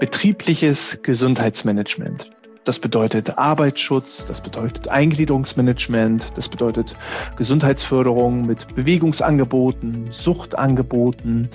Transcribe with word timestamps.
Betriebliches 0.00 0.98
Gesundheitsmanagement. 1.02 2.30
Das 2.64 2.78
bedeutet 2.78 3.38
Arbeitsschutz, 3.38 4.24
das 4.26 4.40
bedeutet 4.40 4.88
Eingliederungsmanagement, 4.88 6.32
das 6.34 6.48
bedeutet 6.48 6.96
Gesundheitsförderung 7.36 8.46
mit 8.46 8.74
Bewegungsangeboten, 8.74 10.08
Suchtangeboten, 10.10 11.48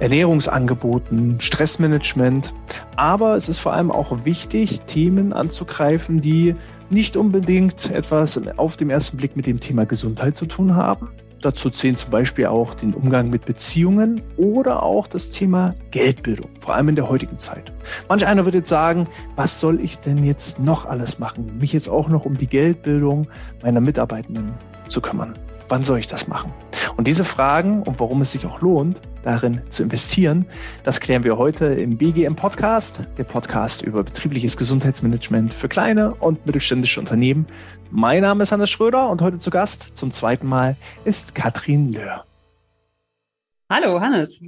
Ernährungsangeboten, 0.00 1.40
Stressmanagement. 1.40 2.54
Aber 2.96 3.36
es 3.36 3.48
ist 3.48 3.58
vor 3.58 3.74
allem 3.74 3.90
auch 3.90 4.24
wichtig, 4.24 4.82
Themen 4.82 5.32
anzugreifen, 5.32 6.20
die 6.20 6.54
nicht 6.88 7.16
unbedingt 7.16 7.90
etwas 7.90 8.40
auf 8.56 8.76
dem 8.76 8.90
ersten 8.90 9.18
Blick 9.18 9.36
mit 9.36 9.46
dem 9.46 9.60
Thema 9.60 9.84
Gesundheit 9.84 10.36
zu 10.36 10.46
tun 10.46 10.74
haben. 10.74 11.10
Dazu 11.40 11.70
zählen 11.70 11.96
zum 11.96 12.10
Beispiel 12.10 12.46
auch 12.46 12.74
den 12.74 12.94
Umgang 12.94 13.30
mit 13.30 13.46
Beziehungen 13.46 14.20
oder 14.36 14.82
auch 14.82 15.06
das 15.06 15.30
Thema 15.30 15.74
Geldbildung, 15.92 16.50
vor 16.60 16.74
allem 16.74 16.88
in 16.88 16.96
der 16.96 17.08
heutigen 17.08 17.38
Zeit. 17.38 17.72
Manch 18.08 18.26
einer 18.26 18.44
wird 18.44 18.56
jetzt 18.56 18.68
sagen, 18.68 19.06
was 19.36 19.60
soll 19.60 19.80
ich 19.80 20.00
denn 20.00 20.24
jetzt 20.24 20.58
noch 20.58 20.86
alles 20.86 21.20
machen? 21.20 21.58
Mich 21.58 21.72
jetzt 21.72 21.88
auch 21.88 22.08
noch 22.08 22.24
um 22.24 22.36
die 22.36 22.48
Geldbildung 22.48 23.28
meiner 23.62 23.80
Mitarbeitenden 23.80 24.52
zu 24.88 25.00
kümmern. 25.00 25.34
Wann 25.68 25.84
soll 25.84 25.98
ich 25.98 26.08
das 26.08 26.26
machen? 26.26 26.52
Und 26.96 27.06
diese 27.06 27.24
Fragen 27.24 27.82
und 27.82 28.00
warum 28.00 28.22
es 28.22 28.32
sich 28.32 28.44
auch 28.46 28.60
lohnt, 28.60 29.00
darin 29.28 29.60
zu 29.68 29.82
investieren, 29.82 30.46
das 30.84 31.00
klären 31.00 31.22
wir 31.22 31.36
heute 31.36 31.66
im 31.66 31.98
BGM 31.98 32.34
Podcast, 32.34 33.02
der 33.18 33.24
Podcast 33.24 33.82
über 33.82 34.02
betriebliches 34.02 34.56
Gesundheitsmanagement 34.56 35.52
für 35.52 35.68
kleine 35.68 36.14
und 36.14 36.46
mittelständische 36.46 36.98
Unternehmen. 36.98 37.46
Mein 37.90 38.22
Name 38.22 38.42
ist 38.42 38.52
Hannes 38.52 38.70
Schröder 38.70 39.10
und 39.10 39.20
heute 39.20 39.38
zu 39.38 39.50
Gast 39.50 39.90
zum 39.94 40.12
zweiten 40.12 40.46
Mal 40.46 40.76
ist 41.04 41.34
Katrin 41.34 41.92
Löhr. 41.92 42.24
Hallo, 43.70 44.00
Hannes. 44.00 44.40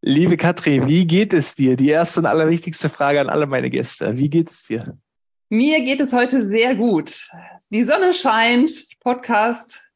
Liebe 0.00 0.36
Katrin, 0.36 0.86
wie 0.86 1.08
geht 1.08 1.34
es 1.34 1.56
dir? 1.56 1.76
Die 1.76 1.88
erste 1.88 2.20
und 2.20 2.26
allerwichtigste 2.26 2.88
Frage 2.88 3.20
an 3.20 3.28
alle 3.28 3.46
meine 3.46 3.68
Gäste. 3.68 4.16
Wie 4.16 4.30
geht 4.30 4.48
es 4.48 4.64
dir? 4.68 4.96
Mir 5.48 5.84
geht 5.84 6.00
es 6.00 6.12
heute 6.12 6.46
sehr 6.46 6.76
gut. 6.76 7.28
Die 7.70 7.82
Sonne 7.82 8.14
scheint, 8.14 8.86
Podcast 9.00 9.90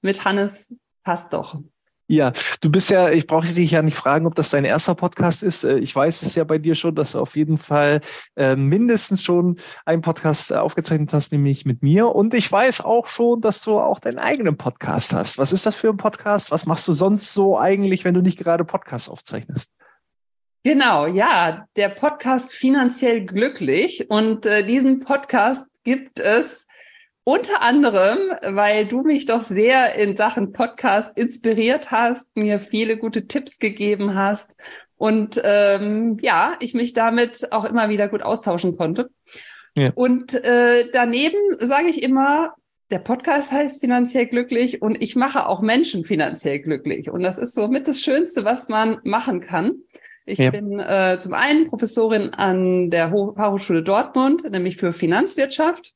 mit 0.00 0.24
Hannes 0.24 0.72
passt 1.02 1.32
doch. 1.32 1.58
Ja, 2.06 2.32
du 2.60 2.70
bist 2.70 2.90
ja, 2.90 3.10
ich 3.10 3.26
brauche 3.26 3.46
dich 3.46 3.70
ja 3.70 3.80
nicht 3.80 3.96
fragen, 3.96 4.26
ob 4.26 4.34
das 4.34 4.50
dein 4.50 4.66
erster 4.66 4.94
Podcast 4.94 5.42
ist. 5.42 5.64
Äh, 5.64 5.78
ich 5.78 5.96
weiß 5.96 6.22
es 6.22 6.34
ja 6.34 6.44
bei 6.44 6.58
dir 6.58 6.74
schon, 6.74 6.94
dass 6.94 7.12
du 7.12 7.20
auf 7.20 7.34
jeden 7.34 7.56
Fall 7.56 8.02
äh, 8.36 8.56
mindestens 8.56 9.22
schon 9.22 9.56
einen 9.86 10.02
Podcast 10.02 10.50
äh, 10.50 10.56
aufgezeichnet 10.56 11.14
hast, 11.14 11.32
nämlich 11.32 11.64
mit 11.64 11.82
mir. 11.82 12.08
Und 12.08 12.34
ich 12.34 12.50
weiß 12.52 12.82
auch 12.82 13.06
schon, 13.06 13.40
dass 13.40 13.62
du 13.62 13.78
auch 13.78 14.00
deinen 14.00 14.18
eigenen 14.18 14.58
Podcast 14.58 15.14
hast. 15.14 15.38
Was 15.38 15.52
ist 15.52 15.64
das 15.64 15.74
für 15.74 15.88
ein 15.88 15.96
Podcast? 15.96 16.50
Was 16.50 16.66
machst 16.66 16.86
du 16.88 16.92
sonst 16.92 17.32
so 17.32 17.58
eigentlich, 17.58 18.04
wenn 18.04 18.14
du 18.14 18.20
nicht 18.20 18.38
gerade 18.38 18.66
Podcasts 18.66 19.08
aufzeichnest? 19.08 19.70
Genau, 20.62 21.06
ja, 21.06 21.66
der 21.76 21.88
Podcast 21.88 22.52
Finanziell 22.52 23.24
Glücklich. 23.24 24.10
Und 24.10 24.44
äh, 24.44 24.64
diesen 24.64 25.00
Podcast 25.00 25.68
gibt 25.84 26.20
es 26.20 26.63
unter 27.24 27.62
anderem, 27.62 28.18
weil 28.42 28.86
du 28.86 29.02
mich 29.02 29.26
doch 29.26 29.42
sehr 29.42 29.94
in 29.96 30.16
Sachen 30.16 30.52
Podcast 30.52 31.16
inspiriert 31.16 31.90
hast, 31.90 32.36
mir 32.36 32.60
viele 32.60 32.98
gute 32.98 33.26
Tipps 33.26 33.58
gegeben 33.58 34.14
hast 34.14 34.54
und 34.96 35.40
ähm, 35.44 36.18
ja, 36.20 36.56
ich 36.60 36.74
mich 36.74 36.92
damit 36.92 37.50
auch 37.52 37.64
immer 37.64 37.88
wieder 37.88 38.08
gut 38.08 38.22
austauschen 38.22 38.76
konnte. 38.76 39.10
Ja. 39.74 39.90
Und 39.94 40.34
äh, 40.34 40.88
daneben 40.92 41.38
sage 41.58 41.88
ich 41.88 42.02
immer, 42.02 42.54
der 42.90 42.98
Podcast 42.98 43.50
heißt 43.50 43.80
finanziell 43.80 44.26
glücklich 44.26 44.82
und 44.82 45.00
ich 45.02 45.16
mache 45.16 45.48
auch 45.48 45.62
Menschen 45.62 46.04
finanziell 46.04 46.60
glücklich. 46.60 47.10
Und 47.10 47.22
das 47.22 47.38
ist 47.38 47.54
somit 47.54 47.88
das 47.88 48.02
Schönste, 48.02 48.44
was 48.44 48.68
man 48.68 48.98
machen 49.02 49.40
kann. 49.40 49.78
Ich 50.26 50.38
ja. 50.38 50.50
bin 50.50 50.78
äh, 50.78 51.18
zum 51.20 51.34
einen 51.34 51.68
Professorin 51.68 52.30
an 52.30 52.90
der 52.90 53.08
Fachhochschule 53.08 53.82
Dortmund, 53.82 54.48
nämlich 54.50 54.76
für 54.76 54.92
Finanzwirtschaft. 54.92 55.94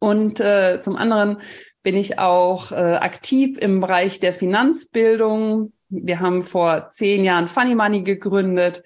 Und 0.00 0.40
äh, 0.40 0.80
zum 0.80 0.96
anderen 0.96 1.38
bin 1.82 1.96
ich 1.96 2.18
auch 2.18 2.72
äh, 2.72 2.74
aktiv 2.74 3.56
im 3.58 3.80
Bereich 3.80 4.18
der 4.18 4.34
Finanzbildung. 4.34 5.72
Wir 5.88 6.20
haben 6.20 6.42
vor 6.42 6.88
zehn 6.90 7.24
Jahren 7.24 7.48
Funny 7.48 7.74
Money 7.74 8.02
gegründet, 8.02 8.82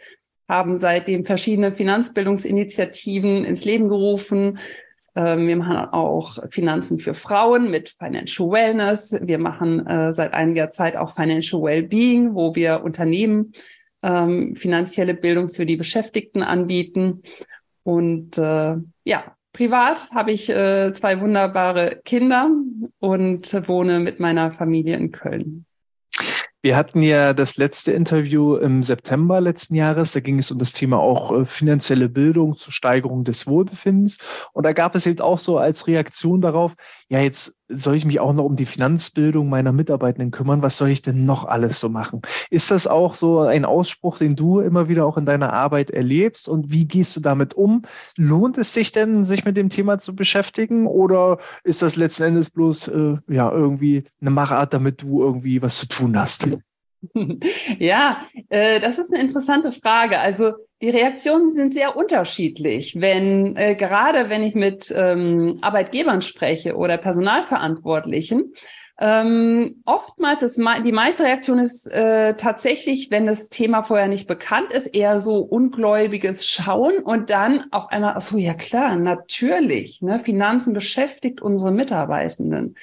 haben 0.48 0.76
seitdem 0.76 1.24
verschiedene 1.24 1.72
Finanzbildungsinitiativen 1.72 3.44
ins 3.44 3.64
Leben 3.64 3.88
gerufen. 3.88 4.58
Ähm, 5.16 5.46
wir 5.46 5.56
machen 5.56 5.76
auch 5.76 6.38
Finanzen 6.50 6.98
für 6.98 7.14
Frauen 7.14 7.70
mit 7.70 7.90
Financial 7.90 8.50
Wellness. 8.50 9.18
Wir 9.22 9.38
machen 9.38 9.86
äh, 9.86 10.12
seit 10.12 10.34
einiger 10.34 10.70
Zeit 10.70 10.96
auch 10.96 11.14
Financial 11.14 11.62
Wellbeing, 11.62 12.34
wo 12.34 12.54
wir 12.54 12.82
Unternehmen 12.82 13.52
ähm, 14.02 14.54
finanzielle 14.56 15.14
Bildung 15.14 15.48
für 15.48 15.66
die 15.66 15.76
Beschäftigten 15.76 16.42
anbieten. 16.42 17.22
Und 17.84 18.38
äh, 18.38 18.76
ja, 19.04 19.33
Privat 19.54 20.10
habe 20.10 20.32
ich 20.32 20.50
äh, 20.50 20.92
zwei 20.94 21.20
wunderbare 21.20 22.00
Kinder 22.04 22.50
und 22.98 23.68
wohne 23.68 24.00
mit 24.00 24.18
meiner 24.18 24.50
Familie 24.50 24.96
in 24.96 25.12
Köln. 25.12 25.64
Wir 26.60 26.76
hatten 26.76 27.02
ja 27.02 27.34
das 27.34 27.56
letzte 27.56 27.92
Interview 27.92 28.56
im 28.56 28.82
September 28.82 29.40
letzten 29.40 29.76
Jahres. 29.76 30.10
Da 30.10 30.20
ging 30.20 30.38
es 30.38 30.50
um 30.50 30.58
das 30.58 30.72
Thema 30.72 30.98
auch 30.98 31.30
äh, 31.30 31.44
finanzielle 31.44 32.08
Bildung 32.08 32.56
zur 32.56 32.72
Steigerung 32.72 33.22
des 33.22 33.46
Wohlbefindens. 33.46 34.18
Und 34.54 34.64
da 34.64 34.72
gab 34.72 34.96
es 34.96 35.06
eben 35.06 35.20
auch 35.20 35.38
so 35.38 35.58
als 35.58 35.86
Reaktion 35.86 36.40
darauf, 36.40 36.74
ja, 37.08 37.20
jetzt 37.20 37.56
soll 37.68 37.94
ich 37.94 38.04
mich 38.04 38.20
auch 38.20 38.32
noch 38.32 38.44
um 38.44 38.56
die 38.56 38.66
Finanzbildung 38.66 39.48
meiner 39.48 39.72
Mitarbeitenden 39.72 40.30
kümmern? 40.30 40.62
Was 40.62 40.76
soll 40.76 40.90
ich 40.90 41.02
denn 41.02 41.24
noch 41.24 41.44
alles 41.44 41.80
so 41.80 41.88
machen? 41.88 42.22
Ist 42.50 42.70
das 42.70 42.86
auch 42.86 43.14
so 43.14 43.40
ein 43.40 43.64
Ausspruch, 43.64 44.18
den 44.18 44.36
du 44.36 44.60
immer 44.60 44.88
wieder 44.88 45.06
auch 45.06 45.16
in 45.16 45.26
deiner 45.26 45.52
Arbeit 45.52 45.90
erlebst? 45.90 46.48
Und 46.48 46.70
wie 46.70 46.86
gehst 46.86 47.16
du 47.16 47.20
damit 47.20 47.54
um? 47.54 47.82
Lohnt 48.16 48.58
es 48.58 48.74
sich 48.74 48.92
denn, 48.92 49.24
sich 49.24 49.44
mit 49.44 49.56
dem 49.56 49.70
Thema 49.70 49.98
zu 49.98 50.14
beschäftigen? 50.14 50.86
Oder 50.86 51.38
ist 51.62 51.82
das 51.82 51.96
letzten 51.96 52.24
Endes 52.24 52.50
bloß 52.50 52.88
äh, 52.88 53.16
ja 53.28 53.50
irgendwie 53.50 54.04
eine 54.20 54.30
Machart, 54.30 54.74
damit 54.74 55.02
du 55.02 55.22
irgendwie 55.22 55.62
was 55.62 55.78
zu 55.78 55.88
tun 55.88 56.18
hast? 56.18 56.48
Ja, 57.78 58.22
äh, 58.48 58.80
das 58.80 58.98
ist 58.98 59.12
eine 59.12 59.22
interessante 59.22 59.72
Frage. 59.72 60.18
Also 60.18 60.52
die 60.80 60.90
Reaktionen 60.90 61.48
sind 61.48 61.72
sehr 61.72 61.96
unterschiedlich. 61.96 63.00
Wenn 63.00 63.56
äh, 63.56 63.74
gerade 63.74 64.30
wenn 64.30 64.42
ich 64.42 64.54
mit 64.54 64.92
ähm, 64.96 65.58
Arbeitgebern 65.62 66.22
spreche 66.22 66.76
oder 66.76 66.96
Personalverantwortlichen, 66.96 68.52
ähm, 69.00 69.82
oftmals 69.86 70.42
ist 70.42 70.56
die 70.56 70.92
meiste 70.92 71.24
Reaktion 71.24 71.58
ist 71.58 71.90
äh, 71.90 72.34
tatsächlich, 72.34 73.10
wenn 73.10 73.26
das 73.26 73.48
Thema 73.48 73.82
vorher 73.82 74.06
nicht 74.06 74.28
bekannt 74.28 74.72
ist, 74.72 74.86
eher 74.86 75.20
so 75.20 75.38
ungläubiges 75.38 76.46
Schauen 76.46 76.98
und 76.98 77.30
dann 77.30 77.64
auf 77.72 77.88
einmal, 77.88 78.14
ach 78.16 78.20
so, 78.20 78.38
ja 78.38 78.54
klar, 78.54 78.94
natürlich, 78.94 80.00
ne, 80.00 80.20
Finanzen 80.20 80.74
beschäftigt 80.74 81.42
unsere 81.42 81.72
Mitarbeitenden. 81.72 82.76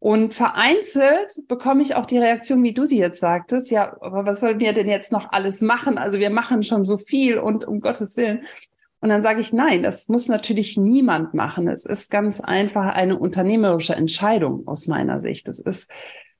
Und 0.00 0.32
vereinzelt 0.32 1.42
bekomme 1.48 1.82
ich 1.82 1.96
auch 1.96 2.06
die 2.06 2.18
Reaktion, 2.18 2.62
wie 2.62 2.72
du 2.72 2.86
sie 2.86 2.98
jetzt 2.98 3.18
sagtest, 3.18 3.70
ja, 3.70 3.96
aber 4.00 4.24
was 4.26 4.40
sollen 4.40 4.60
wir 4.60 4.72
denn 4.72 4.88
jetzt 4.88 5.10
noch 5.10 5.32
alles 5.32 5.60
machen? 5.60 5.98
Also 5.98 6.20
wir 6.20 6.30
machen 6.30 6.62
schon 6.62 6.84
so 6.84 6.98
viel 6.98 7.38
und 7.38 7.66
um 7.66 7.80
Gottes 7.80 8.16
Willen. 8.16 8.44
Und 9.00 9.08
dann 9.08 9.22
sage 9.22 9.40
ich, 9.40 9.52
nein, 9.52 9.82
das 9.82 10.08
muss 10.08 10.28
natürlich 10.28 10.76
niemand 10.76 11.34
machen. 11.34 11.68
Es 11.68 11.84
ist 11.84 12.10
ganz 12.10 12.40
einfach 12.40 12.86
eine 12.94 13.18
unternehmerische 13.18 13.94
Entscheidung 13.94 14.66
aus 14.66 14.86
meiner 14.86 15.20
Sicht. 15.20 15.48
Es 15.48 15.58
ist 15.58 15.90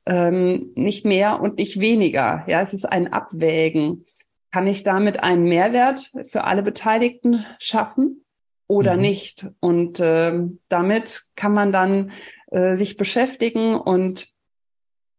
ähm, 0.07 0.71
nicht 0.75 1.05
mehr 1.05 1.41
und 1.41 1.59
nicht 1.59 1.81
weniger. 1.81 2.45
Ja, 2.47 2.61
es 2.61 2.75
ist 2.75 2.85
ein 2.85 3.13
Abwägen. 3.13 4.05
Kann 4.51 4.67
ich 4.67 4.83
damit 4.83 5.23
einen 5.23 5.45
Mehrwert 5.45 6.13
für 6.29 6.45
alle 6.45 6.63
Beteiligten 6.63 7.45
schaffen 7.59 8.25
oder 8.67 8.95
mhm. 8.95 9.03
nicht? 9.03 9.49
Und 9.61 10.01
äh, 10.01 10.41
damit 10.69 11.25
kann 11.37 11.53
man 11.53 11.71
dann 11.71 12.13
äh, 12.51 12.77
sich 12.77 12.97
beschäftigen 12.97 13.77
und 13.77 14.33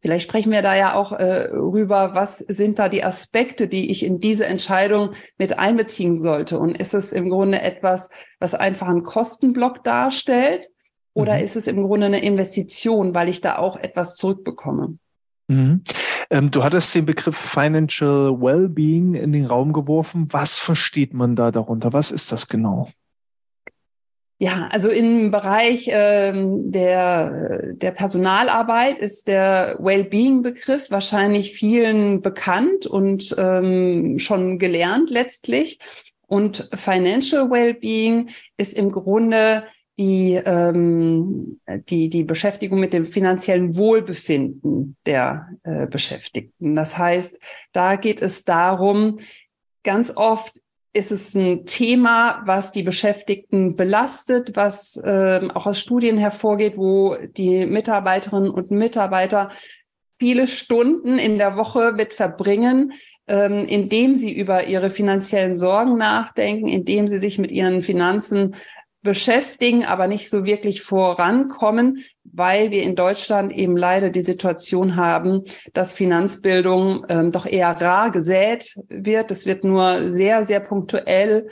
Vielleicht 0.02 0.30
sprechen 0.30 0.54
wir 0.54 0.62
da 0.62 0.76
ja 0.76 0.94
auch 0.94 1.12
äh, 1.12 1.50
rüber, 1.52 2.12
was 2.14 2.38
sind 2.38 2.80
da 2.80 2.88
die 2.88 3.04
Aspekte, 3.04 3.68
die 3.68 3.92
ich 3.92 4.06
in 4.06 4.22
diese 4.22 4.46
Entscheidung 4.46 5.12
mit 5.38 5.60
einbeziehen 5.60 6.16
sollte? 6.16 6.58
Und 6.58 6.76
ist 6.76 6.94
es 6.94 7.12
im 7.12 7.30
Grunde 7.30 7.62
etwas, 7.62 8.10
was 8.40 8.56
einfach 8.56 8.88
einen 8.88 9.04
Kostenblock 9.04 9.84
darstellt? 9.84 10.70
Oder 11.14 11.38
mhm. 11.38 11.44
ist 11.44 11.58
es 11.58 11.68
im 11.68 11.84
Grunde 11.84 12.06
eine 12.06 12.24
Investition, 12.24 13.14
weil 13.14 13.28
ich 13.28 13.42
da 13.42 13.58
auch 13.58 13.76
etwas 13.76 14.16
zurückbekomme? 14.16 14.98
Mhm. 15.50 15.84
Ähm, 16.30 16.50
du 16.50 16.64
hattest 16.64 16.96
den 16.96 17.06
Begriff 17.06 17.36
Financial 17.36 18.40
Wellbeing 18.40 19.16
in 19.16 19.34
den 19.34 19.48
Raum 19.48 19.74
geworfen. 19.74 20.28
Was 20.32 20.60
versteht 20.60 21.14
man 21.14 21.36
da 21.36 21.52
darunter? 21.52 21.92
Was 21.92 22.12
ist 22.12 22.32
das 22.32 22.48
genau? 22.48 22.88
Ja, 24.42 24.70
also 24.72 24.90
im 24.90 25.32
Bereich 25.32 25.90
ähm, 25.92 26.72
der, 26.72 27.74
der 27.74 27.92
Personalarbeit 27.92 29.00
ist 29.00 29.28
der 29.28 29.76
Wellbeing-Begriff 29.80 30.90
wahrscheinlich 30.92 31.54
vielen 31.54 32.22
bekannt 32.22 32.86
und 32.86 33.36
ähm, 33.38 34.18
schon 34.18 34.58
gelernt 34.58 35.10
letztlich. 35.10 35.80
Und 36.26 36.70
Financial 36.74 37.52
Wellbeing 37.52 38.30
ist 38.56 38.76
im 38.76 38.94
Grunde 38.94 39.66
die, 39.98 40.36
ähm, 40.36 41.60
die, 41.90 42.10
die 42.10 42.24
Beschäftigung 42.24 42.80
mit 42.80 42.94
dem 42.94 43.04
finanziellen 43.04 43.76
Wohlbefinden 43.76 44.96
der 45.06 45.50
äh, 45.64 45.86
Beschäftigten. 45.86 46.76
Das 46.76 46.98
heißt, 46.98 47.38
da 47.74 47.98
geht 47.98 48.22
es 48.22 48.46
darum, 48.46 49.20
ganz 49.84 50.16
oft 50.16 50.62
ist 50.94 51.12
es 51.12 51.36
ein 51.36 51.66
Thema, 51.66 52.42
was 52.46 52.72
die 52.72 52.84
Beschäftigten 52.84 53.76
belastet, 53.76 54.56
was 54.56 54.98
äh, 54.98 55.48
auch 55.54 55.68
aus 55.68 55.80
Studien 55.80 56.18
hervorgeht, 56.18 56.78
wo 56.78 57.16
die 57.16 57.66
Mitarbeiterinnen 57.66 58.50
und 58.50 58.72
Mitarbeiter 58.72 59.50
viele 60.18 60.48
Stunden 60.48 61.18
in 61.18 61.38
der 61.38 61.56
Woche 61.56 61.94
mit 61.94 62.14
verbringen, 62.14 62.94
ähm, 63.28 63.66
indem 63.68 64.16
sie 64.16 64.36
über 64.36 64.66
ihre 64.66 64.90
finanziellen 64.90 65.56
Sorgen 65.56 65.98
nachdenken, 65.98 66.68
indem 66.68 67.08
sie 67.08 67.20
sich 67.20 67.38
mit 67.38 67.52
ihren 67.52 67.82
Finanzen 67.82 68.56
beschäftigen, 69.02 69.86
aber 69.86 70.08
nicht 70.08 70.30
so 70.30 70.44
wirklich 70.44 70.82
vorankommen, 70.82 72.04
weil 72.24 72.72
wir 72.72 72.84
in 72.84 72.96
Deutschland 72.96 73.54
eben 73.54 73.78
leider 73.78 74.10
die 74.10 74.22
Situation 74.22 74.96
haben, 74.96 75.44
dass 75.74 75.94
Finanzbildung 75.94 77.06
ähm, 77.10 77.32
doch 77.32 77.46
eher 77.46 77.80
rar 77.82 78.12
gesät 78.12 78.76
wird. 78.90 79.32
Es 79.32 79.46
wird 79.46 79.64
nur 79.64 80.12
sehr, 80.12 80.46
sehr 80.46 80.60
punktuell 80.60 81.50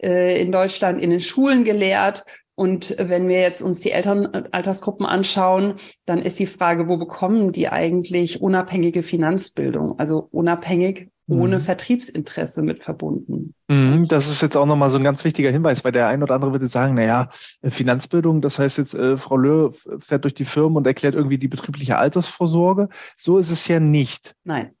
äh, 0.00 0.40
in 0.40 0.52
Deutschland 0.52 1.00
in 1.00 1.10
den 1.10 1.20
Schulen 1.20 1.64
gelehrt. 1.64 2.24
Und 2.56 2.94
wenn 2.98 3.28
wir 3.28 3.40
jetzt 3.40 3.62
uns 3.62 3.80
die 3.80 3.90
Elternaltersgruppen 3.90 5.06
anschauen, 5.06 5.74
dann 6.06 6.22
ist 6.22 6.38
die 6.38 6.46
Frage, 6.46 6.86
wo 6.86 6.96
bekommen 6.96 7.50
die 7.50 7.68
eigentlich 7.68 8.40
unabhängige 8.40 9.02
Finanzbildung? 9.02 9.98
Also 9.98 10.28
unabhängig 10.30 11.08
ohne 11.26 11.58
mhm. 11.58 11.62
Vertriebsinteresse 11.62 12.62
mit 12.62 12.82
verbunden. 12.82 13.54
Mhm, 13.68 14.06
das 14.08 14.28
ist 14.28 14.42
jetzt 14.42 14.56
auch 14.56 14.66
nochmal 14.66 14.90
so 14.90 14.98
ein 14.98 15.04
ganz 15.04 15.24
wichtiger 15.24 15.50
Hinweis, 15.50 15.84
weil 15.84 15.92
der 15.92 16.06
ein 16.06 16.22
oder 16.22 16.34
andere 16.34 16.52
würde 16.52 16.66
sagen, 16.66 16.94
naja, 16.94 17.30
äh, 17.62 17.70
Finanzbildung, 17.70 18.42
das 18.42 18.58
heißt 18.58 18.78
jetzt, 18.78 18.94
äh, 18.94 19.16
Frau 19.16 19.36
Löhr 19.36 19.72
fährt 20.00 20.24
durch 20.24 20.34
die 20.34 20.44
Firmen 20.44 20.76
und 20.76 20.86
erklärt 20.86 21.14
irgendwie 21.14 21.38
die 21.38 21.48
betriebliche 21.48 21.96
Altersvorsorge. 21.96 22.88
So 23.16 23.38
ist 23.38 23.50
es 23.50 23.66
ja 23.68 23.80
nicht. 23.80 24.34
Nein. 24.44 24.72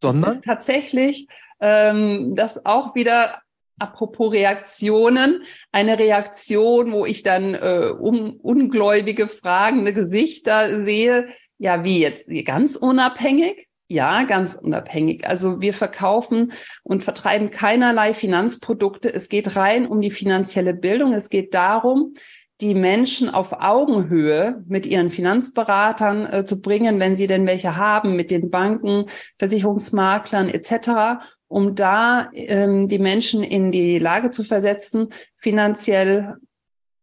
Sondern? 0.00 0.30
Es 0.30 0.36
ist 0.36 0.44
tatsächlich 0.44 1.26
ähm, 1.60 2.34
das 2.36 2.64
auch 2.64 2.94
wieder 2.94 3.42
apropos 3.78 4.32
Reaktionen, 4.32 5.42
eine 5.72 5.98
Reaktion, 5.98 6.92
wo 6.92 7.06
ich 7.06 7.24
dann 7.24 7.54
äh, 7.54 7.92
um, 7.98 8.34
ungläubige, 8.36 9.26
fragende 9.26 9.92
Gesichter 9.92 10.84
sehe. 10.84 11.28
Ja, 11.58 11.82
wie 11.82 12.00
jetzt? 12.00 12.28
Ganz 12.44 12.76
unabhängig? 12.76 13.68
Ja, 13.92 14.22
ganz 14.22 14.54
unabhängig. 14.54 15.26
Also 15.26 15.60
wir 15.60 15.74
verkaufen 15.74 16.52
und 16.82 17.04
vertreiben 17.04 17.50
keinerlei 17.50 18.14
Finanzprodukte. 18.14 19.12
Es 19.12 19.28
geht 19.28 19.54
rein 19.54 19.86
um 19.86 20.00
die 20.00 20.10
finanzielle 20.10 20.72
Bildung. 20.72 21.12
Es 21.12 21.28
geht 21.28 21.52
darum, 21.52 22.14
die 22.62 22.72
Menschen 22.72 23.28
auf 23.28 23.52
Augenhöhe 23.52 24.64
mit 24.66 24.86
ihren 24.86 25.10
Finanzberatern 25.10 26.24
äh, 26.24 26.44
zu 26.46 26.62
bringen, 26.62 27.00
wenn 27.00 27.14
sie 27.14 27.26
denn 27.26 27.46
welche 27.46 27.76
haben, 27.76 28.16
mit 28.16 28.30
den 28.30 28.48
Banken, 28.48 29.10
Versicherungsmaklern 29.38 30.48
etc., 30.48 31.22
um 31.46 31.74
da 31.74 32.30
ähm, 32.32 32.88
die 32.88 32.98
Menschen 32.98 33.42
in 33.42 33.72
die 33.72 33.98
Lage 33.98 34.30
zu 34.30 34.42
versetzen, 34.42 35.08
finanziell 35.36 36.36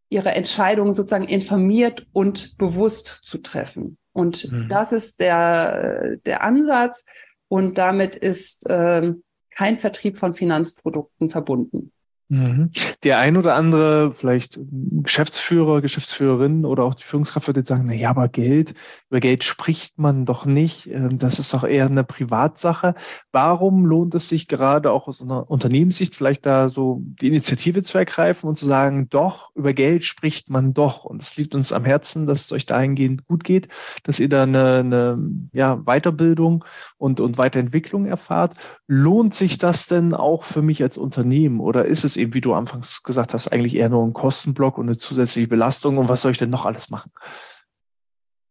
ihre 0.10 0.32
Entscheidungen 0.32 0.96
sozusagen 0.96 1.28
informiert 1.28 2.08
und 2.14 2.58
bewusst 2.58 3.20
zu 3.22 3.38
treffen. 3.38 4.00
Und 4.20 4.52
mhm. 4.52 4.68
das 4.68 4.92
ist 4.92 5.20
der, 5.20 6.18
der 6.26 6.44
Ansatz. 6.44 7.06
Und 7.48 7.78
damit 7.78 8.16
ist 8.16 8.66
ähm, 8.70 9.24
kein 9.50 9.78
Vertrieb 9.78 10.18
von 10.18 10.34
Finanzprodukten 10.34 11.30
verbunden. 11.30 11.92
Mhm. 12.32 12.70
Der 13.04 13.18
ein 13.18 13.38
oder 13.38 13.56
andere, 13.56 14.14
vielleicht 14.14 14.60
Geschäftsführer, 14.62 15.82
Geschäftsführerin 15.82 16.64
oder 16.64 16.84
auch 16.84 16.94
die 16.94 17.04
Führungskraft 17.04 17.48
würde 17.48 17.66
sagen, 17.66 17.86
na 17.88 17.94
ja, 17.94 18.12
aber 18.12 18.28
Geld, 18.28 18.76
über 19.10 19.20
Geld 19.20 19.44
spricht 19.44 19.98
man 19.98 20.28
doch 20.28 20.46
nicht. 20.46 20.86
Ähm, 20.92 21.18
das 21.18 21.40
ist 21.40 21.56
doch 21.56 21.64
eher 21.64 21.88
eine 21.88 22.04
Privatsache. 22.04 22.94
Warum 23.32 23.84
lohnt 23.84 24.14
es 24.14 24.30
sich 24.30 24.48
gerade 24.48 24.92
auch 24.92 25.08
aus 25.08 25.24
einer 25.24 25.50
Unternehmenssicht 25.50 26.16
vielleicht 26.16 26.46
da 26.46 26.70
so 26.70 27.02
die 27.02 27.30
Initiative 27.30 27.82
zu 27.82 27.98
ergreifen 27.98 28.48
und 28.48 28.60
zu 28.60 28.68
sagen, 28.68 29.10
doch, 29.10 29.50
über 29.56 29.74
Geld 29.74 30.04
spricht 30.04 30.52
man 30.52 30.76
doch. 30.76 31.06
Und 31.06 31.24
es 31.24 31.36
liegt 31.36 31.56
uns 31.56 31.74
am 31.74 31.84
Herzen, 31.84 32.28
dass 32.28 32.46
es 32.46 32.52
euch 32.52 32.68
dahingehend 32.68 33.26
gut 33.26 33.44
geht, 33.44 33.70
dass 34.04 34.20
ihr 34.20 34.30
da 34.30 34.44
eine, 34.44 34.76
eine 34.76 35.18
ja, 35.52 35.78
Weiterbildung 35.78 36.64
und, 37.00 37.22
und 37.22 37.40
Weiterentwicklung 37.40 38.06
erfahrt. 38.06 38.54
Lohnt 38.86 39.34
sich 39.34 39.58
das 39.58 39.88
denn 39.88 40.14
auch 40.14 40.44
für 40.44 40.62
mich 40.62 40.84
als 40.84 41.00
Unternehmen 41.00 41.60
oder 41.60 41.86
ist 41.86 42.04
es 42.04 42.19
eben, 42.20 42.34
wie 42.34 42.42
du 42.42 42.54
anfangs 42.54 43.04
gesagt 43.04 43.34
hast, 43.34 43.48
eigentlich 43.48 43.76
eher 43.76 43.90
nur 43.90 44.06
ein 44.06 44.14
Kostenblock 44.14 44.78
und 44.78 44.88
eine 44.88 44.98
zusätzliche 44.98 45.48
Belastung. 45.48 45.98
Und 45.98 46.10
was 46.10 46.22
soll 46.22 46.32
ich 46.32 46.38
denn 46.38 46.50
noch 46.50 46.66
alles 46.66 46.90
machen? 46.90 47.12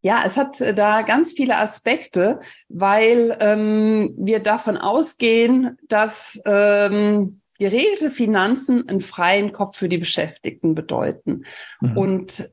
Ja, 0.01 0.23
es 0.25 0.37
hat 0.37 0.61
äh, 0.61 0.75
da 0.75 1.03
ganz 1.03 1.33
viele 1.33 1.59
Aspekte, 1.59 2.41
weil 2.69 3.37
ähm, 3.41 4.15
wir 4.17 4.41
davon 4.41 4.77
ausgehen, 4.77 5.77
dass 5.89 6.41
ähm, 6.45 7.41
geregelte 7.59 8.11
Finanzen 8.11 8.89
einen 8.89 9.01
freien 9.01 9.53
Kopf 9.53 9.77
für 9.77 9.89
die 9.89 9.99
Beschäftigten 9.99 10.75
bedeuten. 10.75 11.45
Mhm. 11.81 11.97
Und 11.97 12.51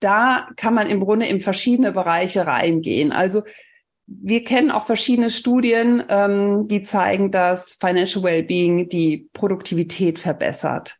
da 0.00 0.48
kann 0.56 0.74
man 0.74 0.88
im 0.88 1.00
Grunde 1.00 1.26
in 1.26 1.40
verschiedene 1.40 1.92
Bereiche 1.92 2.46
reingehen. 2.46 3.12
Also 3.12 3.42
wir 4.10 4.42
kennen 4.42 4.72
auch 4.72 4.86
verschiedene 4.86 5.30
Studien, 5.30 6.02
ähm, 6.08 6.66
die 6.66 6.82
zeigen, 6.82 7.30
dass 7.30 7.72
Financial 7.80 8.24
Wellbeing 8.24 8.88
die 8.88 9.28
Produktivität 9.32 10.18
verbessert, 10.18 10.96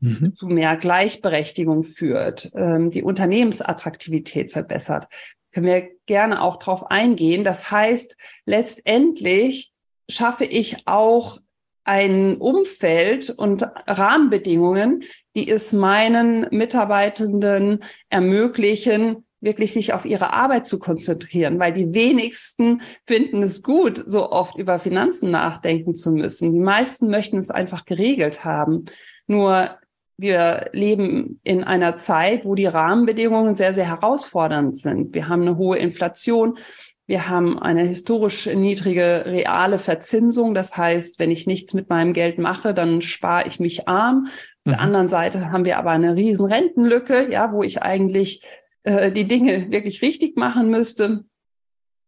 mhm. 0.00 0.34
zu 0.34 0.46
mehr 0.46 0.76
Gleichberechtigung 0.76 1.84
führt, 1.84 2.50
ähm, 2.54 2.88
die 2.90 3.02
Unternehmensattraktivität 3.02 4.52
verbessert. 4.52 5.06
Können 5.52 5.66
wir 5.66 5.88
gerne 6.06 6.40
auch 6.40 6.56
darauf 6.56 6.90
eingehen. 6.90 7.44
Das 7.44 7.70
heißt, 7.70 8.16
letztendlich 8.46 9.72
schaffe 10.08 10.44
ich 10.44 10.86
auch 10.86 11.38
ein 11.84 12.38
Umfeld 12.38 13.30
und 13.30 13.62
Rahmenbedingungen, 13.86 15.04
die 15.36 15.48
es 15.48 15.72
meinen 15.72 16.46
Mitarbeitenden 16.50 17.84
ermöglichen, 18.08 19.25
wirklich 19.40 19.72
sich 19.72 19.92
auf 19.92 20.04
ihre 20.04 20.32
Arbeit 20.32 20.66
zu 20.66 20.78
konzentrieren, 20.78 21.58
weil 21.58 21.72
die 21.72 21.92
wenigsten 21.92 22.82
finden 23.06 23.42
es 23.42 23.62
gut, 23.62 24.02
so 24.04 24.30
oft 24.30 24.56
über 24.56 24.78
Finanzen 24.78 25.30
nachdenken 25.30 25.94
zu 25.94 26.12
müssen. 26.12 26.52
Die 26.52 26.60
meisten 26.60 27.08
möchten 27.08 27.38
es 27.38 27.50
einfach 27.50 27.84
geregelt 27.84 28.44
haben. 28.44 28.86
Nur 29.26 29.70
wir 30.18 30.70
leben 30.72 31.40
in 31.44 31.62
einer 31.62 31.96
Zeit, 31.96 32.44
wo 32.44 32.54
die 32.54 32.66
Rahmenbedingungen 32.66 33.54
sehr, 33.54 33.74
sehr 33.74 33.88
herausfordernd 33.88 34.76
sind. 34.76 35.14
Wir 35.14 35.28
haben 35.28 35.42
eine 35.42 35.58
hohe 35.58 35.76
Inflation. 35.76 36.58
Wir 37.06 37.28
haben 37.28 37.58
eine 37.58 37.82
historisch 37.82 38.46
niedrige 38.46 39.24
reale 39.26 39.78
Verzinsung. 39.78 40.54
Das 40.54 40.76
heißt, 40.76 41.18
wenn 41.18 41.30
ich 41.30 41.46
nichts 41.46 41.74
mit 41.74 41.90
meinem 41.90 42.14
Geld 42.14 42.38
mache, 42.38 42.72
dann 42.72 43.02
spare 43.02 43.46
ich 43.46 43.60
mich 43.60 43.88
arm. 43.88 44.26
Auf 44.26 44.32
mhm. 44.64 44.70
der 44.70 44.80
anderen 44.80 45.08
Seite 45.10 45.52
haben 45.52 45.66
wir 45.66 45.78
aber 45.78 45.90
eine 45.90 46.16
riesen 46.16 46.46
Rentenlücke, 46.46 47.30
ja, 47.30 47.52
wo 47.52 47.62
ich 47.62 47.82
eigentlich 47.82 48.42
äh, 48.86 49.12
die 49.12 49.26
Dinge 49.26 49.70
wirklich 49.70 50.00
richtig 50.00 50.36
machen 50.36 50.70
müsste 50.70 51.24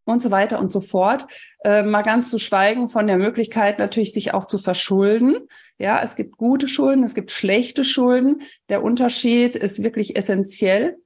und 0.04 0.22
so 0.22 0.30
weiter 0.30 0.58
und 0.58 0.72
so 0.72 0.80
fort. 0.80 1.26
Äh, 1.64 1.82
mal 1.82 2.02
ganz 2.02 2.30
zu 2.30 2.38
schweigen 2.38 2.88
von 2.88 3.06
der 3.06 3.18
Möglichkeit 3.18 3.78
natürlich, 3.78 4.12
sich 4.12 4.32
auch 4.32 4.46
zu 4.46 4.58
verschulden. 4.58 5.36
Ja, 5.78 6.00
es 6.02 6.16
gibt 6.16 6.36
gute 6.36 6.66
Schulden, 6.66 7.04
es 7.04 7.14
gibt 7.14 7.30
schlechte 7.30 7.84
Schulden. 7.84 8.42
Der 8.68 8.82
Unterschied 8.82 9.54
ist 9.56 9.82
wirklich 9.82 10.16
essentiell. 10.16 10.96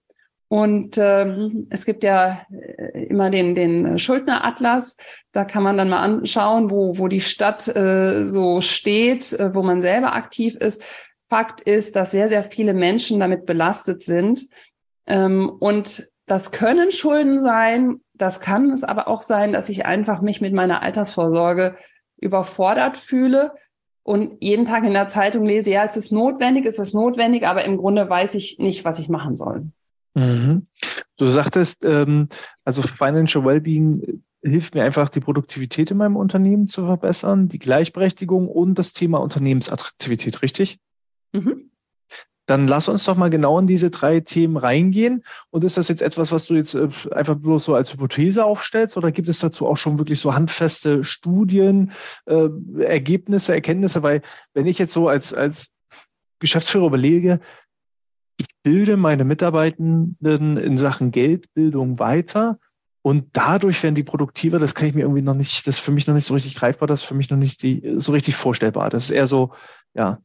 Und 0.49 0.99
ähm, 0.99 1.67
es 1.71 1.87
gibt 1.87 2.05
ja 2.05 2.47
äh, 2.53 3.07
immer 3.07 3.31
den, 3.31 3.55
den 3.55 3.99
Schuldneratlas. 3.99 4.99
Da 5.33 5.47
kann 5.47 5.63
man 5.63 5.79
dann 5.79 5.89
mal 5.89 6.03
anschauen, 6.03 6.71
wo, 6.71 6.99
wo 6.99 7.09
die 7.09 7.23
Stadt 7.23 7.75
äh, 7.75 8.29
so 8.29 8.61
steht, 8.61 9.33
äh, 9.33 9.55
wo 9.55 9.63
man 9.63 9.81
selber 9.81 10.15
aktiv 10.15 10.57
ist. 10.57 10.83
Fakt 11.31 11.63
ist, 11.63 11.97
dass 11.97 12.11
sehr, 12.11 12.29
sehr 12.29 12.45
viele 12.45 12.75
Menschen 12.75 13.19
damit 13.19 13.47
belastet 13.47 14.03
sind, 14.03 14.47
und 15.07 16.05
das 16.27 16.53
können 16.53 16.93
Schulden 16.93 17.41
sein, 17.41 18.01
das 18.15 18.41
kann 18.41 18.71
es 18.71 18.85
aber 18.85 19.09
auch 19.09 19.21
sein, 19.21 19.53
dass 19.53 19.69
ich 19.69 19.85
einfach 19.85 20.23
mich 20.23 20.41
mit 20.41 20.53
meiner 20.53 20.83
Altersvorsorge 20.83 21.77
überfordert 22.19 22.97
fühle 22.97 23.53
und 24.05 24.37
jeden 24.41 24.65
Tag 24.65 24.85
in 24.85 24.93
der 24.93 25.09
Zeitung 25.09 25.45
lese, 25.45 25.71
ja, 25.71 25.85
es 25.85 25.97
ist 25.97 26.13
notwendig, 26.13 26.67
es 26.67 26.79
ist 26.79 26.95
notwendig, 26.95 27.47
aber 27.47 27.65
im 27.65 27.77
Grunde 27.77 28.09
weiß 28.09 28.35
ich 28.35 28.59
nicht, 28.59 28.85
was 28.85 28.99
ich 28.99 29.09
machen 29.09 29.37
soll. 29.37 29.67
Mhm. 30.15 30.67
Du 31.17 31.27
sagtest, 31.27 31.85
ähm, 31.85 32.29
also 32.65 32.83
Financial 32.83 33.45
Wellbeing 33.45 34.23
hilft 34.43 34.75
mir 34.75 34.85
einfach, 34.85 35.09
die 35.09 35.21
Produktivität 35.21 35.91
in 35.91 35.97
meinem 35.97 36.17
Unternehmen 36.17 36.67
zu 36.67 36.85
verbessern, 36.85 37.49
die 37.49 37.59
Gleichberechtigung 37.59 38.49
und 38.49 38.79
das 38.79 38.93
Thema 38.93 39.19
Unternehmensattraktivität, 39.19 40.43
richtig? 40.43 40.79
Mhm. 41.33 41.72
Dann 42.53 42.69
lass 42.69 42.87
uns 42.91 43.05
doch 43.05 43.17
mal 43.17 43.31
genau 43.31 43.59
in 43.59 43.67
diese 43.67 43.89
drei 43.89 44.21
Themen 44.21 44.59
reingehen. 44.59 45.25
Und 45.49 45.65
ist 45.65 45.79
das 45.79 45.89
jetzt 45.89 46.03
etwas, 46.03 46.33
was 46.33 46.45
du 46.45 46.55
jetzt 46.55 46.75
äh, 46.75 46.91
einfach 47.11 47.35
bloß 47.35 47.65
so 47.65 47.75
als 47.75 47.91
Hypothese 47.95 48.45
aufstellst 48.45 48.99
oder 48.99 49.11
gibt 49.11 49.31
es 49.31 49.39
dazu 49.39 49.67
auch 49.67 49.79
schon 49.79 49.97
wirklich 49.99 50.21
so 50.21 50.35
handfeste 50.35 51.03
Studien, 51.03 51.93
äh, 52.27 52.51
Ergebnisse, 52.79 53.55
Erkenntnisse? 53.55 54.03
Weil 54.03 54.21
wenn 54.53 54.67
ich 54.67 54.79
jetzt 54.79 54.93
so 54.93 55.09
als, 55.09 55.33
als 55.33 55.71
Geschäftsführer 56.41 56.89
überlege, 56.89 57.41
ich 58.37 58.49
bilde 58.63 58.99
meine 58.99 59.25
Mitarbeitenden 59.25 60.59
in 60.59 60.77
Sachen 60.77 61.11
Geldbildung 61.11 61.99
weiter, 61.99 62.59
Und 63.03 63.31
dadurch 63.33 63.83
werden 63.83 63.97
die 63.97 64.05
produktiver, 64.05 64.61
das 64.61 64.75
kann 64.77 64.89
ich 64.89 64.95
mir 64.95 65.01
irgendwie 65.03 65.23
noch 65.23 65.35
nicht, 65.35 65.67
das 65.67 65.79
ist 65.79 65.85
für 65.85 65.91
mich 65.91 66.07
noch 66.07 66.15
nicht 66.15 66.27
so 66.27 66.35
richtig 66.35 66.55
greifbar, 66.55 66.87
das 66.87 67.01
ist 67.03 67.07
für 67.07 67.15
mich 67.15 67.31
noch 67.31 67.37
nicht 67.37 67.63
die, 67.63 67.83
so 67.97 68.13
richtig 68.13 68.37
vorstellbar. 68.37 68.91
Das 68.91 69.05
ist 69.07 69.11
eher 69.11 69.27
so, 69.27 69.53
ja, 69.95 70.21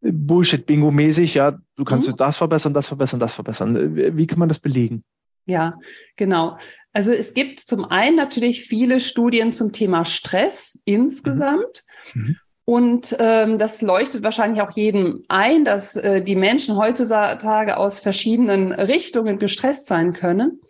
Bullshit-Bingo-mäßig, 0.00 1.34
ja, 1.34 1.58
du 1.76 1.84
kannst 1.84 2.08
mhm. 2.08 2.16
das 2.16 2.36
verbessern, 2.36 2.74
das 2.74 2.88
verbessern, 2.88 3.20
das 3.20 3.34
verbessern. 3.34 3.96
Wie 4.16 4.26
kann 4.26 4.38
man 4.38 4.48
das 4.48 4.58
belegen? 4.58 5.04
Ja, 5.46 5.78
genau. 6.16 6.58
Also 6.92 7.12
es 7.12 7.34
gibt 7.34 7.60
zum 7.60 7.84
einen 7.84 8.16
natürlich 8.16 8.64
viele 8.64 9.00
Studien 9.00 9.52
zum 9.52 9.72
Thema 9.72 10.04
Stress 10.04 10.78
insgesamt. 10.84 11.84
Mhm. 12.14 12.22
Mhm. 12.22 12.36
Und 12.64 13.16
ähm, 13.18 13.58
das 13.58 13.80
leuchtet 13.80 14.22
wahrscheinlich 14.22 14.60
auch 14.60 14.72
jedem 14.72 15.24
ein, 15.28 15.64
dass 15.64 15.96
äh, 15.96 16.22
die 16.22 16.36
Menschen 16.36 16.76
heutzutage 16.76 17.78
aus 17.78 18.00
verschiedenen 18.00 18.72
Richtungen 18.72 19.38
gestresst 19.38 19.86
sein 19.86 20.12
können. 20.12 20.60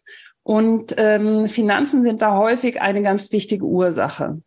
Und 0.44 0.94
ähm, 0.96 1.48
Finanzen 1.48 2.04
sind 2.04 2.22
da 2.22 2.36
häufig 2.36 2.80
eine 2.80 3.02
ganz 3.02 3.32
wichtige 3.32 3.64
Ursache. 3.64 4.40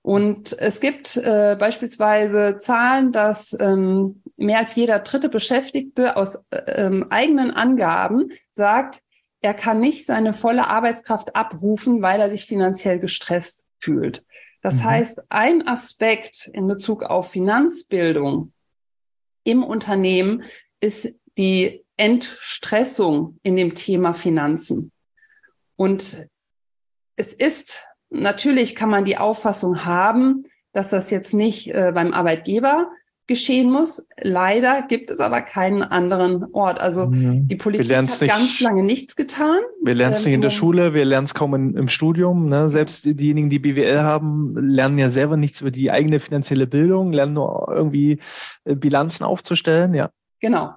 Und 0.00 0.58
es 0.58 0.80
gibt 0.80 1.18
äh, 1.18 1.56
beispielsweise 1.58 2.56
Zahlen, 2.56 3.12
dass 3.12 3.54
ähm, 3.60 4.22
mehr 4.36 4.58
als 4.58 4.74
jeder 4.74 4.98
dritte 5.00 5.28
Beschäftigte 5.28 6.16
aus 6.16 6.46
äh, 6.50 6.58
ähm, 6.66 7.06
eigenen 7.10 7.50
Angaben 7.50 8.30
sagt, 8.50 9.00
er 9.40 9.54
kann 9.54 9.78
nicht 9.78 10.06
seine 10.06 10.32
volle 10.32 10.68
Arbeitskraft 10.68 11.36
abrufen, 11.36 12.02
weil 12.02 12.20
er 12.20 12.30
sich 12.30 12.46
finanziell 12.46 12.98
gestresst 12.98 13.66
fühlt. 13.78 14.24
Das 14.62 14.76
mhm. 14.76 14.84
heißt, 14.84 15.22
ein 15.28 15.68
Aspekt 15.68 16.50
in 16.52 16.66
Bezug 16.66 17.02
auf 17.02 17.30
Finanzbildung 17.30 18.52
im 19.44 19.62
Unternehmen 19.62 20.44
ist 20.80 21.14
die 21.36 21.84
Entstressung 21.96 23.38
in 23.42 23.56
dem 23.56 23.74
Thema 23.74 24.14
Finanzen. 24.14 24.90
Und 25.76 26.26
es 27.16 27.32
ist, 27.32 27.86
natürlich 28.10 28.74
kann 28.74 28.88
man 28.88 29.04
die 29.04 29.18
Auffassung 29.18 29.84
haben, 29.84 30.46
dass 30.72 30.90
das 30.90 31.10
jetzt 31.10 31.34
nicht 31.34 31.68
äh, 31.68 31.92
beim 31.94 32.12
Arbeitgeber 32.14 32.90
geschehen 33.26 33.70
muss. 33.70 34.06
Leider 34.20 34.82
gibt 34.82 35.10
es 35.10 35.20
aber 35.20 35.40
keinen 35.40 35.82
anderen 35.82 36.44
Ort. 36.52 36.78
Also 36.78 37.06
mhm. 37.06 37.48
die 37.48 37.56
Politik 37.56 37.94
hat 37.96 38.02
nicht, 38.02 38.20
ganz 38.20 38.60
lange 38.60 38.82
nichts 38.82 39.16
getan. 39.16 39.60
Wir 39.82 39.94
lernen 39.94 40.12
es 40.12 40.20
ähm, 40.20 40.24
nicht 40.26 40.34
in 40.34 40.40
der 40.42 40.50
Schule, 40.50 40.94
wir 40.94 41.04
lernen 41.04 41.24
es 41.24 41.34
kaum 41.34 41.54
in, 41.54 41.76
im 41.76 41.88
Studium. 41.88 42.48
Ne? 42.48 42.68
Selbst 42.68 43.04
diejenigen, 43.04 43.48
die 43.48 43.58
BWL 43.58 44.02
haben, 44.02 44.54
lernen 44.56 44.98
ja 44.98 45.08
selber 45.08 45.36
nichts 45.36 45.60
über 45.62 45.70
die 45.70 45.90
eigene 45.90 46.18
finanzielle 46.18 46.66
Bildung, 46.66 47.12
lernen 47.12 47.34
nur 47.34 47.68
irgendwie 47.70 48.18
äh, 48.64 48.74
Bilanzen 48.74 49.24
aufzustellen. 49.24 49.94
Ja. 49.94 50.10
Genau. 50.40 50.74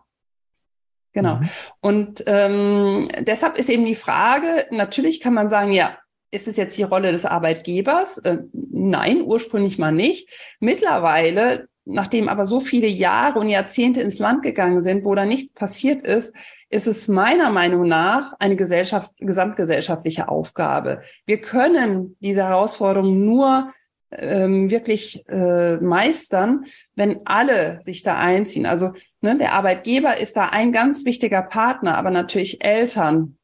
Genau. 1.13 1.35
Mhm. 1.35 1.49
Und 1.81 2.23
ähm, 2.27 3.09
deshalb 3.19 3.57
ist 3.57 3.69
eben 3.69 3.85
die 3.85 3.95
Frage, 3.95 4.67
natürlich 4.71 5.19
kann 5.19 5.33
man 5.33 5.49
sagen, 5.49 5.71
ja, 5.73 5.97
ist 6.31 6.47
es 6.47 6.57
jetzt 6.57 6.77
die 6.77 6.83
Rolle 6.83 7.11
des 7.11 7.25
Arbeitgebers? 7.25 8.19
Äh, 8.19 8.39
nein, 8.53 9.23
ursprünglich 9.23 9.77
mal 9.79 9.91
nicht. 9.91 10.29
Mittlerweile 10.59 11.67
nachdem 11.87 12.29
aber 12.29 12.45
so 12.45 12.59
viele 12.59 12.87
Jahre 12.87 13.39
und 13.39 13.49
Jahrzehnte 13.49 14.01
ins 14.01 14.19
Land 14.19 14.43
gegangen 14.43 14.81
sind, 14.81 15.05
wo 15.05 15.15
da 15.15 15.25
nichts 15.25 15.53
passiert 15.53 16.05
ist, 16.05 16.35
ist 16.69 16.87
es 16.87 17.07
meiner 17.07 17.49
Meinung 17.49 17.87
nach 17.87 18.33
eine 18.39 18.57
Gesellschaft, 18.57 19.11
gesamtgesellschaftliche 19.17 20.27
Aufgabe. 20.27 21.01
Wir 21.25 21.39
können 21.39 22.17
diese 22.19 22.43
Herausforderung 22.43 23.25
nur 23.25 23.71
ähm, 24.11 24.69
wirklich 24.69 25.27
äh, 25.29 25.77
meistern, 25.77 26.65
wenn 26.95 27.21
alle 27.25 27.81
sich 27.81 28.03
da 28.03 28.17
einziehen. 28.17 28.65
Also 28.65 28.93
ne, 29.21 29.37
der 29.37 29.53
Arbeitgeber 29.53 30.17
ist 30.17 30.35
da 30.35 30.49
ein 30.49 30.71
ganz 30.71 31.05
wichtiger 31.05 31.41
Partner, 31.41 31.97
aber 31.97 32.09
natürlich 32.09 32.63
Eltern, 32.63 33.37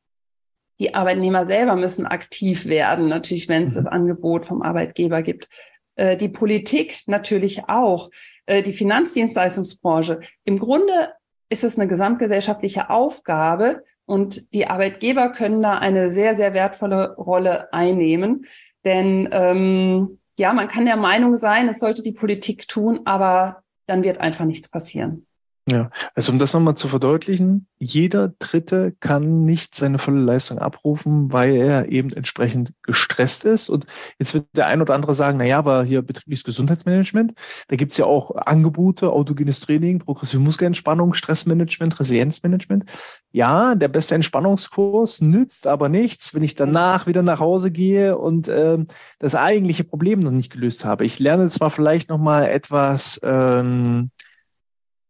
die 0.80 0.96
Arbeitnehmer 0.96 1.46
selber 1.46 1.76
müssen 1.76 2.06
aktiv 2.06 2.66
werden, 2.66 3.08
natürlich, 3.08 3.48
wenn 3.48 3.64
es 3.64 3.72
mhm. 3.72 3.76
das 3.76 3.86
Angebot 3.86 4.46
vom 4.46 4.62
Arbeitgeber 4.62 5.22
gibt. 5.22 5.48
Äh, 5.96 6.18
die 6.18 6.30
Politik 6.30 7.04
natürlich 7.08 7.68
auch. 7.70 8.10
Äh, 8.46 8.64
die 8.64 8.74
Finanzdienstleistungsbranche. 8.74 10.20
Im 10.44 10.60
Grunde 10.60 11.14
ist 11.50 11.64
es 11.64 11.78
eine 11.78 11.88
gesamtgesellschaftliche 11.88 12.90
Aufgabe 12.90 13.84
und 14.06 14.54
die 14.54 14.68
Arbeitgeber 14.68 15.30
können 15.30 15.62
da 15.62 15.78
eine 15.78 16.12
sehr, 16.12 16.36
sehr 16.36 16.54
wertvolle 16.54 17.16
Rolle 17.16 17.72
einnehmen. 17.72 18.46
Denn 18.84 19.30
ähm, 19.32 20.20
ja, 20.36 20.52
man 20.54 20.68
kann 20.68 20.86
der 20.86 20.98
Meinung 20.98 21.38
sein, 21.38 21.70
es 21.70 21.80
sollte 21.80 22.04
die 22.04 22.12
Politik 22.12 22.68
tun, 22.68 23.02
aber 23.06 23.64
dann 23.86 24.04
wird 24.04 24.18
einfach 24.18 24.46
nichts 24.46 24.70
passieren. 24.70 25.28
Ja, 25.66 25.92
also 26.14 26.34
um 26.34 26.40
das 26.40 26.54
nochmal 26.54 26.76
zu 26.76 26.90
verdeutlichen, 26.90 27.68
jeder 27.80 28.34
Dritte 28.38 28.94
kann 29.00 29.46
nicht 29.46 29.76
seine 29.76 29.98
volle 29.98 30.20
Leistung 30.20 30.60
abrufen, 30.60 31.32
weil 31.32 31.56
er 31.56 31.88
eben 31.88 32.12
entsprechend 32.12 32.74
gestresst 32.82 33.46
ist. 33.46 33.70
Und 33.70 33.86
jetzt 34.20 34.34
wird 34.34 34.46
der 34.58 34.68
ein 34.68 34.82
oder 34.82 34.94
andere 34.94 35.14
sagen, 35.14 35.38
na 35.38 35.46
ja, 35.46 35.60
aber 35.60 35.86
hier 35.86 36.02
betriebliches 36.02 36.44
Gesundheitsmanagement, 36.44 37.36
da 37.70 37.78
gibt's 37.78 37.96
ja 37.98 38.04
auch 38.04 38.36
Angebote, 38.36 39.10
autogenes 39.10 39.62
Training, 39.62 40.00
progressive 40.00 40.42
Muskelentspannung, 40.42 41.14
Stressmanagement, 41.14 41.98
Resilienzmanagement. 41.98 42.84
Ja, 43.32 43.76
der 43.76 43.88
beste 43.88 44.16
Entspannungskurs 44.16 45.22
nützt 45.22 45.66
aber 45.66 45.88
nichts, 45.88 46.36
wenn 46.36 46.44
ich 46.44 46.56
danach 46.56 47.08
wieder 47.08 47.22
nach 47.22 47.40
Hause 47.40 47.72
gehe 47.72 48.18
und 48.18 48.50
äh, 48.50 48.80
das 49.18 49.36
eigentliche 49.36 49.86
Problem 49.86 50.20
noch 50.20 50.32
nicht 50.32 50.52
gelöst 50.52 50.84
habe. 50.84 51.06
Ich 51.06 51.20
lerne 51.20 51.48
zwar 51.48 51.70
vielleicht 51.70 52.10
nochmal 52.10 52.50
etwas 52.50 53.22
ähm, 53.24 54.12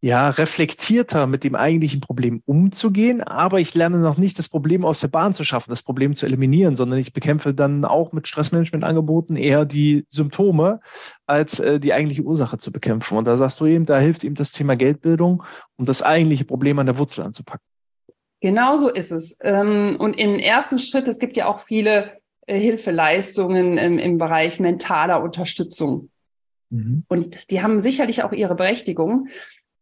ja, 0.04 0.28
reflektierter 0.28 1.28
mit 1.28 1.46
dem 1.46 1.56
eigentlichen 1.56 2.02
Problem 2.02 2.44
umzugehen, 2.46 3.24
aber 3.24 3.62
ich 3.62 3.74
lerne 3.74 4.00
noch 4.00 4.18
nicht, 4.18 4.38
das 4.38 4.50
Problem 4.50 4.84
aus 4.84 5.00
der 5.00 5.08
Bahn 5.08 5.34
zu 5.34 5.46
schaffen, 5.46 5.70
das 5.70 5.82
Problem 5.82 6.14
zu 6.14 6.26
eliminieren, 6.26 6.76
sondern 6.76 7.00
ich 7.00 7.14
bekämpfe 7.14 7.54
dann 7.54 7.86
auch 7.86 8.12
mit 8.12 8.28
Stressmanagement-Angeboten 8.28 9.38
eher 9.38 9.64
die 9.64 10.06
Symptome, 10.10 10.82
als 11.26 11.62
äh, 11.62 11.80
die 11.80 11.94
eigentliche 11.94 12.24
Ursache 12.24 12.58
zu 12.58 12.74
bekämpfen. 12.74 13.18
Und 13.18 13.24
da 13.24 13.38
sagst 13.38 13.62
du 13.62 13.66
eben, 13.66 13.86
da 13.86 13.98
hilft 13.98 14.26
ihm 14.26 14.36
das 14.36 14.52
Thema 14.52 14.76
Geldbildung, 14.76 15.44
um 15.78 15.86
das 15.86 16.02
eigentliche 16.02 16.44
Problem 16.44 16.80
an 16.80 16.88
der 16.88 16.98
Wurzel 16.98 17.24
anzupacken. 17.24 17.64
Genau 18.42 18.76
so 18.76 18.90
ist 18.90 19.14
es. 19.14 19.38
Ähm, 19.40 19.96
und 20.00 20.20
im 20.20 20.38
ersten 20.38 20.80
Schritt, 20.80 21.08
es 21.08 21.18
gibt 21.18 21.38
ja 21.38 21.48
auch 21.48 21.62
viele 21.62 22.12
äh, 22.46 22.60
Hilfeleistungen 22.60 23.78
im 23.78 24.18
Bereich 24.18 24.60
mentaler 24.60 25.24
Unterstützung. 25.24 26.10
Mhm. 26.72 27.06
Und 27.08 27.52
die 27.52 27.62
haben 27.62 27.80
sicherlich 27.80 28.24
auch 28.24 28.34
ihre 28.34 28.56
Berechtigung. 28.56 29.30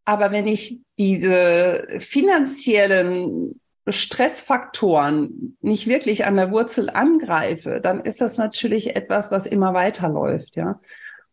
Aber 0.04 0.32
wenn 0.32 0.46
ich 0.46 0.80
diese 0.98 1.86
finanziellen 2.00 3.60
Stressfaktoren 3.88 5.56
nicht 5.60 5.86
wirklich 5.86 6.24
an 6.24 6.36
der 6.36 6.50
Wurzel 6.50 6.90
angreife, 6.90 7.80
dann 7.80 8.04
ist 8.04 8.20
das 8.20 8.38
natürlich 8.38 8.94
etwas, 8.94 9.30
was 9.30 9.46
immer 9.46 9.74
weiterläuft, 9.74 10.56
ja. 10.56 10.80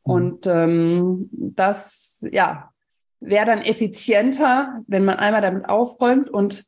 Mhm. 0.05 0.13
Und 0.13 0.47
ähm, 0.47 1.29
das, 1.31 2.25
ja, 2.31 2.71
wäre 3.19 3.45
dann 3.45 3.61
effizienter, 3.61 4.81
wenn 4.87 5.05
man 5.05 5.17
einmal 5.17 5.41
damit 5.41 5.67
aufräumt. 5.67 6.29
Und 6.29 6.65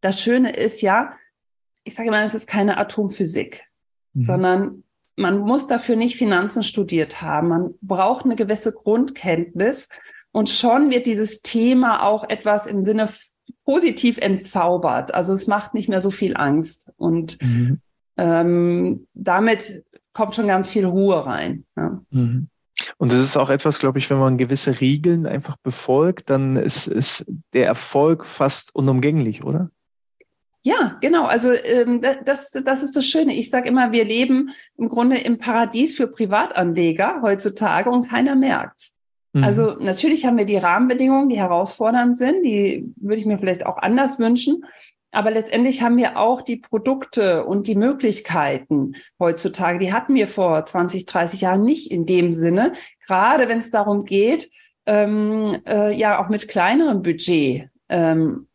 das 0.00 0.20
Schöne 0.20 0.54
ist 0.54 0.80
ja, 0.80 1.12
ich 1.84 1.94
sage 1.94 2.08
immer, 2.08 2.22
es 2.22 2.34
ist 2.34 2.46
keine 2.46 2.76
Atomphysik, 2.76 3.66
mhm. 4.14 4.26
sondern 4.26 4.84
man 5.16 5.38
muss 5.38 5.66
dafür 5.66 5.96
nicht 5.96 6.16
Finanzen 6.16 6.62
studiert 6.62 7.20
haben. 7.20 7.48
Man 7.48 7.74
braucht 7.82 8.24
eine 8.24 8.36
gewisse 8.36 8.72
Grundkenntnis 8.72 9.88
und 10.32 10.48
schon 10.48 10.90
wird 10.90 11.06
dieses 11.06 11.42
Thema 11.42 12.02
auch 12.02 12.28
etwas 12.28 12.66
im 12.66 12.82
Sinne 12.82 13.08
positiv 13.64 14.18
entzaubert. 14.18 15.14
Also 15.14 15.32
es 15.32 15.46
macht 15.46 15.74
nicht 15.74 15.88
mehr 15.88 16.00
so 16.00 16.10
viel 16.10 16.36
Angst. 16.36 16.92
Und 16.96 17.40
mhm. 17.42 17.80
ähm, 18.16 19.06
damit 19.14 19.84
kommt 20.12 20.34
schon 20.34 20.46
ganz 20.46 20.70
viel 20.70 20.84
Ruhe 20.84 21.26
rein. 21.26 21.64
Ja. 21.76 22.00
Mhm. 22.10 22.48
Und 22.98 23.12
das 23.12 23.20
ist 23.20 23.36
auch 23.36 23.50
etwas, 23.50 23.78
glaube 23.78 23.98
ich, 23.98 24.08
wenn 24.10 24.18
man 24.18 24.38
gewisse 24.38 24.80
Regeln 24.80 25.26
einfach 25.26 25.56
befolgt, 25.62 26.30
dann 26.30 26.56
ist, 26.56 26.86
ist 26.86 27.30
der 27.52 27.66
Erfolg 27.66 28.24
fast 28.24 28.74
unumgänglich, 28.74 29.44
oder? 29.44 29.70
Ja, 30.62 30.98
genau. 31.00 31.24
Also 31.24 31.52
ähm, 31.52 32.02
das, 32.24 32.50
das 32.50 32.82
ist 32.82 32.94
das 32.94 33.06
Schöne. 33.06 33.34
Ich 33.34 33.48
sage 33.48 33.68
immer, 33.68 33.92
wir 33.92 34.04
leben 34.04 34.50
im 34.76 34.88
Grunde 34.88 35.18
im 35.18 35.38
Paradies 35.38 35.96
für 35.96 36.06
Privatanleger 36.06 37.22
heutzutage 37.22 37.90
und 37.90 38.08
keiner 38.08 38.36
merkt's. 38.36 38.99
Mhm. 39.32 39.44
Also 39.44 39.76
natürlich 39.78 40.26
haben 40.26 40.38
wir 40.38 40.44
die 40.44 40.56
Rahmenbedingungen, 40.56 41.28
die 41.28 41.38
herausfordernd 41.38 42.16
sind, 42.16 42.42
die 42.42 42.92
würde 42.96 43.20
ich 43.20 43.26
mir 43.26 43.38
vielleicht 43.38 43.66
auch 43.66 43.78
anders 43.78 44.18
wünschen. 44.18 44.64
Aber 45.12 45.30
letztendlich 45.30 45.82
haben 45.82 45.96
wir 45.96 46.16
auch 46.16 46.40
die 46.40 46.58
Produkte 46.58 47.44
und 47.44 47.66
die 47.66 47.74
Möglichkeiten 47.74 48.92
heutzutage, 49.18 49.80
die 49.80 49.92
hatten 49.92 50.14
wir 50.14 50.28
vor 50.28 50.64
20, 50.64 51.04
30 51.06 51.40
Jahren 51.40 51.62
nicht 51.62 51.90
in 51.90 52.06
dem 52.06 52.32
Sinne, 52.32 52.74
gerade 53.06 53.48
wenn 53.48 53.58
es 53.58 53.72
darum 53.72 54.04
geht, 54.04 54.50
ähm, 54.86 55.60
äh, 55.66 55.92
ja 55.92 56.22
auch 56.22 56.28
mit 56.28 56.46
kleinerem 56.46 57.02
Budget 57.02 57.70
ähm, 57.88 58.46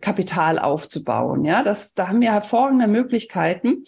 Kapital 0.00 0.58
aufzubauen. 0.58 1.44
Ja, 1.44 1.62
das, 1.62 1.94
da 1.94 2.08
haben 2.08 2.20
wir 2.20 2.32
hervorragende 2.32 2.86
Möglichkeiten. 2.86 3.84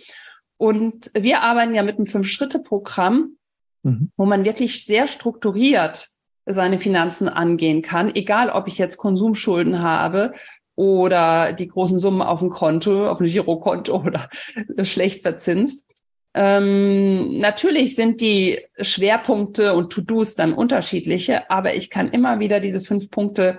Und 0.56 1.11
wir 1.14 1.42
arbeiten 1.42 1.75
ja 1.75 1.83
mit 1.83 1.97
einem 1.97 2.06
Fünf-Schritte-Programm, 2.06 3.37
mhm. 3.84 4.10
wo 4.16 4.26
man 4.26 4.44
wirklich 4.44 4.84
sehr 4.84 5.06
strukturiert 5.06 6.08
seine 6.46 6.78
Finanzen 6.78 7.28
angehen 7.28 7.82
kann, 7.82 8.14
egal 8.14 8.50
ob 8.50 8.68
ich 8.68 8.76
jetzt 8.76 8.96
Konsumschulden 8.96 9.82
habe 9.82 10.32
oder 10.76 11.52
die 11.52 11.68
großen 11.68 11.98
Summen 11.98 12.20
auf 12.20 12.40
dem 12.40 12.50
Konto, 12.50 13.08
auf 13.08 13.18
dem 13.18 13.28
Girokonto 13.28 13.96
oder 13.96 14.28
schlecht 14.84 15.22
verzinst. 15.22 15.90
Ähm, 16.36 17.38
natürlich 17.38 17.94
sind 17.94 18.20
die 18.20 18.58
Schwerpunkte 18.80 19.74
und 19.74 19.90
To-Dos 19.92 20.34
dann 20.34 20.52
unterschiedliche, 20.52 21.48
aber 21.48 21.76
ich 21.76 21.90
kann 21.90 22.10
immer 22.10 22.40
wieder 22.40 22.58
diese 22.58 22.80
fünf 22.80 23.08
Punkte 23.10 23.58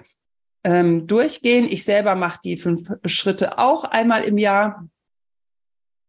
ähm, 0.66 1.08
durchgehen. 1.08 1.66
Ich 1.70 1.86
selber 1.86 2.16
mache 2.16 2.40
die 2.44 2.58
fünf 2.58 2.90
Schritte 3.06 3.60
auch 3.60 3.86
einmal 3.86 4.24
im 4.24 4.38
Jahr. 4.38 4.90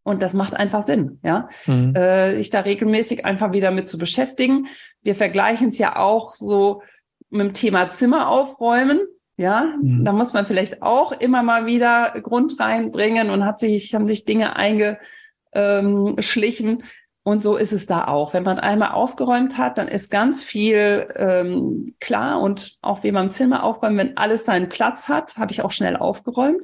Und 0.06 0.22
das 0.22 0.32
macht 0.34 0.54
einfach 0.54 0.82
Sinn, 0.82 1.18
ja, 1.24 1.48
mhm. 1.66 1.96
äh, 1.96 2.36
sich 2.36 2.50
da 2.50 2.60
regelmäßig 2.60 3.24
einfach 3.24 3.50
wieder 3.50 3.72
mit 3.72 3.88
zu 3.88 3.98
beschäftigen. 3.98 4.68
Wir 5.02 5.16
vergleichen 5.16 5.70
es 5.70 5.78
ja 5.78 5.96
auch 5.96 6.30
so 6.30 6.82
mit 7.28 7.48
dem 7.48 7.54
Thema 7.54 7.90
Zimmer 7.90 8.28
aufräumen. 8.28 9.00
Ja, 9.36 9.74
mhm. 9.82 10.04
da 10.04 10.12
muss 10.12 10.32
man 10.32 10.46
vielleicht 10.46 10.80
auch 10.80 11.10
immer 11.10 11.42
mal 11.42 11.66
wieder 11.66 12.20
Grund 12.22 12.60
reinbringen 12.60 13.30
und 13.30 13.44
hat 13.44 13.58
sich, 13.58 13.96
haben 13.96 14.06
sich 14.06 14.24
Dinge 14.24 14.54
eingeschlichen. 14.54 16.84
Und 17.24 17.42
so 17.42 17.56
ist 17.56 17.72
es 17.72 17.86
da 17.86 18.06
auch. 18.06 18.32
Wenn 18.32 18.44
man 18.44 18.60
einmal 18.60 18.92
aufgeräumt 18.92 19.58
hat, 19.58 19.76
dann 19.76 19.88
ist 19.88 20.12
ganz 20.12 20.40
viel 20.40 21.12
ähm, 21.16 21.96
klar 21.98 22.40
und 22.40 22.76
auch 22.80 23.02
wie 23.02 23.10
man 23.10 23.24
im 23.24 23.32
Zimmer 23.32 23.64
aufräumt, 23.64 23.98
wenn 23.98 24.16
alles 24.16 24.44
seinen 24.44 24.68
Platz 24.68 25.08
hat, 25.08 25.36
habe 25.36 25.50
ich 25.50 25.62
auch 25.62 25.72
schnell 25.72 25.96
aufgeräumt. 25.96 26.62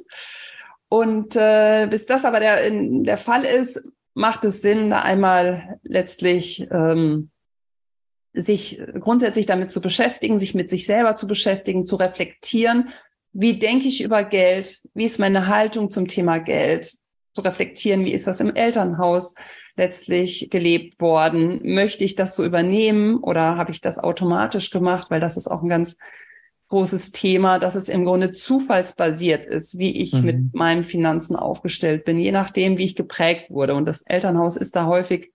Und 0.93 1.35
äh, 1.35 1.87
bis 1.89 2.05
das 2.05 2.23
aber 2.23 2.39
der, 2.39 2.67
in, 2.67 3.03
der 3.03 3.17
Fall 3.17 3.45
ist, 3.45 3.81
macht 4.13 4.45
es 4.45 4.61
Sinn, 4.61 4.91
da 4.91 5.01
einmal 5.01 5.79
letztlich 5.81 6.67
ähm, 6.69 7.31
sich 8.31 8.79
grundsätzlich 8.99 9.47
damit 9.47 9.71
zu 9.71 9.81
beschäftigen, 9.81 10.37
sich 10.37 10.53
mit 10.53 10.69
sich 10.69 10.85
selber 10.85 11.15
zu 11.15 11.25
beschäftigen, 11.25 11.87
zu 11.87 11.95
reflektieren. 11.95 12.89
Wie 13.31 13.57
denke 13.57 13.87
ich 13.87 14.03
über 14.03 14.23
Geld? 14.23 14.81
Wie 14.93 15.05
ist 15.05 15.19
meine 15.19 15.47
Haltung 15.47 15.89
zum 15.89 16.07
Thema 16.07 16.37
Geld? 16.37 16.93
Zu 17.33 17.41
reflektieren, 17.41 18.05
wie 18.05 18.13
ist 18.13 18.27
das 18.27 18.39
im 18.39 18.55
Elternhaus 18.55 19.33
letztlich 19.75 20.51
gelebt 20.51 21.01
worden? 21.01 21.59
Möchte 21.63 22.03
ich 22.03 22.13
das 22.13 22.35
so 22.35 22.45
übernehmen 22.45 23.17
oder 23.17 23.57
habe 23.57 23.71
ich 23.71 23.81
das 23.81 23.97
automatisch 23.97 24.69
gemacht? 24.69 25.09
Weil 25.09 25.19
das 25.19 25.37
ist 25.37 25.47
auch 25.47 25.63
ein 25.63 25.69
ganz 25.69 25.97
großes 26.73 27.11
Thema, 27.11 27.59
dass 27.59 27.75
es 27.75 27.87
im 27.87 28.03
Grunde 28.03 28.31
zufallsbasiert 28.31 29.45
ist, 29.45 29.77
wie 29.77 30.01
ich 30.01 30.11
mhm. 30.13 30.25
mit 30.25 30.53
meinen 30.55 30.83
Finanzen 30.83 31.35
aufgestellt 31.35 32.03
bin, 32.03 32.17
je 32.17 32.31
nachdem, 32.31 32.79
wie 32.79 32.83
ich 32.83 32.95
geprägt 32.95 33.51
wurde. 33.51 33.75
Und 33.75 33.85
das 33.85 34.01
Elternhaus 34.01 34.55
ist 34.55 34.75
da 34.75 34.87
häufig 34.87 35.31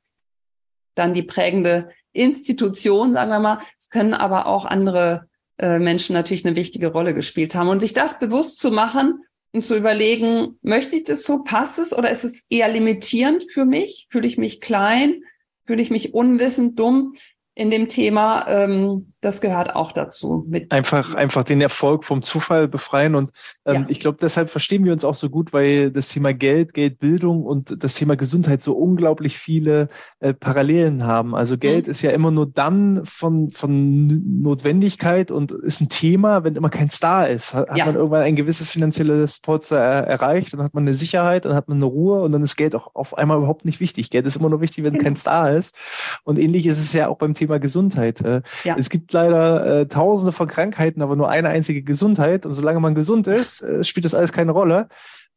dann 0.96 1.14
die 1.14 1.22
prägende 1.22 1.90
Institution, 2.12 3.12
sagen 3.12 3.30
wir 3.30 3.38
mal. 3.38 3.58
Es 3.78 3.88
können 3.88 4.14
aber 4.14 4.46
auch 4.46 4.64
andere 4.64 5.28
äh, 5.58 5.78
Menschen 5.78 6.14
natürlich 6.14 6.44
eine 6.44 6.56
wichtige 6.56 6.88
Rolle 6.88 7.14
gespielt 7.14 7.54
haben. 7.54 7.68
Und 7.68 7.78
sich 7.78 7.92
das 7.92 8.18
bewusst 8.18 8.58
zu 8.58 8.72
machen 8.72 9.22
und 9.52 9.62
zu 9.62 9.76
überlegen, 9.76 10.58
möchte 10.62 10.96
ich 10.96 11.04
das 11.04 11.22
so, 11.22 11.44
passt 11.44 11.78
es 11.78 11.96
oder 11.96 12.10
ist 12.10 12.24
es 12.24 12.46
eher 12.50 12.68
limitierend 12.68 13.44
für 13.48 13.64
mich? 13.64 14.08
Fühle 14.10 14.26
ich 14.26 14.38
mich 14.38 14.60
klein? 14.60 15.22
Fühle 15.62 15.82
ich 15.82 15.92
mich 15.92 16.14
unwissend, 16.14 16.80
dumm? 16.80 17.14
in 17.58 17.72
dem 17.72 17.88
Thema, 17.88 18.46
ähm, 18.46 19.14
das 19.20 19.40
gehört 19.40 19.74
auch 19.74 19.90
dazu. 19.90 20.44
Mit 20.48 20.70
einfach, 20.70 21.14
einfach 21.14 21.42
den 21.42 21.60
Erfolg 21.60 22.04
vom 22.04 22.22
Zufall 22.22 22.68
befreien. 22.68 23.16
Und 23.16 23.32
ähm, 23.64 23.74
ja. 23.74 23.86
ich 23.88 23.98
glaube, 23.98 24.18
deshalb 24.20 24.48
verstehen 24.48 24.84
wir 24.84 24.92
uns 24.92 25.04
auch 25.04 25.16
so 25.16 25.28
gut, 25.28 25.52
weil 25.52 25.90
das 25.90 26.08
Thema 26.08 26.32
Geld, 26.32 26.72
Geldbildung 26.72 27.44
und 27.44 27.82
das 27.82 27.94
Thema 27.94 28.16
Gesundheit 28.16 28.62
so 28.62 28.74
unglaublich 28.74 29.36
viele 29.36 29.88
äh, 30.20 30.34
Parallelen 30.34 31.04
haben. 31.04 31.34
Also 31.34 31.58
Geld 31.58 31.86
mhm. 31.86 31.90
ist 31.90 32.02
ja 32.02 32.12
immer 32.12 32.30
nur 32.30 32.46
dann 32.46 33.04
von, 33.04 33.50
von 33.50 34.40
Notwendigkeit 34.42 35.32
und 35.32 35.50
ist 35.50 35.80
ein 35.80 35.88
Thema, 35.88 36.44
wenn 36.44 36.54
immer 36.54 36.70
kein 36.70 36.90
Star 36.90 37.28
ist. 37.28 37.54
Hat, 37.54 37.76
ja. 37.76 37.86
man 37.86 37.96
irgendwann 37.96 38.22
ein 38.22 38.36
gewisses 38.36 38.70
finanzielles 38.70 39.40
Polster 39.40 39.78
er, 39.78 40.06
erreicht, 40.06 40.52
dann 40.52 40.62
hat 40.62 40.74
man 40.74 40.84
eine 40.84 40.94
Sicherheit, 40.94 41.44
dann 41.44 41.54
hat 41.54 41.68
man 41.68 41.78
eine 41.78 41.86
Ruhe 41.86 42.22
und 42.22 42.30
dann 42.30 42.44
ist 42.44 42.56
Geld 42.56 42.76
auch 42.76 42.94
auf 42.94 43.18
einmal 43.18 43.38
überhaupt 43.38 43.64
nicht 43.64 43.80
wichtig. 43.80 44.10
Geld 44.10 44.26
ist 44.26 44.36
immer 44.36 44.48
nur 44.48 44.60
wichtig, 44.60 44.84
wenn 44.84 44.92
genau. 44.92 45.04
kein 45.04 45.16
Star 45.16 45.52
ist. 45.52 45.74
Und 46.22 46.38
ähnlich 46.38 46.66
ist 46.66 46.78
es 46.78 46.92
ja 46.92 47.08
auch 47.08 47.18
beim 47.18 47.34
Thema 47.34 47.58
Gesundheit. 47.58 48.20
Äh, 48.20 48.42
ja. 48.62 48.76
Es 48.78 48.90
gibt 48.90 49.07
leider 49.12 49.80
äh, 49.80 49.86
tausende 49.86 50.32
von 50.32 50.48
Krankheiten, 50.48 51.02
aber 51.02 51.16
nur 51.16 51.28
eine 51.28 51.48
einzige 51.48 51.82
Gesundheit. 51.82 52.46
Und 52.46 52.54
solange 52.54 52.80
man 52.80 52.94
gesund 52.94 53.26
ist, 53.26 53.62
äh, 53.62 53.84
spielt 53.84 54.04
das 54.04 54.14
alles 54.14 54.32
keine 54.32 54.52
Rolle. 54.52 54.88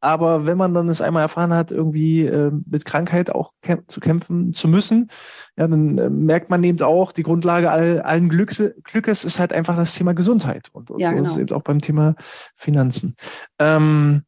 Aber 0.04 0.48
wenn 0.48 0.58
man 0.58 0.74
dann 0.74 0.90
es 0.90 1.00
einmal 1.00 1.22
erfahren 1.22 1.54
hat, 1.54 1.72
irgendwie 1.72 2.26
äh, 2.26 2.52
mit 2.66 2.86
Krankheit 2.86 3.30
auch 3.30 3.52
kämp 3.62 3.90
zu 3.90 4.00
kämpfen 4.00 4.54
zu 4.54 4.68
müssen, 4.68 5.12
ja, 5.58 5.68
dann 5.68 5.98
äh, 6.00 6.10
merkt 6.10 6.50
man 6.50 6.64
eben 6.64 6.82
auch, 6.82 7.12
die 7.12 7.22
Grundlage 7.22 7.70
all, 7.70 8.02
allen 8.02 8.28
Glücks, 8.28 8.64
Glückes 8.84 9.24
ist 9.24 9.40
halt 9.40 9.54
einfach 9.54 9.76
das 9.76 9.94
Thema 9.94 10.14
Gesundheit. 10.14 10.70
Und, 10.74 10.90
und 10.90 11.00
ja, 11.00 11.10
so 11.10 11.16
genau. 11.16 11.26
ist 11.26 11.32
es 11.34 11.38
eben 11.38 11.56
auch 11.56 11.62
beim 11.62 11.82
Thema 11.82 12.16
Finanzen. 12.56 13.16
Ähm, 13.60 14.24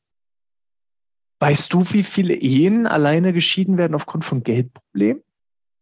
weißt 1.39 1.73
du, 1.73 1.84
wie 1.91 2.03
viele 2.03 2.36
Ehen 2.36 2.86
alleine 2.86 3.34
geschieden 3.34 3.77
werden 3.77 3.95
aufgrund 3.95 4.25
von 4.25 4.43
Geldproblemen? 4.43 5.23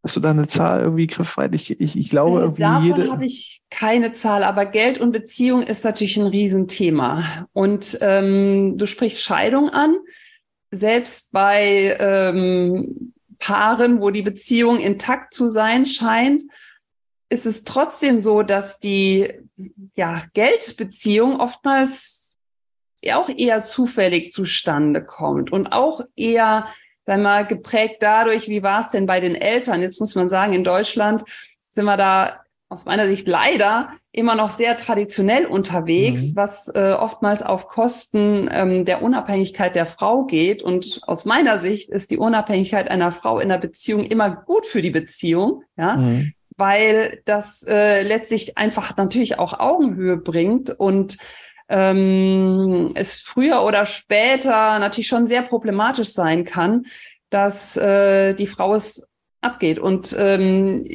Hast 0.04 0.16
du 0.16 0.20
da 0.20 0.32
eine 0.32 0.48
Zahl 0.48 0.82
irgendwie 0.82 1.06
griffbereit? 1.06 1.54
Ich, 1.54 1.80
ich, 1.80 1.96
ich 1.96 2.10
glaube 2.10 2.40
äh, 2.40 2.42
irgendwie 2.44 2.62
Davon 2.62 2.84
jede. 2.84 3.12
habe 3.12 3.26
ich 3.26 3.62
keine 3.70 4.14
Zahl, 4.14 4.44
aber 4.44 4.66
Geld 4.66 4.98
und 4.98 5.12
Beziehung 5.12 5.62
ist 5.62 5.86
natürlich 5.86 6.18
ein 6.18 6.28
Riesenthema. 6.28 7.48
Und 7.54 8.00
ähm, 8.02 8.78
du 8.78 8.88
sprichst 8.88 9.22
Scheidung 9.22 9.70
an. 9.70 9.96
Selbst 10.72 11.32
bei 11.32 11.98
ähm, 12.00 13.14
Paaren, 13.38 14.02
wo 14.02 14.10
die 14.10 14.22
Beziehung 14.22 14.80
intakt 14.80 15.34
zu 15.34 15.50
sein 15.50 15.86
scheint, 15.86 16.44
ist 17.30 17.46
es 17.46 17.64
trotzdem 17.64 18.20
so, 18.20 18.42
dass 18.42 18.80
die 18.80 19.32
ja, 19.96 20.24
Geldbeziehung 20.34 21.40
oftmals 21.40 22.38
auch 23.10 23.30
eher 23.30 23.64
zufällig 23.64 24.32
zustande 24.32 25.04
kommt 25.04 25.52
und 25.52 25.68
auch 25.68 26.02
eher 26.16 26.68
sag 27.04 27.20
mal, 27.20 27.46
geprägt 27.46 27.98
dadurch, 28.02 28.48
wie 28.48 28.64
war 28.64 28.82
es 28.82 28.92
denn 28.92 29.06
bei 29.06 29.20
den 29.20 29.36
Eltern? 29.36 29.82
Jetzt 29.82 30.00
muss 30.00 30.16
man 30.16 30.30
sagen, 30.30 30.54
in 30.54 30.64
Deutschland 30.64 31.24
sind 31.70 31.86
wir 31.86 31.98
da 31.98 32.42
aus 32.72 32.86
meiner 32.86 33.06
Sicht 33.06 33.28
leider 33.28 33.92
immer 34.14 34.36
noch 34.36 34.50
sehr 34.50 34.78
traditionell 34.78 35.46
unterwegs, 35.46 36.32
mhm. 36.32 36.36
was 36.38 36.70
äh, 36.70 36.94
oftmals 36.94 37.44
auf 37.44 37.68
Kosten 37.68 38.50
ähm, 38.50 38.86
der 38.86 39.02
Unabhängigkeit 39.02 39.76
der 39.76 39.86
Frau 39.86 40.24
geht. 40.24 40.64
Und 40.64 41.02
aus 41.06 41.26
meiner 41.26 41.60
Sicht 41.60 41.90
ist 41.90 42.12
die 42.12 42.18
Unabhängigkeit 42.18 42.90
einer 42.90 43.12
Frau 43.12 43.40
in 43.40 43.50
der 43.50 43.58
Beziehung 43.58 44.06
immer 44.06 44.30
gut 44.30 44.66
für 44.66 44.82
die 44.82 44.90
Beziehung, 44.90 45.64
ja, 45.78 45.98
mhm. 45.98 46.32
weil 46.56 47.22
das 47.26 47.64
äh, 47.68 48.04
letztlich 48.04 48.58
einfach 48.58 48.96
natürlich 48.96 49.38
auch 49.38 49.60
Augenhöhe 49.60 50.16
bringt 50.16 50.70
und 50.70 51.18
ähm, 51.72 52.92
es 52.96 53.22
früher 53.22 53.64
oder 53.64 53.86
später 53.86 54.78
natürlich 54.78 55.08
schon 55.08 55.26
sehr 55.26 55.42
problematisch 55.42 56.10
sein 56.10 56.44
kann, 56.44 56.86
dass 57.30 57.78
äh, 57.78 58.34
die 58.34 58.48
Frau 58.48 58.76
es 58.76 59.08
abgeht. 59.40 59.80
Und 59.80 60.14
ähm, 60.20 60.86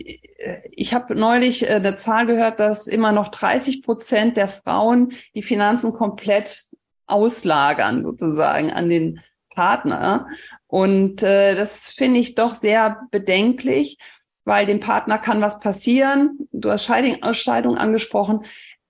ich 0.70 0.92
habe 0.92 1.14
neulich 1.14 1.68
äh, 1.68 1.76
eine 1.76 1.96
Zahl 1.96 2.26
gehört, 2.26 2.60
dass 2.60 2.88
immer 2.88 3.10
noch 3.12 3.28
30 3.28 3.82
Prozent 3.82 4.36
der 4.36 4.48
Frauen 4.48 5.12
die 5.34 5.42
Finanzen 5.42 5.94
komplett 5.94 6.66
auslagern, 7.06 8.02
sozusagen 8.02 8.70
an 8.70 8.90
den 8.90 9.20
Partner. 9.54 10.28
Und 10.66 11.22
äh, 11.22 11.54
das 11.54 11.90
finde 11.90 12.20
ich 12.20 12.34
doch 12.34 12.54
sehr 12.54 13.00
bedenklich, 13.10 13.96
weil 14.44 14.66
dem 14.66 14.80
Partner 14.80 15.16
kann 15.16 15.40
was 15.40 15.58
passieren. 15.58 16.48
Du 16.52 16.70
hast 16.70 16.84
Scheidung, 16.84 17.16
Scheidung 17.32 17.78
angesprochen 17.78 18.44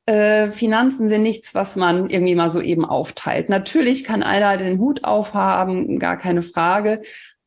äh, 0.07 0.53
Finanzen 0.53 1.09
sind 1.09 1.23
nichts, 1.23 1.55
was 1.55 1.77
man 1.77 2.09
irgendwie 2.09 2.37
mal 2.37 2.51
so 2.51 2.61
eben 2.61 2.85
aufteilt. 2.85 3.49
Natürlich 3.49 4.05
kann 4.05 4.23
einer 4.23 4.57
den 4.57 4.79
Hut 4.79 5.05
aufhaben, 5.05 5.99
gar 5.99 6.17
keine 6.17 6.43
Frage. 6.43 7.03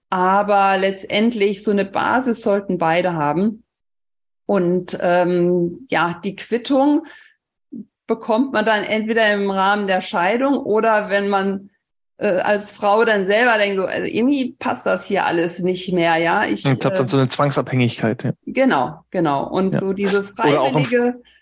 Aber 0.10 0.78
letztendlich 0.78 1.64
so 1.64 1.72
eine 1.72 1.86
Basis 1.86 2.42
sollten 2.42 2.78
beide 2.78 3.14
haben. 3.14 3.64
Und 4.46 4.98
ähm, 5.02 5.86
ja, 5.90 6.20
die 6.24 6.36
Quittung 6.36 7.06
bekommt 8.08 8.52
man 8.52 8.66
dann 8.66 8.84
entweder 8.84 9.32
im 9.32 9.52
Rahmen 9.52 9.86
der 9.88 10.02
Scheidung 10.02 10.58
oder 10.58 11.10
wenn 11.10 11.30
man 11.30 11.70
äh, 12.18 12.40
als 12.40 12.74
Frau 12.74 13.06
dann 13.06 13.28
selber 13.28 13.58
denkt, 13.60 13.80
so, 13.80 13.86
also 13.86 14.06
irgendwie 14.06 14.56
passt 14.58 14.88
das 14.88 15.06
hier 15.06 15.26
alles 15.26 15.60
nicht 15.60 15.94
mehr, 15.94 16.18
ja. 16.18 16.46
Ich, 16.46 16.66
ich 16.66 16.86
habe 16.86 16.96
dann 16.96 17.08
so 17.08 17.18
eine 17.18 17.28
Zwangsabhängigkeit. 17.28 18.24
Ja. 18.24 18.32
Genau, 18.48 19.06
genau. 19.12 19.48
Und 19.48 19.76
ja. 19.76 19.80
so 19.80 19.94
diese 19.94 20.24
freiwillige 20.24 20.98
äh, 20.98 21.39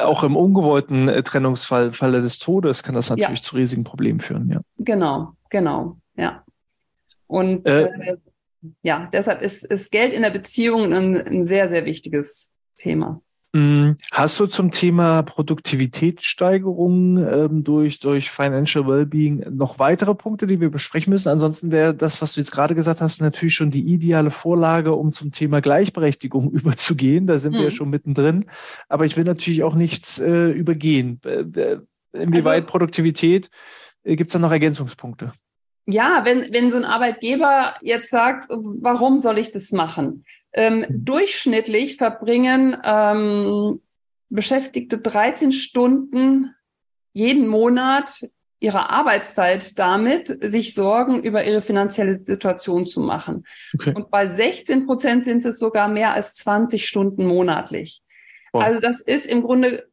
auch 0.00 0.22
im 0.22 0.36
ungewollten 0.36 1.08
äh, 1.08 1.22
Trennungsfall, 1.22 1.92
Falle 1.92 2.22
des 2.22 2.38
Todes, 2.38 2.82
kann 2.82 2.94
das 2.94 3.10
natürlich 3.10 3.40
ja. 3.40 3.44
zu 3.44 3.56
riesigen 3.56 3.84
Problemen 3.84 4.20
führen, 4.20 4.48
ja. 4.50 4.60
Genau, 4.78 5.34
genau, 5.48 5.96
ja. 6.16 6.44
Und 7.26 7.68
äh, 7.68 7.84
äh, 7.84 8.16
ja, 8.82 9.08
deshalb 9.12 9.42
ist, 9.42 9.64
ist 9.64 9.90
Geld 9.90 10.12
in 10.12 10.22
der 10.22 10.30
Beziehung 10.30 10.92
ein, 10.92 11.16
ein 11.16 11.44
sehr, 11.44 11.68
sehr 11.68 11.84
wichtiges 11.84 12.52
Thema. 12.76 13.22
Mm, 13.52 13.94
hast 14.12 14.38
du 14.38 14.46
zum 14.46 14.70
Thema 14.70 15.22
Produktivitätssteigerung 15.22 17.18
ähm, 17.18 17.64
durch, 17.64 17.98
durch 17.98 18.30
Financial 18.30 18.86
Wellbeing 18.86 19.44
noch 19.50 19.80
weitere 19.80 20.14
Punkte, 20.14 20.46
die 20.46 20.60
wir 20.60 20.70
besprechen 20.70 21.12
müssen? 21.12 21.30
Ansonsten 21.30 21.72
wäre 21.72 21.92
das, 21.92 22.22
was 22.22 22.34
du 22.34 22.40
jetzt 22.40 22.52
gerade 22.52 22.76
gesagt 22.76 23.00
hast, 23.00 23.20
natürlich 23.20 23.56
schon 23.56 23.72
die 23.72 23.82
ideale 23.82 24.30
Vorlage, 24.30 24.94
um 24.94 25.12
zum 25.12 25.32
Thema 25.32 25.60
Gleichberechtigung 25.60 26.50
überzugehen. 26.52 27.26
Da 27.26 27.38
sind 27.38 27.54
hm. 27.54 27.58
wir 27.58 27.64
ja 27.64 27.70
schon 27.72 27.90
mittendrin. 27.90 28.46
Aber 28.88 29.04
ich 29.04 29.16
will 29.16 29.24
natürlich 29.24 29.64
auch 29.64 29.74
nichts 29.74 30.20
äh, 30.20 30.50
übergehen. 30.50 31.20
Äh, 31.24 31.78
inwieweit 32.12 32.62
also, 32.62 32.66
Produktivität 32.66 33.50
äh, 34.04 34.14
gibt 34.14 34.30
es 34.30 34.34
da 34.34 34.38
noch 34.38 34.52
Ergänzungspunkte? 34.52 35.32
Ja, 35.86 36.20
wenn, 36.24 36.52
wenn 36.52 36.70
so 36.70 36.76
ein 36.76 36.84
Arbeitgeber 36.84 37.74
jetzt 37.82 38.10
sagt, 38.10 38.46
warum 38.48 39.18
soll 39.18 39.38
ich 39.38 39.50
das 39.50 39.72
machen? 39.72 40.24
Ähm. 40.52 40.84
Durchschnittlich 40.88 41.96
verbringen 41.96 42.76
ähm, 42.84 43.80
Beschäftigte 44.28 44.98
13 44.98 45.52
Stunden 45.52 46.54
jeden 47.12 47.48
Monat 47.48 48.22
ihrer 48.60 48.92
Arbeitszeit 48.92 49.78
damit, 49.78 50.28
sich 50.28 50.74
Sorgen 50.74 51.22
über 51.22 51.44
ihre 51.44 51.62
finanzielle 51.62 52.22
Situation 52.22 52.86
zu 52.86 53.00
machen. 53.00 53.44
Okay. 53.74 53.94
Und 53.94 54.10
bei 54.10 54.28
16 54.28 54.86
Prozent 54.86 55.24
sind 55.24 55.44
es 55.44 55.58
sogar 55.58 55.88
mehr 55.88 56.12
als 56.12 56.34
20 56.34 56.86
Stunden 56.86 57.24
monatlich. 57.24 58.02
Wow. 58.52 58.62
Also 58.62 58.80
das 58.80 59.00
ist 59.00 59.26
im 59.26 59.42
Grunde 59.42 59.88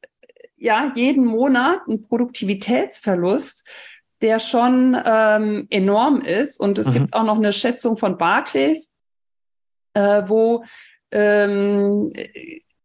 ja 0.58 0.92
jeden 0.96 1.26
Monat 1.26 1.88
ein 1.88 2.04
Produktivitätsverlust, 2.04 3.66
der 4.22 4.40
schon 4.40 4.98
ähm, 5.06 5.68
enorm 5.70 6.22
ist. 6.22 6.60
Und 6.60 6.78
es 6.78 6.90
mhm. 6.90 6.94
gibt 6.94 7.14
auch 7.14 7.24
noch 7.24 7.38
eine 7.38 7.54
Schätzung 7.54 7.98
von 7.98 8.18
Barclays, 8.18 8.94
äh, 9.94 10.24
wo 10.28 10.64
ähm, 11.12 12.14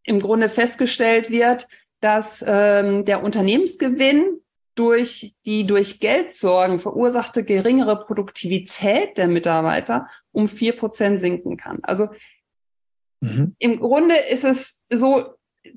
im 0.04 0.20
Grunde 0.20 0.48
festgestellt 0.48 1.30
wird, 1.30 1.66
dass 2.00 2.44
ähm, 2.46 3.04
der 3.04 3.22
Unternehmensgewinn 3.22 4.40
durch 4.74 5.34
die 5.44 5.66
durch 5.66 6.00
Geldsorgen 6.00 6.78
verursachte 6.78 7.44
geringere 7.44 8.04
Produktivität 8.04 9.18
der 9.18 9.28
Mitarbeiter 9.28 10.08
um 10.32 10.48
vier 10.48 10.74
Prozent 10.76 11.20
sinken 11.20 11.56
kann. 11.56 11.80
Also 11.82 12.08
mhm. 13.20 13.54
im 13.58 13.80
Grunde 13.80 14.16
ist 14.16 14.44
es 14.44 14.82
so, 14.90 15.34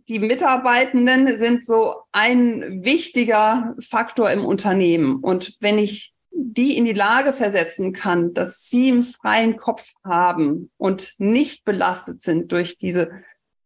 die 0.08 0.20
Mitarbeitenden 0.20 1.38
sind 1.38 1.66
so 1.66 1.96
ein 2.12 2.84
wichtiger 2.84 3.76
Faktor 3.80 4.32
im 4.32 4.46
Unternehmen. 4.46 5.18
Und 5.18 5.58
wenn 5.60 5.78
ich 5.78 6.15
die 6.38 6.78
in 6.78 6.84
die 6.84 6.94
Lage 6.94 7.32
versetzen 7.32 7.94
kann, 7.94 8.34
dass 8.34 8.70
sie 8.70 8.92
einen 8.92 9.04
freien 9.04 9.56
Kopf 9.56 9.94
haben 10.04 10.70
und 10.78 11.14
nicht 11.18 11.64
belastet 11.64 12.22
sind 12.22 12.52
durch 12.52 12.78
diese 12.78 13.12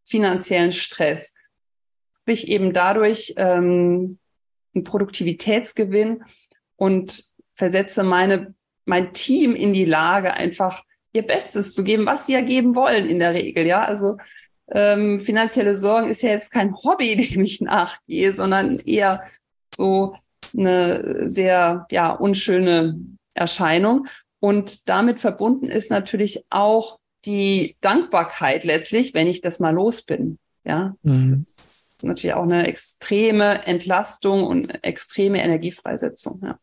finanziellen 0.06 0.72
Stress, 0.72 1.36
habe 2.22 2.34
ich 2.34 2.48
eben 2.48 2.72
dadurch 2.72 3.34
ähm, 3.38 4.20
einen 4.76 4.84
Produktivitätsgewinn 4.84 6.24
und 6.76 7.24
versetze 7.56 8.04
meine, 8.04 8.54
mein 8.86 9.14
Team 9.14 9.56
in 9.56 9.74
die 9.74 9.86
Lage, 9.86 10.34
einfach 10.34 10.84
ihr 11.12 11.24
Bestes 11.24 11.74
zu 11.74 11.84
geben, 11.84 12.06
was 12.06 12.28
sie 12.28 12.34
ja 12.34 12.42
geben 12.42 12.76
wollen 12.76 13.10
in 13.10 13.18
der 13.18 13.34
Regel. 13.34 13.66
Ja, 13.66 13.82
also 13.82 14.18
ähm, 14.72 15.20
finanzielle 15.20 15.76
Sorgen 15.76 16.10
ist 16.10 16.22
ja 16.22 16.30
jetzt 16.30 16.52
kein 16.52 16.76
Hobby, 16.76 17.16
dem 17.34 17.42
ich 17.42 17.62
nachgehe, 17.62 18.34
sondern 18.36 18.78
eher 18.78 19.24
so 19.74 20.16
eine 20.58 21.30
sehr 21.30 21.86
ja 21.92 22.12
unschöne 22.12 23.00
Erscheinung. 23.34 24.08
Und 24.40 24.88
damit 24.90 25.20
verbunden 25.20 25.66
ist 25.66 25.92
natürlich 25.92 26.46
auch 26.50 26.98
die 27.26 27.76
Dankbarkeit 27.82 28.64
letztlich, 28.64 29.14
wenn 29.14 29.28
ich 29.28 29.42
das 29.42 29.60
mal 29.60 29.74
los 29.74 30.04
bin. 30.04 30.40
Ja, 30.64 30.96
mhm. 31.04 31.32
das 31.32 31.42
ist 31.98 32.04
natürlich 32.04 32.34
auch 32.34 32.44
eine 32.44 32.68
extreme 32.68 33.66
Entlastung 33.66 34.46
und 34.46 34.70
extreme 34.84 35.42
Energiefreisetzung. 35.44 36.42
Ja. 36.44 36.60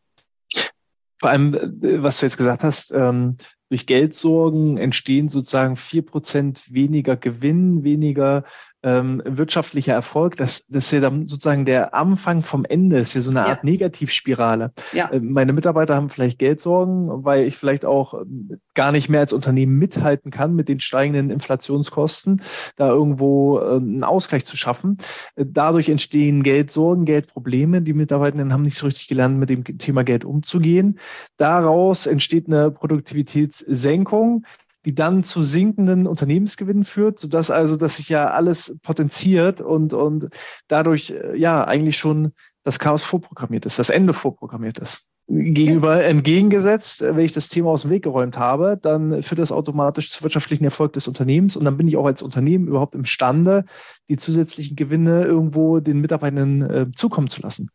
Vor 1.19 1.29
allem, 1.29 1.53
äh, 1.53 2.01
was 2.01 2.19
du 2.19 2.25
jetzt 2.25 2.37
gesagt 2.37 2.63
hast, 2.63 2.91
ähm, 2.91 3.37
durch 3.69 3.85
Geldsorgen 3.85 4.77
entstehen 4.77 5.29
sozusagen 5.29 5.75
vier 5.75 6.05
Prozent 6.05 6.73
weniger 6.73 7.17
Gewinn, 7.17 7.83
weniger 7.83 8.43
ähm, 8.83 9.21
wirtschaftlicher 9.25 9.93
Erfolg. 9.93 10.37
Das, 10.37 10.65
das 10.67 10.85
ist 10.85 10.91
ja 10.91 10.99
dann 10.99 11.27
sozusagen 11.27 11.65
der 11.65 11.93
Anfang 11.93 12.43
vom 12.43 12.63
Ende. 12.63 12.99
Das 12.99 13.09
ist 13.09 13.15
ja 13.15 13.21
so 13.21 13.31
eine 13.31 13.45
Art 13.45 13.63
ja. 13.63 13.69
Negativspirale. 13.69 14.71
Ja. 14.93 15.09
Äh, 15.09 15.19
meine 15.19 15.51
Mitarbeiter 15.51 15.95
haben 15.95 16.09
vielleicht 16.09 16.39
Geldsorgen, 16.39 17.25
weil 17.25 17.47
ich 17.47 17.57
vielleicht 17.57 17.85
auch 17.85 18.13
ähm, 18.13 18.59
gar 18.75 18.91
nicht 18.91 19.09
mehr 19.09 19.19
als 19.19 19.33
Unternehmen 19.33 19.77
mithalten 19.77 20.31
kann 20.31 20.55
mit 20.55 20.69
den 20.69 20.79
steigenden 20.79 21.31
Inflationskosten, 21.31 22.41
da 22.77 22.87
irgendwo 22.89 23.59
äh, 23.59 23.75
einen 23.77 24.03
Ausgleich 24.03 24.45
zu 24.45 24.55
schaffen. 24.55 24.97
Äh, 25.35 25.45
dadurch 25.47 25.89
entstehen 25.89 26.43
Geldsorgen, 26.43 27.05
Geldprobleme. 27.05 27.81
Die 27.81 27.93
Mitarbeitenden 27.93 28.53
haben 28.53 28.63
nicht 28.63 28.77
so 28.77 28.85
richtig 28.85 29.07
gelernt, 29.07 29.37
mit 29.37 29.49
dem 29.49 29.63
Thema 29.63 30.03
Geld 30.03 30.23
umzugehen. 30.23 30.99
Daraus 31.35 32.05
entsteht 32.05 32.47
eine 32.47 32.71
Produktivitätssenkung 33.57 34.45
die 34.85 34.95
dann 34.95 35.25
zu 35.25 35.43
sinkenden 35.43 36.07
Unternehmensgewinnen 36.07 36.85
führt, 36.85 37.19
sodass 37.19 37.51
also, 37.51 37.75
dass 37.75 37.97
sich 37.97 38.07
ja 38.07 38.29
alles 38.29 38.77
potenziert 38.83 39.59
und, 39.59 39.93
und 39.93 40.29
dadurch 40.69 41.09
äh, 41.09 41.35
ja 41.37 41.65
eigentlich 41.65 41.97
schon 41.97 42.31
das 42.63 42.79
Chaos 42.79 43.03
vorprogrammiert 43.03 43.65
ist, 43.65 43.79
das 43.79 43.89
Ende 43.89 44.13
vorprogrammiert 44.13 44.79
ist. 44.79 45.03
Gegenüber 45.27 46.05
entgegengesetzt, 46.05 47.01
äh, 47.01 47.17
wenn 47.17 47.25
ich 47.25 47.33
das 47.33 47.49
Thema 47.49 47.71
aus 47.71 47.81
dem 47.81 47.91
Weg 47.91 48.03
geräumt 48.03 48.37
habe, 48.37 48.79
dann 48.81 49.23
führt 49.23 49.39
das 49.39 49.51
automatisch 49.51 50.09
zum 50.09 50.23
wirtschaftlichen 50.23 50.63
Erfolg 50.63 50.93
des 50.93 51.09
Unternehmens 51.09 51.57
und 51.57 51.65
dann 51.65 51.75
bin 51.75 51.89
ich 51.89 51.97
auch 51.97 52.05
als 52.05 52.21
Unternehmen 52.21 52.69
überhaupt 52.69 52.95
imstande, 52.95 53.65
die 54.09 54.15
zusätzlichen 54.15 54.77
Gewinne 54.77 55.25
irgendwo 55.25 55.81
den 55.81 55.99
Mitarbeitern 55.99 56.61
äh, 56.61 56.85
zukommen 56.95 57.27
zu 57.27 57.41
lassen. 57.41 57.71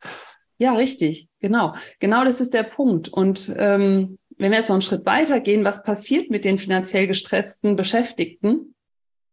Ja, 0.63 0.75
richtig, 0.75 1.29
genau. 1.41 1.75
Genau 1.99 2.25
das 2.25 2.41
ist 2.41 2.55
der 2.55 2.63
Punkt. 2.63 3.09
Und 3.09 3.53
ähm, 3.57 4.19
wenn 4.39 4.51
wir 4.51 4.59
jetzt 4.59 4.69
noch 4.69 4.77
einen 4.77 4.83
Schritt 4.83 5.07
weiter 5.07 5.41
gehen, 5.41 5.65
was 5.65 5.83
passiert 5.83 6.31
mit 6.31 6.45
den 6.45 6.59
finanziell 6.59 7.07
gestressten 7.07 7.77
Beschäftigten? 7.77 8.75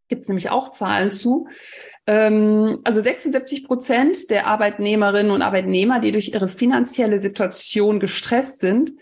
Gibt 0.07 0.23
es 0.23 0.27
nämlich 0.27 0.49
auch 0.49 0.71
Zahlen 0.71 1.11
zu. 1.11 1.47
Ähm, 2.07 2.79
also 2.83 3.01
76 3.01 3.65
Prozent 3.65 4.29
der 4.31 4.47
Arbeitnehmerinnen 4.47 5.31
und 5.31 5.41
Arbeitnehmer, 5.41 5.99
die 5.99 6.11
durch 6.11 6.29
ihre 6.29 6.47
finanzielle 6.47 7.19
Situation 7.19 7.99
gestresst 7.99 8.59
sind, 8.59 8.93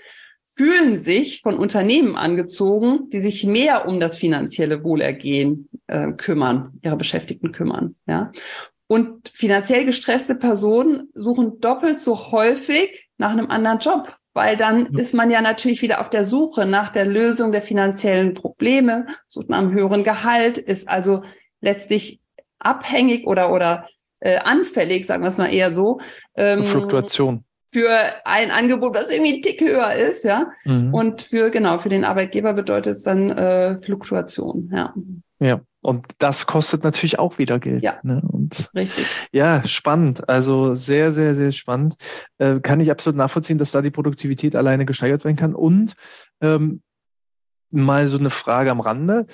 fühlen 0.57 0.95
sich 0.97 1.41
von 1.41 1.57
Unternehmen 1.57 2.15
angezogen, 2.15 3.09
die 3.11 3.21
sich 3.21 3.45
mehr 3.45 3.87
um 3.87 3.99
das 3.99 4.17
finanzielle 4.17 4.83
Wohlergehen 4.83 5.69
äh, 5.85 6.11
kümmern, 6.13 6.79
ihre 6.81 6.97
Beschäftigten 6.97 7.51
kümmern. 7.51 7.95
Ja. 8.07 8.31
Und 8.87 9.29
finanziell 9.33 9.85
gestresste 9.85 10.35
Personen 10.35 11.09
suchen 11.13 11.59
doppelt 11.59 12.01
so 12.01 12.31
häufig 12.31 13.09
nach 13.17 13.31
einem 13.31 13.51
anderen 13.51 13.79
Job 13.79 14.17
weil 14.37 14.55
dann 14.55 14.93
ist 14.93 15.15
man 15.15 15.31
ja 15.31 15.41
natürlich 15.41 15.81
wieder 15.81 15.99
auf 15.99 16.11
der 16.11 16.23
Suche 16.23 16.67
nach 16.67 16.89
der 16.91 17.05
Lösung 17.05 17.51
der 17.51 17.63
finanziellen 17.63 18.35
Probleme, 18.35 19.07
sucht 19.25 19.49
nach 19.49 19.57
einem 19.57 19.73
höheren 19.73 20.03
Gehalt, 20.03 20.59
ist 20.59 20.87
also 20.87 21.23
letztlich 21.59 22.21
abhängig 22.59 23.25
oder 23.25 23.51
oder 23.51 23.87
äh, 24.19 24.37
anfällig, 24.37 25.07
sagen 25.07 25.23
wir 25.23 25.29
es 25.29 25.39
mal 25.39 25.51
eher 25.51 25.71
so. 25.71 25.99
Ähm, 26.35 26.61
Fluktuation. 26.61 27.45
Für 27.71 27.89
ein 28.25 28.51
Angebot, 28.51 28.95
was 28.95 29.09
irgendwie 29.09 29.37
ein 29.37 29.41
Tick 29.41 29.59
höher 29.59 29.93
ist, 29.93 30.23
ja. 30.23 30.51
Mhm. 30.65 30.93
Und 30.93 31.23
für 31.23 31.49
genau, 31.49 31.79
für 31.79 31.89
den 31.89 32.05
Arbeitgeber 32.05 32.53
bedeutet 32.53 32.97
es 32.97 33.01
dann 33.01 33.31
äh, 33.31 33.79
Fluktuation, 33.79 34.69
ja. 34.71 34.93
Ja. 35.39 35.61
Und 35.81 36.05
das 36.19 36.47
kostet 36.47 36.83
natürlich 36.83 37.17
auch 37.17 37.37
wieder 37.37 37.59
Geld. 37.59 37.83
Ja, 37.83 37.99
ne? 38.03 38.21
Und, 38.27 38.69
richtig. 38.75 39.27
Ja, 39.31 39.65
spannend. 39.65 40.27
Also 40.27 40.73
sehr, 40.73 41.11
sehr, 41.11 41.35
sehr 41.35 41.51
spannend. 41.51 41.95
Äh, 42.39 42.59
kann 42.59 42.79
ich 42.79 42.91
absolut 42.91 43.15
nachvollziehen, 43.15 43.57
dass 43.57 43.71
da 43.71 43.81
die 43.81 43.91
Produktivität 43.91 44.55
alleine 44.55 44.85
gesteigert 44.85 45.23
werden 45.23 45.37
kann. 45.37 45.55
Und 45.55 45.95
ähm, 46.41 46.81
mal 47.69 48.07
so 48.07 48.17
eine 48.17 48.29
Frage 48.31 48.71
am 48.71 48.81
Rande. 48.81 49.27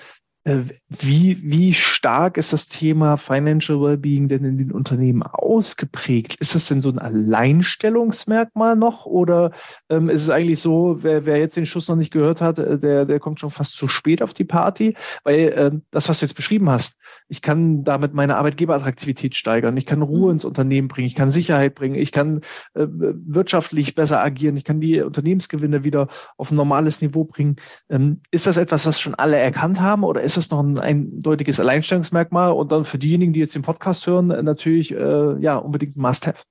Äh, 0.45 0.63
wie, 0.89 1.39
wie 1.41 1.73
stark 1.73 2.37
ist 2.37 2.51
das 2.51 2.67
Thema 2.67 3.15
Financial 3.15 3.79
Wellbeing 3.81 4.27
denn 4.27 4.43
in 4.43 4.57
den 4.57 4.71
Unternehmen 4.73 5.23
ausgeprägt? 5.23 6.35
Ist 6.35 6.53
das 6.53 6.67
denn 6.67 6.81
so 6.81 6.89
ein 6.89 6.99
Alleinstellungsmerkmal 6.99 8.75
noch 8.75 9.05
oder 9.05 9.51
ähm, 9.89 10.09
ist 10.09 10.23
es 10.23 10.29
eigentlich 10.29 10.59
so, 10.59 10.97
wer, 11.01 11.25
wer 11.25 11.37
jetzt 11.37 11.55
den 11.55 11.65
Schuss 11.65 11.87
noch 11.87 11.95
nicht 11.95 12.11
gehört 12.11 12.41
hat, 12.41 12.59
äh, 12.59 12.77
der, 12.77 13.05
der 13.05 13.19
kommt 13.21 13.39
schon 13.39 13.51
fast 13.51 13.77
zu 13.77 13.87
spät 13.87 14.21
auf 14.21 14.33
die 14.33 14.43
Party? 14.43 14.95
Weil 15.23 15.39
äh, 15.39 15.71
das, 15.91 16.09
was 16.09 16.19
du 16.19 16.25
jetzt 16.25 16.35
beschrieben 16.35 16.69
hast, 16.69 16.97
ich 17.29 17.41
kann 17.41 17.85
damit 17.85 18.13
meine 18.13 18.35
Arbeitgeberattraktivität 18.35 19.35
steigern, 19.35 19.77
ich 19.77 19.85
kann 19.85 20.01
Ruhe 20.01 20.25
mhm. 20.25 20.33
ins 20.33 20.45
Unternehmen 20.45 20.89
bringen, 20.89 21.07
ich 21.07 21.15
kann 21.15 21.31
Sicherheit 21.31 21.73
bringen, 21.75 21.95
ich 21.95 22.11
kann 22.11 22.41
äh, 22.73 22.85
wirtschaftlich 22.89 23.95
besser 23.95 24.21
agieren, 24.21 24.57
ich 24.57 24.65
kann 24.65 24.81
die 24.81 25.01
Unternehmensgewinne 25.01 25.85
wieder 25.85 26.09
auf 26.37 26.51
ein 26.51 26.55
normales 26.55 27.01
Niveau 27.01 27.23
bringen. 27.23 27.55
Ähm, 27.89 28.19
ist 28.31 28.45
das 28.45 28.57
etwas, 28.57 28.85
was 28.85 28.99
schon 28.99 29.15
alle 29.15 29.37
erkannt 29.37 29.79
haben 29.79 30.03
oder 30.03 30.21
ist 30.21 30.32
ist 30.37 30.51
das 30.51 30.57
noch 30.57 30.63
ein 30.63 30.79
eindeutiges 30.79 31.59
Alleinstellungsmerkmal 31.59 32.51
und 32.51 32.71
dann 32.71 32.85
für 32.85 32.97
diejenigen, 32.97 33.33
die 33.33 33.39
jetzt 33.39 33.55
den 33.55 33.61
Podcast 33.61 34.05
hören, 34.07 34.27
natürlich 34.27 34.91
äh, 34.91 35.39
ja 35.39 35.57
unbedingt 35.57 35.95
ein 35.95 36.01
Must-Have. 36.01 36.43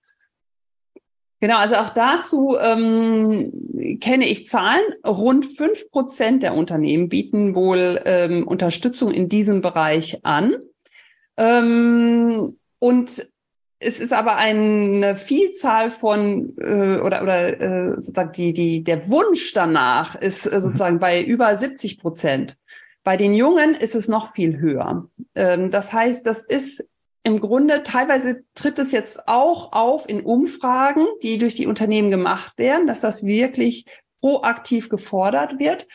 Genau, 1.41 1.59
also 1.59 1.75
auch 1.75 1.91
dazu 1.91 2.57
ähm, 2.57 3.99
kenne 4.01 4.29
ich 4.29 4.47
Zahlen. 4.47 4.85
Rund 5.05 5.45
fünf 5.45 5.91
Prozent 5.91 6.45
der 6.45 6.55
Unternehmen 6.55 7.09
bieten 7.09 7.57
wohl 7.57 8.01
ähm, 8.05 8.47
Unterstützung 8.47 9.11
in 9.11 9.29
diesem 9.29 9.61
Bereich 9.61 10.25
an. 10.25 10.55
Ähm, 11.37 12.59
und 12.79 13.27
es 13.81 13.99
ist 13.99 14.13
aber 14.13 14.37
eine 14.37 15.17
Vielzahl 15.17 15.91
von 15.91 16.57
äh, 16.59 17.01
oder 17.01 17.23
oder 17.23 17.61
äh, 17.61 17.95
sozusagen 17.97 18.33
die 18.33 18.53
die 18.53 18.85
der 18.85 19.09
Wunsch 19.09 19.53
danach 19.53 20.15
ist 20.15 20.47
äh, 20.47 20.61
sozusagen 20.61 21.01
bei 21.01 21.23
über 21.23 21.57
70 21.57 21.99
Prozent. 21.99 22.57
Bei 23.05 23.17
den 23.17 23.35
Jungen 23.35 23.75
ist 23.75 23.95
es 23.95 24.09
noch 24.09 24.35
viel 24.35 24.59
höher. 24.59 25.09
Ähm, 25.35 25.71
das 25.71 25.93
heißt, 25.93 26.27
das 26.27 26.43
ist 26.43 26.85
im 27.25 27.41
Grunde 27.41 27.83
teilweise 27.85 28.43
tritt 28.55 28.79
es 28.79 28.91
jetzt 28.93 29.29
auch 29.29 29.73
auf 29.73 30.09
in 30.09 30.23
Umfragen, 30.23 31.07
die 31.23 31.39
durch 31.39 31.55
die 31.55 31.67
Unternehmen 31.67 32.11
gemacht 32.11 32.59
werden, 32.59 32.87
dass 32.87 33.01
das 33.01 33.25
wirklich 33.25 33.87
proaktiv 34.21 34.89
gefordert 34.89 35.59
wird. 35.59 35.87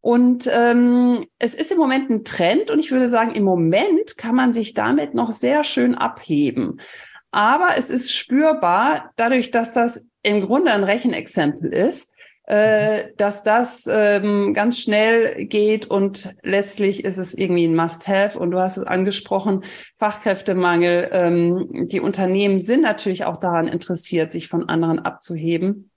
Und 0.00 0.48
ähm, 0.52 1.26
es 1.38 1.54
ist 1.54 1.72
im 1.72 1.78
Moment 1.78 2.10
ein 2.10 2.24
Trend 2.24 2.70
und 2.70 2.78
ich 2.78 2.92
würde 2.92 3.08
sagen, 3.08 3.34
im 3.34 3.42
Moment 3.42 4.16
kann 4.16 4.36
man 4.36 4.52
sich 4.52 4.74
damit 4.74 5.14
noch 5.14 5.32
sehr 5.32 5.64
schön 5.64 5.94
abheben. 5.94 6.80
Aber 7.32 7.70
es 7.76 7.90
ist 7.90 8.12
spürbar, 8.12 9.12
dadurch, 9.16 9.50
dass 9.50 9.72
das 9.72 10.06
im 10.22 10.42
Grunde 10.42 10.72
ein 10.72 10.84
Rechenexempel 10.84 11.72
ist, 11.72 12.12
äh, 12.46 13.08
dass 13.16 13.42
das 13.42 13.88
ähm, 13.90 14.54
ganz 14.54 14.78
schnell 14.78 15.46
geht 15.46 15.86
und 15.86 16.34
letztlich 16.42 17.04
ist 17.04 17.18
es 17.18 17.34
irgendwie 17.34 17.66
ein 17.66 17.74
Must-Have. 17.74 18.38
Und 18.38 18.52
du 18.52 18.60
hast 18.60 18.76
es 18.76 18.84
angesprochen, 18.84 19.64
Fachkräftemangel. 19.96 21.08
Ähm, 21.12 21.88
die 21.90 22.00
Unternehmen 22.00 22.60
sind 22.60 22.82
natürlich 22.82 23.24
auch 23.24 23.38
daran 23.38 23.66
interessiert, 23.66 24.30
sich 24.30 24.48
von 24.48 24.68
anderen 24.68 25.00
abzuheben 25.00 25.90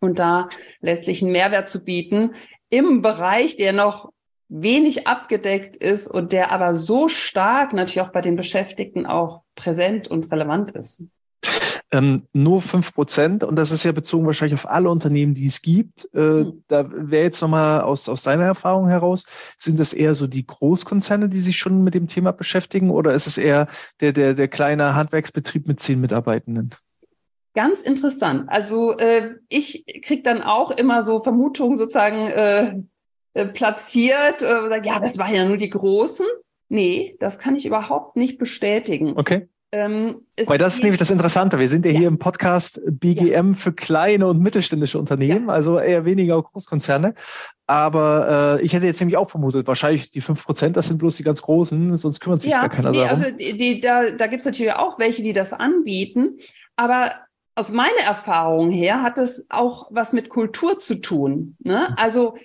und 0.00 0.18
da 0.18 0.48
letztlich 0.80 1.22
einen 1.22 1.32
Mehrwert 1.32 1.68
zu 1.68 1.84
bieten 1.84 2.32
im 2.70 3.02
Bereich, 3.02 3.56
der 3.56 3.72
noch 3.72 4.12
wenig 4.48 5.06
abgedeckt 5.06 5.76
ist 5.76 6.08
und 6.08 6.32
der 6.32 6.52
aber 6.52 6.74
so 6.74 7.08
stark 7.08 7.72
natürlich 7.72 8.00
auch 8.00 8.12
bei 8.12 8.22
den 8.22 8.36
Beschäftigten 8.36 9.04
auch 9.04 9.42
präsent 9.56 10.08
und 10.08 10.32
relevant 10.32 10.70
ist. 10.70 11.02
Ähm, 11.92 12.26
nur 12.32 12.62
fünf 12.62 12.94
Prozent, 12.94 13.44
und 13.44 13.54
das 13.54 13.70
ist 13.70 13.84
ja 13.84 13.92
bezogen 13.92 14.26
wahrscheinlich 14.26 14.58
auf 14.58 14.68
alle 14.68 14.90
Unternehmen, 14.90 15.34
die 15.34 15.46
es 15.46 15.62
gibt. 15.62 16.08
Äh, 16.12 16.18
mhm. 16.18 16.64
Da 16.66 16.90
wäre 16.90 17.22
jetzt 17.22 17.40
nochmal 17.40 17.82
aus, 17.82 18.08
aus 18.08 18.24
deiner 18.24 18.44
Erfahrung 18.44 18.88
heraus, 18.88 19.24
sind 19.56 19.78
das 19.78 19.92
eher 19.92 20.14
so 20.14 20.26
die 20.26 20.44
Großkonzerne, 20.44 21.28
die 21.28 21.38
sich 21.38 21.58
schon 21.58 21.84
mit 21.84 21.94
dem 21.94 22.08
Thema 22.08 22.32
beschäftigen, 22.32 22.90
oder 22.90 23.14
ist 23.14 23.28
es 23.28 23.38
eher 23.38 23.68
der, 24.00 24.12
der, 24.12 24.34
der 24.34 24.48
kleine 24.48 24.96
Handwerksbetrieb 24.96 25.68
mit 25.68 25.78
zehn 25.78 26.00
Mitarbeitenden? 26.00 26.70
Ganz 27.54 27.82
interessant. 27.82 28.48
Also 28.48 28.98
äh, 28.98 29.36
ich 29.48 29.86
kriege 30.02 30.22
dann 30.22 30.42
auch 30.42 30.72
immer 30.72 31.02
so 31.02 31.22
Vermutungen 31.22 31.78
sozusagen 31.78 32.26
äh, 32.26 32.74
äh, 33.34 33.46
platziert, 33.46 34.42
äh, 34.42 34.82
ja, 34.82 34.98
das 34.98 35.18
waren 35.18 35.34
ja 35.34 35.46
nur 35.46 35.56
die 35.56 35.70
Großen. 35.70 36.26
Nee, 36.68 37.16
das 37.20 37.38
kann 37.38 37.54
ich 37.54 37.64
überhaupt 37.64 38.16
nicht 38.16 38.38
bestätigen. 38.38 39.12
Okay. 39.16 39.48
Ähm, 39.72 40.22
Weil 40.46 40.58
das 40.58 40.76
ist 40.76 40.82
nämlich 40.82 40.98
das 40.98 41.10
Interessante. 41.10 41.58
Wir 41.58 41.68
sind 41.68 41.84
ja, 41.84 41.92
ja. 41.92 41.98
hier 41.98 42.08
im 42.08 42.18
Podcast 42.18 42.80
BGM 42.86 43.52
ja. 43.52 43.54
für 43.54 43.72
kleine 43.72 44.28
und 44.28 44.40
mittelständische 44.40 44.98
Unternehmen, 44.98 45.48
ja. 45.48 45.52
also 45.52 45.78
eher 45.78 46.04
weniger 46.04 46.40
Großkonzerne. 46.40 47.14
Aber 47.66 48.58
äh, 48.60 48.64
ich 48.64 48.72
hätte 48.72 48.86
jetzt 48.86 49.00
nämlich 49.00 49.16
auch 49.16 49.28
vermutet, 49.28 49.66
wahrscheinlich 49.66 50.12
die 50.12 50.20
fünf 50.20 50.44
Prozent, 50.44 50.76
das 50.76 50.86
sind 50.86 50.98
bloß 50.98 51.16
die 51.16 51.24
ganz 51.24 51.42
großen, 51.42 51.96
sonst 51.96 52.20
kümmert 52.20 52.42
sich 52.42 52.52
ja, 52.52 52.60
gar 52.60 52.68
keiner 52.68 52.92
nee, 52.92 52.98
darum. 52.98 53.10
Also 53.10 53.36
die, 53.36 53.58
die, 53.58 53.80
da, 53.80 54.10
da 54.10 54.28
gibt 54.28 54.40
es 54.40 54.46
natürlich 54.46 54.72
auch 54.72 54.98
welche, 54.98 55.22
die 55.22 55.32
das 55.32 55.52
anbieten. 55.52 56.36
Aber 56.76 57.12
aus 57.56 57.72
meiner 57.72 58.02
Erfahrung 58.06 58.70
her 58.70 59.02
hat 59.02 59.18
das 59.18 59.46
auch 59.48 59.88
was 59.90 60.12
mit 60.12 60.28
Kultur 60.28 60.78
zu 60.78 61.00
tun. 61.00 61.56
Ne? 61.58 61.88
Mhm. 61.90 61.94
Also 61.96 62.36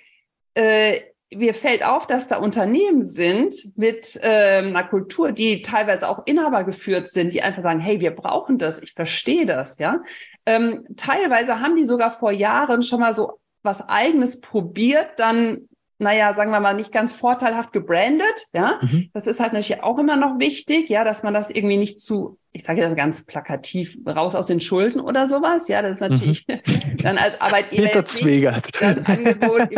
äh, 0.54 1.00
mir 1.36 1.54
fällt 1.54 1.84
auf, 1.84 2.06
dass 2.06 2.28
da 2.28 2.38
Unternehmen 2.38 3.04
sind 3.04 3.54
mit 3.76 4.18
ähm, 4.22 4.76
einer 4.76 4.88
Kultur, 4.88 5.32
die 5.32 5.62
teilweise 5.62 6.08
auch 6.08 6.26
Inhaber 6.26 6.64
geführt 6.64 7.08
sind, 7.08 7.32
die 7.32 7.42
einfach 7.42 7.62
sagen, 7.62 7.80
hey, 7.80 8.00
wir 8.00 8.12
brauchen 8.12 8.58
das, 8.58 8.82
ich 8.82 8.92
verstehe 8.94 9.46
das, 9.46 9.78
ja. 9.78 10.02
Ähm, 10.44 10.86
teilweise 10.96 11.60
haben 11.60 11.76
die 11.76 11.84
sogar 11.84 12.12
vor 12.12 12.32
Jahren 12.32 12.82
schon 12.82 13.00
mal 13.00 13.14
so 13.14 13.38
was 13.62 13.88
eigenes 13.88 14.40
probiert, 14.40 15.10
dann 15.18 15.68
naja, 16.02 16.34
sagen 16.34 16.50
wir 16.50 16.60
mal, 16.60 16.74
nicht 16.74 16.92
ganz 16.92 17.12
vorteilhaft 17.12 17.72
gebrandet. 17.72 18.48
Ja, 18.52 18.80
mhm. 18.82 19.08
das 19.14 19.26
ist 19.26 19.40
halt 19.40 19.52
natürlich 19.52 19.82
auch 19.82 19.98
immer 19.98 20.16
noch 20.16 20.38
wichtig, 20.38 20.90
ja, 20.90 21.04
dass 21.04 21.22
man 21.22 21.32
das 21.32 21.50
irgendwie 21.50 21.76
nicht 21.76 22.00
zu, 22.00 22.38
ich 22.52 22.64
sage 22.64 22.80
das 22.80 22.96
ganz 22.96 23.24
plakativ, 23.24 23.96
raus 24.06 24.34
aus 24.34 24.46
den 24.48 24.60
Schulden 24.60 25.00
oder 25.00 25.28
sowas. 25.28 25.68
Ja, 25.68 25.80
das 25.80 25.92
ist 25.92 26.00
natürlich 26.00 26.46
mhm. 26.48 26.96
dann 27.02 27.18
als 27.18 27.40
Arbeitgeber 27.40 28.02
das 28.02 29.06
Angebot 29.06 29.70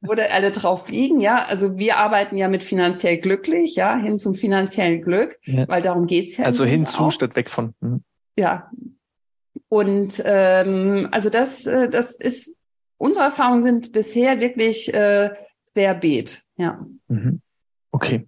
wurde 0.00 0.30
alle 0.30 0.52
drauf 0.52 0.88
liegen. 0.88 1.20
Ja, 1.20 1.44
also 1.44 1.76
wir 1.76 1.98
arbeiten 1.98 2.36
ja 2.36 2.48
mit 2.48 2.62
finanziell 2.62 3.18
glücklich, 3.18 3.74
ja, 3.74 3.96
hin 3.96 4.16
zum 4.16 4.36
finanziellen 4.36 5.02
Glück, 5.02 5.38
ja. 5.42 5.66
weil 5.68 5.82
darum 5.82 6.06
geht's 6.06 6.36
ja. 6.36 6.44
Also 6.44 6.64
hinzu 6.64 7.10
statt 7.10 7.34
weg 7.34 7.50
von. 7.50 7.74
Mhm. 7.80 8.04
Ja. 8.38 8.70
Und 9.68 10.22
ähm, 10.24 11.08
also 11.10 11.30
das, 11.30 11.66
äh, 11.66 11.88
das 11.88 12.14
ist 12.14 12.52
unsere 12.96 13.26
Erfahrungen 13.26 13.62
sind 13.62 13.92
bisher 13.92 14.40
wirklich 14.40 14.92
äh, 14.94 15.30
querbeet, 15.74 16.42
ja. 16.56 16.86
Mhm. 17.08 17.40
Okay. 17.90 18.26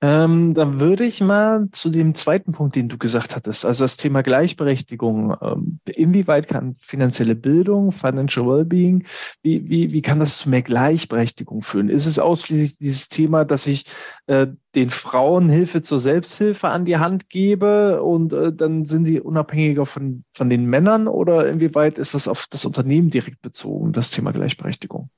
Ähm, 0.00 0.54
dann 0.54 0.80
würde 0.80 1.04
ich 1.04 1.20
mal 1.20 1.68
zu 1.72 1.90
dem 1.90 2.14
zweiten 2.14 2.52
Punkt, 2.52 2.76
den 2.76 2.88
du 2.88 2.96
gesagt 2.96 3.36
hattest, 3.36 3.66
also 3.66 3.84
das 3.84 3.98
Thema 3.98 4.22
Gleichberechtigung. 4.22 5.36
Ähm, 5.42 5.80
inwieweit 5.86 6.48
kann 6.48 6.76
finanzielle 6.78 7.34
Bildung, 7.34 7.92
Financial 7.92 8.46
Wellbeing, 8.46 9.06
wie, 9.42 9.68
wie, 9.68 9.92
wie 9.92 10.00
kann 10.00 10.18
das 10.18 10.38
zu 10.38 10.48
mehr 10.48 10.62
Gleichberechtigung 10.62 11.60
führen? 11.60 11.90
Ist 11.90 12.06
es 12.06 12.18
ausschließlich 12.18 12.78
dieses 12.78 13.10
Thema, 13.10 13.44
dass 13.44 13.66
ich 13.66 13.84
äh, 14.28 14.46
den 14.74 14.88
Frauen 14.88 15.50
Hilfe 15.50 15.82
zur 15.82 16.00
Selbsthilfe 16.00 16.68
an 16.68 16.86
die 16.86 16.96
Hand 16.96 17.28
gebe 17.28 18.02
und 18.02 18.32
äh, 18.32 18.52
dann 18.52 18.86
sind 18.86 19.04
sie 19.04 19.20
unabhängiger 19.20 19.84
von, 19.84 20.24
von 20.34 20.48
den 20.48 20.64
Männern 20.64 21.06
oder 21.06 21.48
inwieweit 21.48 21.98
ist 21.98 22.14
das 22.14 22.28
auf 22.28 22.46
das 22.48 22.64
Unternehmen 22.64 23.10
direkt 23.10 23.42
bezogen, 23.42 23.92
das 23.92 24.10
Thema 24.10 24.32
Gleichberechtigung? 24.32 25.10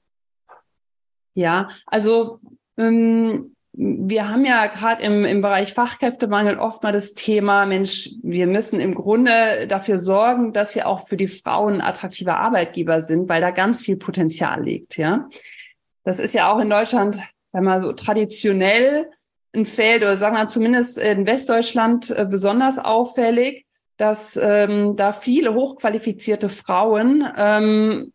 Ja, 1.39 1.69
also 1.87 2.41
ähm, 2.77 3.55
wir 3.73 4.29
haben 4.29 4.45
ja 4.45 4.67
gerade 4.67 5.05
im, 5.05 5.25
im 5.25 5.41
Bereich 5.41 5.73
Fachkräftemangel 5.73 6.59
oft 6.59 6.83
mal 6.83 6.93
das 6.93 7.15
Thema, 7.15 7.65
Mensch, 7.65 8.11
wir 8.25 8.49
müssen 8.49 8.81
im 8.81 8.93
Grunde 8.93 9.69
dafür 9.69 10.01
sorgen, 10.01 10.53
dass 10.53 10.75
wir 10.75 10.89
auch 10.89 11.07
für 11.07 11.17
die 11.17 11.29
Frauen 11.29 11.81
attraktive 11.81 12.35
Arbeitgeber 12.35 13.03
sind, 13.03 13.29
weil 13.29 13.41
da 13.41 13.53
ganz 13.53 13.83
viel 13.83 13.97
Potenzial 13.97 14.65
liegt, 14.65 14.99
ja. 14.99 15.29
Das 16.03 16.19
ist 16.19 16.35
ja 16.35 16.53
auch 16.53 16.59
in 16.59 16.71
Deutschland, 16.71 17.15
sagen 17.15 17.67
wir 17.67 17.79
mal 17.79 17.83
so 17.85 17.93
traditionell 17.93 19.09
ein 19.55 19.65
Feld, 19.65 20.03
oder 20.03 20.17
sagen 20.17 20.35
wir 20.35 20.49
zumindest 20.49 20.99
in 20.99 21.25
Westdeutschland 21.25 22.11
äh, 22.11 22.27
besonders 22.29 22.81
auffällig, 22.81 23.65
dass 23.97 24.37
ähm, 24.37 24.97
da 24.97 25.13
viele 25.13 25.55
hochqualifizierte 25.55 26.49
Frauen 26.49 27.25
ähm, 27.37 28.13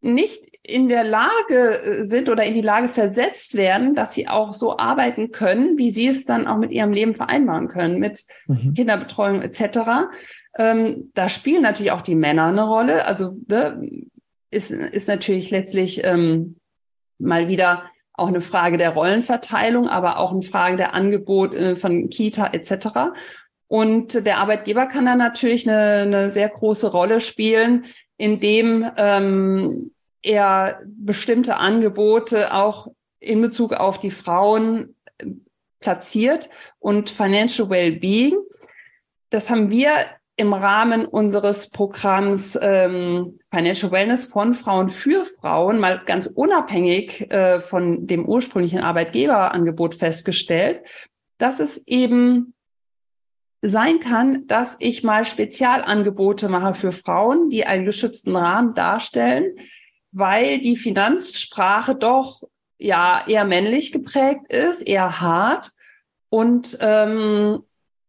nicht 0.00 0.51
in 0.62 0.88
der 0.88 1.04
Lage 1.04 1.82
äh, 1.82 2.04
sind 2.04 2.28
oder 2.28 2.44
in 2.44 2.54
die 2.54 2.60
Lage 2.60 2.88
versetzt 2.88 3.56
werden, 3.56 3.94
dass 3.94 4.14
sie 4.14 4.28
auch 4.28 4.52
so 4.52 4.78
arbeiten 4.78 5.32
können, 5.32 5.76
wie 5.76 5.90
sie 5.90 6.06
es 6.06 6.24
dann 6.24 6.46
auch 6.46 6.56
mit 6.56 6.70
ihrem 6.70 6.92
Leben 6.92 7.14
vereinbaren 7.14 7.68
können, 7.68 7.98
mit 7.98 8.24
mhm. 8.46 8.74
Kinderbetreuung 8.74 9.42
etc. 9.42 10.10
Ähm, 10.56 11.10
da 11.14 11.28
spielen 11.28 11.62
natürlich 11.62 11.92
auch 11.92 12.02
die 12.02 12.14
Männer 12.14 12.46
eine 12.46 12.62
Rolle. 12.62 13.06
Also 13.06 13.36
ne, 13.48 13.88
ist, 14.50 14.70
ist 14.70 15.08
natürlich 15.08 15.50
letztlich 15.50 16.04
ähm, 16.04 16.56
mal 17.18 17.48
wieder 17.48 17.84
auch 18.14 18.28
eine 18.28 18.40
Frage 18.40 18.76
der 18.76 18.90
Rollenverteilung, 18.90 19.88
aber 19.88 20.18
auch 20.18 20.32
eine 20.32 20.42
Frage 20.42 20.76
der 20.76 20.94
Angebot 20.94 21.54
äh, 21.54 21.76
von 21.76 22.08
Kita 22.08 22.50
etc. 22.52 23.14
Und 23.66 24.26
der 24.26 24.38
Arbeitgeber 24.38 24.86
kann 24.86 25.06
da 25.06 25.16
natürlich 25.16 25.68
eine, 25.68 26.02
eine 26.02 26.30
sehr 26.30 26.50
große 26.50 26.92
Rolle 26.92 27.20
spielen, 27.20 27.86
indem 28.16 28.88
ähm, 28.96 29.92
er 30.22 30.80
bestimmte 30.84 31.56
Angebote 31.56 32.54
auch 32.54 32.88
in 33.20 33.40
Bezug 33.40 33.72
auf 33.72 33.98
die 33.98 34.10
Frauen 34.10 34.96
äh, 35.18 35.26
platziert 35.80 36.48
und 36.78 37.10
Financial 37.10 37.68
Wellbeing. 37.68 38.36
Das 39.30 39.50
haben 39.50 39.70
wir 39.70 40.06
im 40.36 40.54
Rahmen 40.54 41.04
unseres 41.04 41.70
Programms 41.70 42.58
ähm, 42.60 43.38
Financial 43.50 43.92
Wellness 43.92 44.24
von 44.24 44.54
Frauen 44.54 44.88
für 44.88 45.24
Frauen 45.24 45.78
mal 45.78 46.02
ganz 46.04 46.26
unabhängig 46.26 47.30
äh, 47.30 47.60
von 47.60 48.06
dem 48.06 48.26
ursprünglichen 48.26 48.80
Arbeitgeberangebot 48.80 49.94
festgestellt, 49.94 50.82
dass 51.38 51.60
es 51.60 51.86
eben 51.86 52.54
sein 53.60 54.00
kann, 54.00 54.46
dass 54.46 54.76
ich 54.80 55.04
mal 55.04 55.24
Spezialangebote 55.24 56.48
mache 56.48 56.74
für 56.74 56.92
Frauen, 56.92 57.48
die 57.48 57.64
einen 57.64 57.84
geschützten 57.84 58.34
Rahmen 58.34 58.74
darstellen, 58.74 59.54
weil 60.12 60.60
die 60.60 60.76
Finanzsprache 60.76 61.94
doch 61.94 62.42
ja 62.78 63.24
eher 63.26 63.44
männlich 63.44 63.92
geprägt 63.92 64.52
ist, 64.52 64.82
eher 64.82 65.20
hart 65.20 65.72
und 66.28 66.78
ähm, 66.80 67.62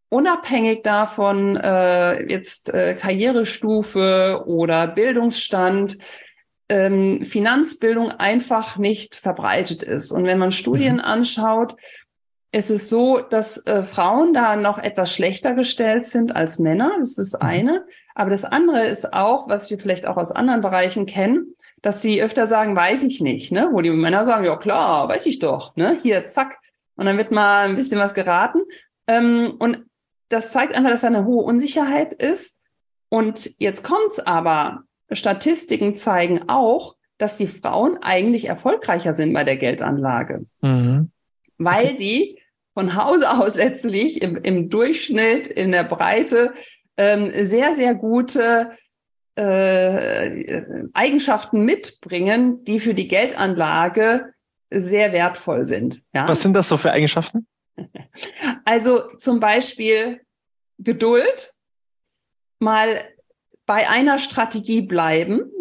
unabhängig 0.09 0.83
davon 0.83 1.57
äh, 1.57 2.29
jetzt 2.29 2.73
äh, 2.73 2.95
Karrierestufe 2.95 4.43
oder 4.45 4.87
Bildungsstand 4.87 5.97
ähm, 6.69 7.23
Finanzbildung 7.23 8.11
einfach 8.11 8.77
nicht 8.77 9.15
verbreitet 9.15 9.83
ist. 9.83 10.11
Und 10.11 10.25
wenn 10.25 10.37
man 10.37 10.51
Studien 10.51 10.95
mhm. 10.95 11.01
anschaut, 11.01 11.75
ist 12.51 12.69
es 12.69 12.89
so, 12.89 13.19
dass 13.19 13.65
äh, 13.65 13.83
Frauen 13.83 14.33
da 14.33 14.55
noch 14.55 14.77
etwas 14.77 15.13
schlechter 15.13 15.55
gestellt 15.55 16.05
sind 16.05 16.35
als 16.35 16.59
Männer. 16.59 16.91
Das 16.99 17.09
ist 17.09 17.33
das 17.33 17.33
mhm. 17.33 17.47
eine. 17.47 17.85
Aber 18.15 18.30
das 18.30 18.45
andere 18.45 18.86
ist 18.86 19.13
auch, 19.13 19.49
was 19.49 19.69
wir 19.69 19.80
vielleicht 19.80 20.06
auch 20.06 20.17
aus 20.17 20.32
anderen 20.32 20.62
Bereichen 20.62 21.06
kennen, 21.06 21.56
dass 21.82 21.99
die 21.99 22.21
öfter 22.21 22.45
sagen, 22.47 22.76
weiß 22.76 23.04
ich 23.04 23.21
nicht, 23.21 23.52
ne? 23.52 23.69
Wo 23.71 23.82
die 23.82 23.89
Männer 23.89 24.26
sagen, 24.26 24.45
ja 24.45 24.56
klar, 24.56 25.10
weiß 25.10 25.26
ich 25.26 25.39
doch, 25.39 25.76
ne? 25.76 25.97
Hier, 26.02 26.28
zack. 26.28 26.60
Und 26.95 27.06
dann 27.06 27.17
wird 27.17 27.32
mal 27.32 27.67
ein 27.67 27.76
bisschen 27.76 27.99
was 27.99 28.13
geraten. 28.13 28.60
Ähm, 29.08 29.56
und 29.60 29.86
das 30.30 30.52
zeigt 30.52 30.76
einfach, 30.76 30.91
dass 30.91 31.02
da 31.02 31.08
eine 31.08 31.26
hohe 31.26 31.43
Unsicherheit 31.43 32.13
ist. 32.13 32.60
Und 33.10 33.52
jetzt 33.60 33.84
kommt's 33.84 34.19
aber. 34.19 34.84
Statistiken 35.12 35.95
zeigen 35.95 36.49
auch, 36.49 36.95
dass 37.17 37.38
die 37.38 37.47
Frauen 37.47 37.97
eigentlich 38.02 38.45
erfolgreicher 38.45 39.13
sind 39.13 39.34
bei 39.34 39.43
der 39.43 39.58
Geldanlage, 39.58 40.45
mhm. 40.62 41.12
weil 41.58 41.86
okay. 41.86 41.95
sie 41.95 42.39
von 42.73 42.95
Hause 42.95 43.30
aus 43.32 43.56
letztlich 43.56 44.21
im, 44.21 44.36
im 44.38 44.69
Durchschnitt, 44.69 45.47
in 45.47 45.71
der 45.71 45.84
Breite 45.84 46.54
ähm, 46.97 47.45
sehr, 47.45 47.75
sehr 47.75 47.95
gute 47.95 48.71
äh, 49.36 50.62
Eigenschaften 50.93 51.65
mitbringen, 51.65 52.63
die 52.65 52.79
für 52.79 52.93
die 52.93 53.08
Geldanlage 53.08 54.34
sehr 54.69 55.12
wertvoll 55.13 55.65
sind. 55.65 56.03
Ja? 56.13 56.27
Was 56.27 56.41
sind 56.41 56.53
das 56.53 56.69
so 56.69 56.77
für 56.77 56.91
Eigenschaften? 56.91 57.47
Also 58.65 59.15
zum 59.17 59.39
Beispiel 59.39 60.21
Geduld, 60.77 61.53
mal 62.60 63.03
bei 63.65 63.89
einer 63.89 64.19
Strategie 64.19 64.82
bleiben, 64.82 65.51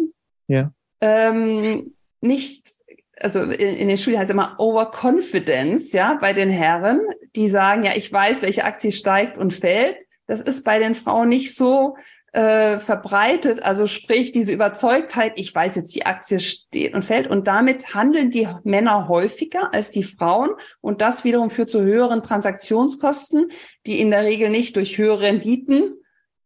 ja. 0.47 0.71
ähm, 1.01 1.95
nicht, 2.21 2.71
also 3.19 3.41
in, 3.41 3.75
in 3.75 3.87
den 3.87 3.97
Studien 3.97 4.19
heißt 4.19 4.29
es 4.29 4.33
immer 4.33 4.55
Overconfidence, 4.59 5.91
ja, 5.93 6.13
bei 6.13 6.33
den 6.33 6.49
Herren, 6.49 7.01
die 7.35 7.49
sagen, 7.49 7.83
ja, 7.83 7.91
ich 7.95 8.11
weiß, 8.11 8.41
welche 8.43 8.63
Aktie 8.63 8.91
steigt 8.91 9.37
und 9.37 9.53
fällt. 9.53 9.97
Das 10.33 10.41
ist 10.41 10.63
bei 10.63 10.79
den 10.79 10.95
Frauen 10.95 11.29
nicht 11.29 11.55
so 11.55 11.95
äh, 12.31 12.79
verbreitet, 12.79 13.61
also 13.61 13.85
sprich 13.85 14.31
diese 14.31 14.51
Überzeugtheit, 14.51 15.33
ich 15.35 15.53
weiß 15.53 15.75
jetzt, 15.75 15.93
die 15.93 16.07
Aktie 16.07 16.39
steht 16.39 16.95
und 16.95 17.05
fällt. 17.05 17.27
Und 17.27 17.45
damit 17.45 17.93
handeln 17.93 18.31
die 18.31 18.47
Männer 18.63 19.07
häufiger 19.07 19.71
als 19.75 19.91
die 19.91 20.03
Frauen. 20.03 20.49
Und 20.81 21.01
das 21.01 21.23
wiederum 21.23 21.51
führt 21.51 21.69
zu 21.69 21.83
höheren 21.83 22.23
Transaktionskosten, 22.23 23.51
die 23.85 23.99
in 23.99 24.09
der 24.09 24.23
Regel 24.23 24.49
nicht 24.49 24.75
durch 24.75 24.97
höhere 24.97 25.19
Renditen 25.19 26.01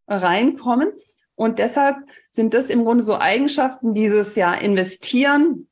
reinkommen. 0.05 0.89
Und 1.35 1.57
deshalb 1.57 1.95
sind 2.29 2.53
das 2.53 2.69
im 2.69 2.83
Grunde 2.83 3.03
so 3.03 3.17
Eigenschaften, 3.17 3.93
dieses 3.93 4.35
ja 4.35 4.53
investieren, 4.53 5.69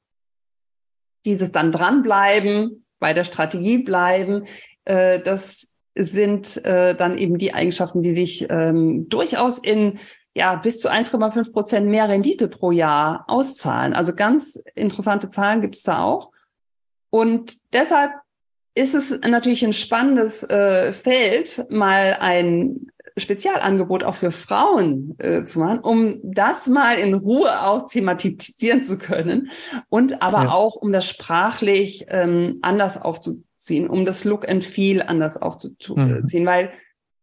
dieses 1.26 1.52
dann 1.52 1.74
dranbleiben, 1.74 2.86
bei 3.00 3.12
der 3.14 3.26
Strategie 3.26 3.80
bleiben, 3.80 4.46
äh, 4.86 5.20
das 5.20 5.75
sind 5.96 6.64
äh, 6.66 6.96
dann 6.96 7.18
eben 7.18 7.38
die 7.38 7.54
Eigenschaften, 7.54 8.02
die 8.02 8.14
sich 8.14 8.48
ähm, 8.50 9.08
durchaus 9.10 9.58
in 9.60 10.00
ja 10.34 10.56
bis 10.56 10.80
zu 10.80 10.90
1,5 10.90 11.52
Prozent 11.52 11.88
mehr 11.88 12.10
Rendite 12.10 12.48
pro 12.48 12.72
Jahr 12.72 13.24
auszahlen. 13.28 13.94
Also 13.94 14.14
ganz 14.14 14.62
interessante 14.76 15.30
Zahlen 15.30 15.62
gibt 15.62 15.76
es 15.76 15.84
da 15.84 16.04
auch. 16.04 16.32
Und 17.10 17.54
deshalb 17.74 18.12
ist 18.76 18.94
es 18.94 19.18
natürlich 19.22 19.64
ein 19.64 19.72
spannendes 19.72 20.44
äh, 20.44 20.92
Feld, 20.92 21.66
mal 21.70 22.18
ein 22.20 22.88
Spezialangebot 23.18 24.04
auch 24.04 24.16
für 24.16 24.32
Frauen 24.32 25.16
äh, 25.20 25.46
zu 25.46 25.60
machen, 25.60 25.80
um 25.80 26.20
das 26.22 26.68
mal 26.68 26.98
in 26.98 27.14
Ruhe 27.14 27.64
auch 27.64 27.86
thematisieren 27.86 28.84
zu 28.84 28.98
können 28.98 29.50
und 29.88 30.22
aber 30.22 30.44
ja. 30.44 30.52
auch 30.52 30.76
um 30.76 30.92
das 30.92 31.08
sprachlich 31.08 32.06
ähm, 32.10 32.60
anders 32.62 33.02
aufzuziehen, 33.56 33.90
um 33.90 34.06
das 34.06 34.24
Look 34.24 34.48
and 34.48 34.64
Feel 34.64 35.02
anders 35.02 35.38
aufzuziehen, 35.42 36.44
mhm. 36.44 36.46
weil 36.46 36.72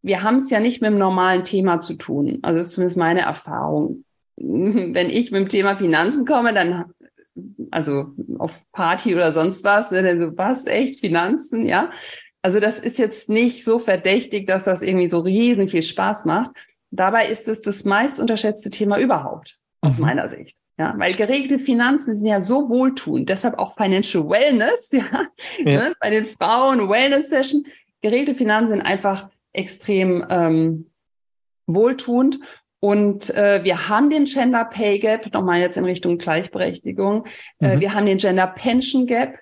wir 0.03 0.23
haben 0.23 0.37
es 0.37 0.51
ja 0.51 0.59
nicht 0.59 0.83
mit 0.83 0.91
dem 0.91 0.99
normalen 0.99 1.45
Thema 1.45 1.81
zu 1.81 1.95
tun. 1.95 2.39
Also 2.43 2.59
das 2.59 2.69
ist 2.69 2.73
zumindest 2.75 2.97
meine 2.97 3.21
Erfahrung. 3.21 4.05
Wenn 4.37 5.11
ich 5.11 5.31
mit 5.31 5.43
dem 5.43 5.49
Thema 5.49 5.77
Finanzen 5.77 6.27
komme, 6.27 6.53
dann 6.53 6.87
also 7.71 8.13
auf 8.39 8.61
Party 8.73 9.15
oder 9.15 9.33
sonst 9.33 9.65
was, 9.65 9.91
dann 9.91 10.21
so, 10.21 10.37
was, 10.37 10.67
echt, 10.67 11.01
Finanzen, 11.01 11.67
ja. 11.67 11.91
Also 12.43 12.59
das 12.61 12.79
ist 12.81 12.99
jetzt 12.99 13.29
nicht 13.29 13.65
so 13.65 13.79
verdächtig, 13.79 14.47
dass 14.47 14.65
das 14.65 14.83
irgendwie 14.83 15.09
so 15.09 15.21
riesen 15.21 15.69
viel 15.69 15.83
Spaß 15.83 16.25
macht. 16.25 16.51
Dabei 16.91 17.29
ist 17.29 17.49
es 17.49 17.63
das 17.63 17.85
meist 17.85 18.21
unterschätzte 18.21 18.69
Thema 18.69 18.99
überhaupt, 18.99 19.59
aus 19.83 19.99
mhm. 19.99 20.05
meiner 20.05 20.29
Sicht. 20.29 20.57
Ja, 20.79 20.95
weil 20.97 21.13
geregelte 21.13 21.59
Finanzen 21.59 22.15
sind 22.15 22.27
ja 22.27 22.41
so 22.41 22.69
wohltuend, 22.69 23.29
deshalb 23.29 23.59
auch 23.59 23.75
Financial 23.75 24.29
Wellness, 24.29 24.91
ja, 24.93 25.05
ja. 25.59 25.65
Ne? 25.65 25.95
bei 26.01 26.11
den 26.11 26.25
Frauen 26.25 26.89
Wellness 26.89 27.29
Session. 27.29 27.65
Geregelte 28.01 28.35
Finanzen 28.35 28.69
sind 28.69 28.83
einfach 28.83 29.29
extrem 29.53 30.25
ähm, 30.29 30.91
wohltuend 31.67 32.41
und 32.81 33.31
äh, 33.37 33.63
wir 33.63 33.89
haben 33.89 34.11
den 34.11 34.25
Gender 34.25 34.65
Pay 34.65 34.99
Gap, 34.99 35.33
nochmal 35.33 35.61
jetzt 35.61 35.77
in 35.77 35.85
Richtung 35.85 36.19
Gleichberechtigung. 36.19 37.27
Äh, 37.61 37.67
mhm. 37.67 37.71
Äh, 37.71 37.81
wir 37.81 37.95
haben 37.95 38.07
den 38.07 38.19
Gender 38.19 38.49
Pension 38.49 39.07
Gap. 39.07 39.39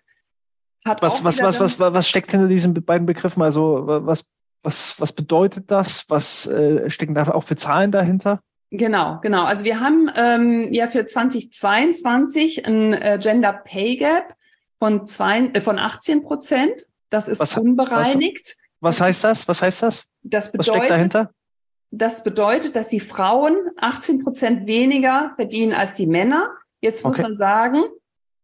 Was, 0.85 1.25
was, 1.25 1.41
was, 1.43 1.61
was, 1.61 1.79
was 1.79 2.09
steckt 2.09 2.31
hinter 2.31 2.49
diesen 2.49 2.75
beiden 2.75 3.07
Begriffen? 3.07 3.43
Also 3.43 3.83
was, 3.85 4.27
was, 4.63 5.01
was 5.01 5.13
bedeutet 5.13 5.71
das? 5.71 6.05
Was 6.09 6.47
äh, 6.47 6.89
stecken 6.91 7.15
da 7.15 7.29
auch 7.29 7.45
für 7.45 7.57
Zahlen 7.57 7.93
dahinter? 7.93 8.43
Genau, 8.71 9.19
genau. 9.21 9.45
Also 9.45 9.65
wir 9.65 9.81
haben 9.81 10.11
ähm, 10.15 10.73
ja 10.73 10.87
für 10.87 11.05
2022 11.05 12.67
ein 12.67 12.93
äh, 12.93 13.19
Gender 13.21 13.53
Pay 13.53 13.97
Gap 13.97 14.35
von, 14.79 15.07
zwei, 15.07 15.41
äh, 15.47 15.61
von 15.61 15.79
18 15.79 16.23
Prozent. 16.23 16.87
Das 17.11 17.27
ist 17.27 17.41
was, 17.41 17.57
unbereinigt. 17.57 18.57
Was, 18.81 19.01
was, 19.01 19.01
heißt 19.01 19.25
das? 19.25 19.49
Was 19.49 19.63
heißt 19.63 19.83
das? 19.83 20.07
Das 20.23 20.53
bedeutet, 20.53 20.69
was 20.69 20.77
steckt 20.77 20.91
dahinter? 20.91 21.31
Das 21.91 22.23
bedeutet, 22.23 22.77
dass 22.77 22.89
die 22.89 23.01
Frauen 23.01 23.57
18 23.79 24.23
Prozent 24.23 24.67
weniger 24.67 25.33
verdienen 25.35 25.73
als 25.73 25.95
die 25.95 26.07
Männer. 26.07 26.51
Jetzt 26.81 27.05
muss 27.05 27.15
okay. 27.15 27.23
man 27.23 27.35
sagen, 27.35 27.83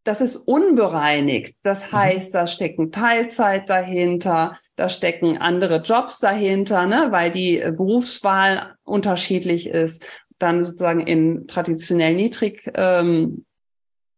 das 0.03 0.21
ist 0.21 0.37
unbereinigt. 0.37 1.57
Das 1.63 1.93
mhm. 1.93 1.97
heißt, 1.97 2.35
da 2.35 2.49
stecken 2.49 2.91
Teilzeit 2.91 3.71
dahinter, 3.71 4.59
da 4.77 4.89
stecken 4.89 5.39
andere 5.39 5.81
Jobs 5.81 6.21
dahinter, 6.21 6.87
ne, 6.87 7.09
weil 7.11 7.31
die 7.31 7.59
äh, 7.61 7.73
Berufswahl 7.73 8.75
unterschiedlich 8.85 9.69
ist. 9.69 10.07
Dann 10.39 10.65
sozusagen 10.65 11.01
in 11.01 11.47
traditionell 11.47 12.15
niedrig 12.15 12.71
ähm, 12.75 13.47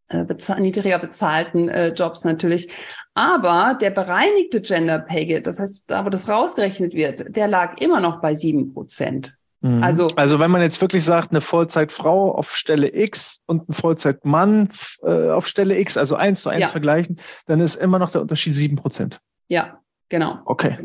äh, 0.09 0.25
bezahl 0.25 0.59
niedriger 0.59 0.99
bezahlten 0.99 1.69
äh, 1.69 1.89
Jobs 1.89 2.25
natürlich. 2.25 2.69
Aber 3.13 3.77
der 3.79 3.89
bereinigte 3.89 4.61
Gender 4.61 4.99
Pay 4.99 5.25
Gap, 5.27 5.43
das 5.45 5.59
heißt, 5.59 5.85
da 5.87 6.05
wo 6.05 6.09
das 6.09 6.29
rausgerechnet 6.29 6.93
wird, 6.93 7.35
der 7.35 7.47
lag 7.47 7.79
immer 7.79 8.01
noch 8.01 8.21
bei 8.21 8.35
sieben 8.35 8.73
Prozent. 8.73 9.37
Mhm. 9.61 9.83
Also, 9.83 10.07
also 10.15 10.39
wenn 10.39 10.51
man 10.51 10.61
jetzt 10.61 10.81
wirklich 10.81 11.03
sagt, 11.03 11.31
eine 11.31 11.41
Vollzeitfrau 11.41 12.33
auf 12.33 12.55
Stelle 12.55 12.93
X 12.93 13.41
und 13.45 13.69
ein 13.69 13.73
Vollzeitmann 13.73 14.69
äh, 15.03 15.29
auf 15.29 15.47
Stelle 15.47 15.77
X, 15.79 15.97
also 15.97 16.15
eins 16.15 16.41
zu 16.41 16.49
eins 16.49 16.63
ja. 16.63 16.67
vergleichen, 16.67 17.19
dann 17.45 17.59
ist 17.59 17.75
immer 17.75 17.99
noch 17.99 18.11
der 18.11 18.21
Unterschied 18.21 18.53
sieben 18.53 18.75
Prozent. 18.75 19.19
Ja, 19.49 19.79
genau. 20.09 20.41
Okay. 20.45 20.77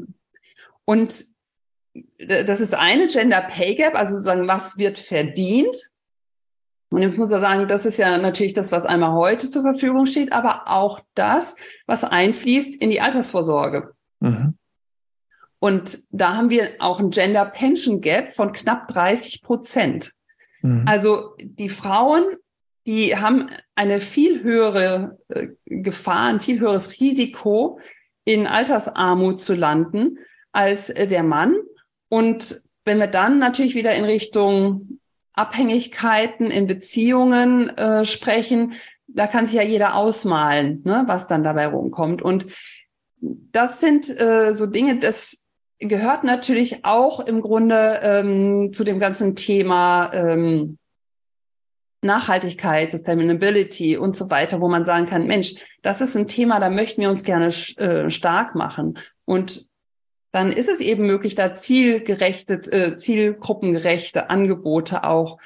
Und 0.84 1.24
das 2.18 2.60
ist 2.60 2.74
eine 2.74 3.06
Gender 3.06 3.42
Pay 3.42 3.76
Gap, 3.76 3.94
also 3.94 4.12
sozusagen, 4.12 4.48
was 4.48 4.78
wird 4.78 4.98
verdient? 4.98 5.76
Und 6.90 7.02
ich 7.02 7.16
muss 7.16 7.28
sagen, 7.28 7.66
das 7.66 7.86
ist 7.86 7.98
ja 7.98 8.16
natürlich 8.18 8.52
das, 8.52 8.70
was 8.70 8.86
einmal 8.86 9.12
heute 9.12 9.48
zur 9.48 9.62
Verfügung 9.62 10.06
steht, 10.06 10.32
aber 10.32 10.68
auch 10.68 11.00
das, 11.14 11.56
was 11.86 12.04
einfließt 12.04 12.80
in 12.80 12.90
die 12.90 13.00
Altersvorsorge. 13.00 13.94
Mhm. 14.20 14.56
Und 15.58 15.98
da 16.12 16.36
haben 16.36 16.50
wir 16.50 16.72
auch 16.78 17.00
ein 17.00 17.10
Gender 17.10 17.46
Pension 17.46 18.00
Gap 18.00 18.34
von 18.34 18.52
knapp 18.52 18.88
30 18.88 19.42
Prozent. 19.42 20.12
Mhm. 20.62 20.84
Also 20.86 21.34
die 21.38 21.68
Frauen, 21.68 22.24
die 22.86 23.16
haben 23.16 23.50
eine 23.74 23.98
viel 23.98 24.42
höhere 24.42 25.18
äh, 25.28 25.48
Gefahr, 25.64 26.28
ein 26.28 26.40
viel 26.40 26.60
höheres 26.60 27.00
Risiko, 27.00 27.80
in 28.24 28.46
Altersarmut 28.46 29.40
zu 29.42 29.54
landen 29.54 30.18
als 30.52 30.90
äh, 30.90 31.06
der 31.06 31.22
Mann. 31.22 31.56
Und 32.08 32.62
wenn 32.84 32.98
wir 32.98 33.06
dann 33.06 33.38
natürlich 33.38 33.74
wieder 33.74 33.94
in 33.94 34.04
Richtung 34.04 35.00
Abhängigkeiten 35.32 36.50
in 36.50 36.66
Beziehungen 36.66 37.70
äh, 37.76 38.04
sprechen, 38.04 38.74
da 39.06 39.26
kann 39.26 39.46
sich 39.46 39.56
ja 39.56 39.62
jeder 39.62 39.94
ausmalen, 39.94 40.82
ne, 40.84 41.04
was 41.06 41.26
dann 41.26 41.42
dabei 41.42 41.66
rumkommt. 41.66 42.22
Und 42.22 42.46
das 43.20 43.80
sind 43.80 44.08
äh, 44.20 44.54
so 44.54 44.66
Dinge, 44.66 44.98
das 44.98 45.46
gehört 45.78 46.24
natürlich 46.24 46.84
auch 46.84 47.20
im 47.20 47.40
Grunde 47.40 48.00
ähm, 48.02 48.72
zu 48.72 48.84
dem 48.84 49.00
ganzen 49.00 49.34
Thema 49.34 50.12
ähm, 50.12 50.78
Nachhaltigkeit, 52.04 52.90
Sustainability 52.90 53.96
und 53.96 54.16
so 54.16 54.30
weiter, 54.30 54.60
wo 54.60 54.68
man 54.68 54.84
sagen 54.84 55.06
kann, 55.06 55.26
Mensch, 55.26 55.54
das 55.82 56.00
ist 56.00 56.16
ein 56.16 56.28
Thema, 56.28 56.60
da 56.60 56.70
möchten 56.70 57.00
wir 57.00 57.08
uns 57.08 57.24
gerne 57.24 57.46
äh, 57.46 58.10
stark 58.10 58.54
machen. 58.54 58.98
Und 59.24 59.66
dann 60.30 60.52
ist 60.52 60.68
es 60.68 60.80
eben 60.80 61.06
möglich, 61.06 61.34
da 61.34 61.52
zielgerechte, 61.52 62.54
äh, 62.72 62.96
zielgruppengerechte 62.96 64.30
Angebote 64.30 65.04
auch 65.04 65.38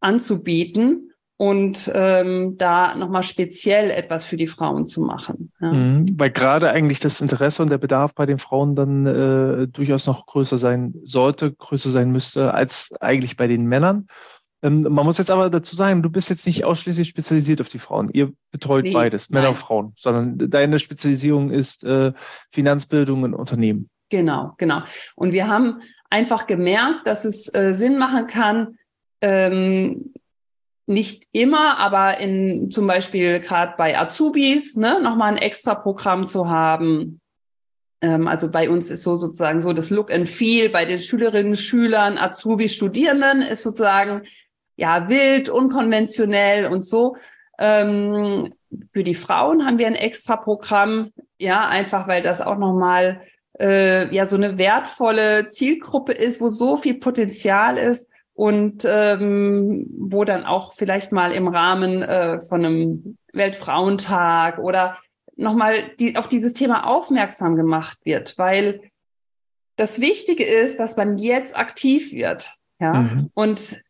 anzubieten 0.00 1.12
und 1.36 1.90
ähm, 1.92 2.56
da 2.56 2.94
nochmal 2.94 3.24
speziell 3.24 3.90
etwas 3.90 4.24
für 4.24 4.36
die 4.36 4.46
Frauen 4.46 4.86
zu 4.86 5.02
machen. 5.02 5.52
Ja. 5.60 5.72
Mhm, 5.72 6.06
weil 6.16 6.30
gerade 6.30 6.70
eigentlich 6.70 7.00
das 7.00 7.20
Interesse 7.20 7.62
und 7.62 7.70
der 7.70 7.78
Bedarf 7.78 8.14
bei 8.14 8.26
den 8.26 8.38
Frauen 8.38 8.74
dann 8.74 9.06
äh, 9.06 9.66
durchaus 9.66 10.06
noch 10.06 10.26
größer 10.26 10.56
sein 10.56 10.94
sollte, 11.04 11.52
größer 11.52 11.90
sein 11.90 12.10
müsste 12.10 12.54
als 12.54 12.92
eigentlich 13.00 13.36
bei 13.36 13.48
den 13.48 13.66
Männern. 13.66 14.06
Ähm, 14.62 14.82
man 14.82 15.04
muss 15.04 15.18
jetzt 15.18 15.30
aber 15.30 15.50
dazu 15.50 15.74
sagen, 15.74 16.02
du 16.02 16.10
bist 16.10 16.30
jetzt 16.30 16.46
nicht 16.46 16.64
ausschließlich 16.64 17.08
spezialisiert 17.08 17.60
auf 17.60 17.68
die 17.68 17.78
Frauen. 17.78 18.10
Ihr 18.12 18.32
betreut 18.52 18.84
nee, 18.84 18.92
beides, 18.92 19.28
Männer 19.28 19.50
und 19.50 19.56
Frauen, 19.56 19.92
sondern 19.96 20.50
deine 20.50 20.78
Spezialisierung 20.78 21.50
ist 21.50 21.84
äh, 21.84 22.12
Finanzbildung 22.52 23.24
und 23.24 23.34
Unternehmen. 23.34 23.90
Genau, 24.08 24.52
genau. 24.58 24.82
Und 25.16 25.32
wir 25.32 25.48
haben 25.48 25.80
einfach 26.10 26.46
gemerkt, 26.46 27.06
dass 27.06 27.24
es 27.24 27.52
äh, 27.54 27.72
Sinn 27.74 27.98
machen 27.98 28.26
kann, 28.26 28.76
ähm, 29.20 30.12
nicht 30.86 31.24
immer, 31.32 31.78
aber 31.78 32.18
in 32.18 32.70
zum 32.70 32.86
Beispiel 32.86 33.40
gerade 33.40 33.74
bei 33.78 33.98
Azubis 33.98 34.76
ne, 34.76 35.00
nochmal 35.00 35.32
ein 35.32 35.38
extra 35.38 35.74
Programm 35.74 36.28
zu 36.28 36.50
haben. 36.50 37.20
Ähm, 38.00 38.28
also 38.28 38.50
bei 38.50 38.68
uns 38.68 38.90
ist 38.90 39.02
so 39.02 39.16
sozusagen 39.16 39.60
so 39.60 39.72
das 39.72 39.90
Look 39.90 40.12
and 40.12 40.28
Feel 40.28 40.68
bei 40.68 40.84
den 40.84 40.98
Schülerinnen, 40.98 41.56
Schülern, 41.56 42.18
Azubis, 42.18 42.74
Studierenden 42.74 43.42
ist 43.42 43.62
sozusagen 43.62 44.22
ja 44.82 45.08
wild, 45.08 45.48
unkonventionell 45.48 46.66
und 46.66 46.84
so. 46.84 47.16
Ähm, 47.58 48.52
für 48.92 49.04
die 49.04 49.14
Frauen 49.14 49.64
haben 49.64 49.78
wir 49.78 49.86
ein 49.86 49.94
extra 49.94 50.36
Programm, 50.36 51.12
ja, 51.38 51.68
einfach 51.68 52.08
weil 52.08 52.20
das 52.20 52.40
auch 52.40 52.58
nochmal 52.58 53.20
äh, 53.60 54.12
ja 54.12 54.26
so 54.26 54.34
eine 54.34 54.58
wertvolle 54.58 55.46
Zielgruppe 55.46 56.12
ist, 56.12 56.40
wo 56.40 56.48
so 56.48 56.76
viel 56.76 56.94
Potenzial 56.94 57.78
ist 57.78 58.10
und 58.34 58.84
ähm, 58.88 59.86
wo 59.96 60.24
dann 60.24 60.44
auch 60.44 60.72
vielleicht 60.72 61.12
mal 61.12 61.30
im 61.30 61.46
Rahmen 61.46 62.02
äh, 62.02 62.40
von 62.40 62.64
einem 62.64 63.18
Weltfrauentag 63.32 64.58
oder 64.58 64.98
nochmal 65.36 65.90
die, 66.00 66.16
auf 66.16 66.28
dieses 66.28 66.54
Thema 66.54 66.88
aufmerksam 66.88 67.54
gemacht 67.54 67.98
wird, 68.02 68.36
weil 68.36 68.80
das 69.76 70.00
Wichtige 70.00 70.44
ist, 70.44 70.80
dass 70.80 70.96
man 70.96 71.18
jetzt 71.18 71.56
aktiv 71.56 72.12
wird. 72.12 72.56
Ja, 72.80 72.94
mhm. 72.94 73.30
und 73.34 73.80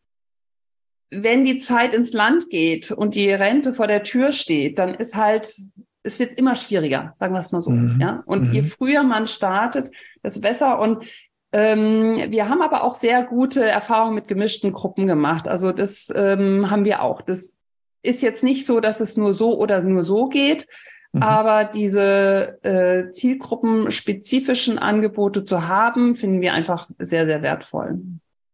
wenn 1.13 1.45
die 1.45 1.59
Zeit 1.59 1.95
ins 1.95 2.15
Land 2.15 2.49
geht 2.49 2.91
und 2.91 3.15
die 3.15 3.31
Rente 3.31 3.75
vor 3.75 3.87
der 3.87 4.03
Tür 4.03 4.33
steht, 4.33 4.79
dann 4.79 4.95
ist 4.95 5.15
halt, 5.15 5.55
es 6.03 6.19
wird 6.19 6.39
immer 6.39 6.57
schwieriger, 6.57 7.13
sagen 7.15 7.35
wir 7.35 7.39
es 7.39 7.53
mal 7.53 7.61
so. 7.61 7.71
Mhm. 7.71 8.01
Ja, 8.01 8.23
und 8.25 8.49
mhm. 8.49 8.53
je 8.53 8.63
früher 8.63 9.03
man 9.03 9.27
startet, 9.27 9.95
desto 10.25 10.41
besser. 10.41 10.79
Und 10.79 11.05
ähm, 11.53 12.31
wir 12.31 12.49
haben 12.49 12.63
aber 12.63 12.83
auch 12.83 12.95
sehr 12.95 13.23
gute 13.25 13.63
Erfahrungen 13.63 14.15
mit 14.15 14.27
gemischten 14.27 14.73
Gruppen 14.73 15.07
gemacht. 15.07 15.47
Also 15.47 15.73
das 15.73 16.11
ähm, 16.17 16.71
haben 16.71 16.87
wir 16.87 17.03
auch. 17.03 17.21
Das 17.21 17.55
ist 18.01 18.23
jetzt 18.23 18.43
nicht 18.43 18.65
so, 18.65 18.81
dass 18.81 19.01
es 19.01 19.19
nur 19.19 19.35
so 19.35 19.59
oder 19.59 19.83
nur 19.83 20.03
so 20.03 20.29
geht, 20.29 20.67
mhm. 21.13 21.23
aber 21.23 21.65
diese 21.65 22.59
äh, 22.63 23.11
zielgruppenspezifischen 23.11 24.79
Angebote 24.79 25.45
zu 25.45 25.69
haben, 25.69 26.15
finden 26.15 26.41
wir 26.41 26.55
einfach 26.55 26.89
sehr, 26.99 27.27
sehr 27.27 27.43
wertvoll. 27.43 28.01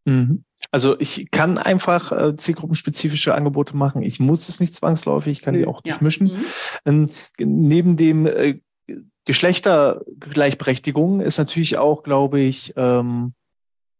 Mhm. 0.04 0.42
Also 0.70 0.98
ich 1.00 1.30
kann 1.30 1.56
einfach 1.56 2.12
äh, 2.12 2.36
zielgruppenspezifische 2.36 3.34
Angebote 3.34 3.76
machen. 3.76 4.02
Ich 4.02 4.20
muss 4.20 4.48
es 4.48 4.60
nicht 4.60 4.74
zwangsläufig, 4.74 5.38
ich 5.38 5.42
kann 5.42 5.54
die 5.54 5.66
auch 5.66 5.80
ja. 5.84 5.92
durchmischen. 5.92 6.28
Mhm. 6.28 6.44
Ähm, 6.84 7.10
neben 7.38 7.96
dem 7.96 8.26
äh, 8.26 8.60
Geschlechtergleichberechtigung 9.24 11.20
ist 11.20 11.38
natürlich 11.38 11.78
auch, 11.78 12.02
glaube 12.02 12.40
ich, 12.40 12.74
ähm, 12.76 13.34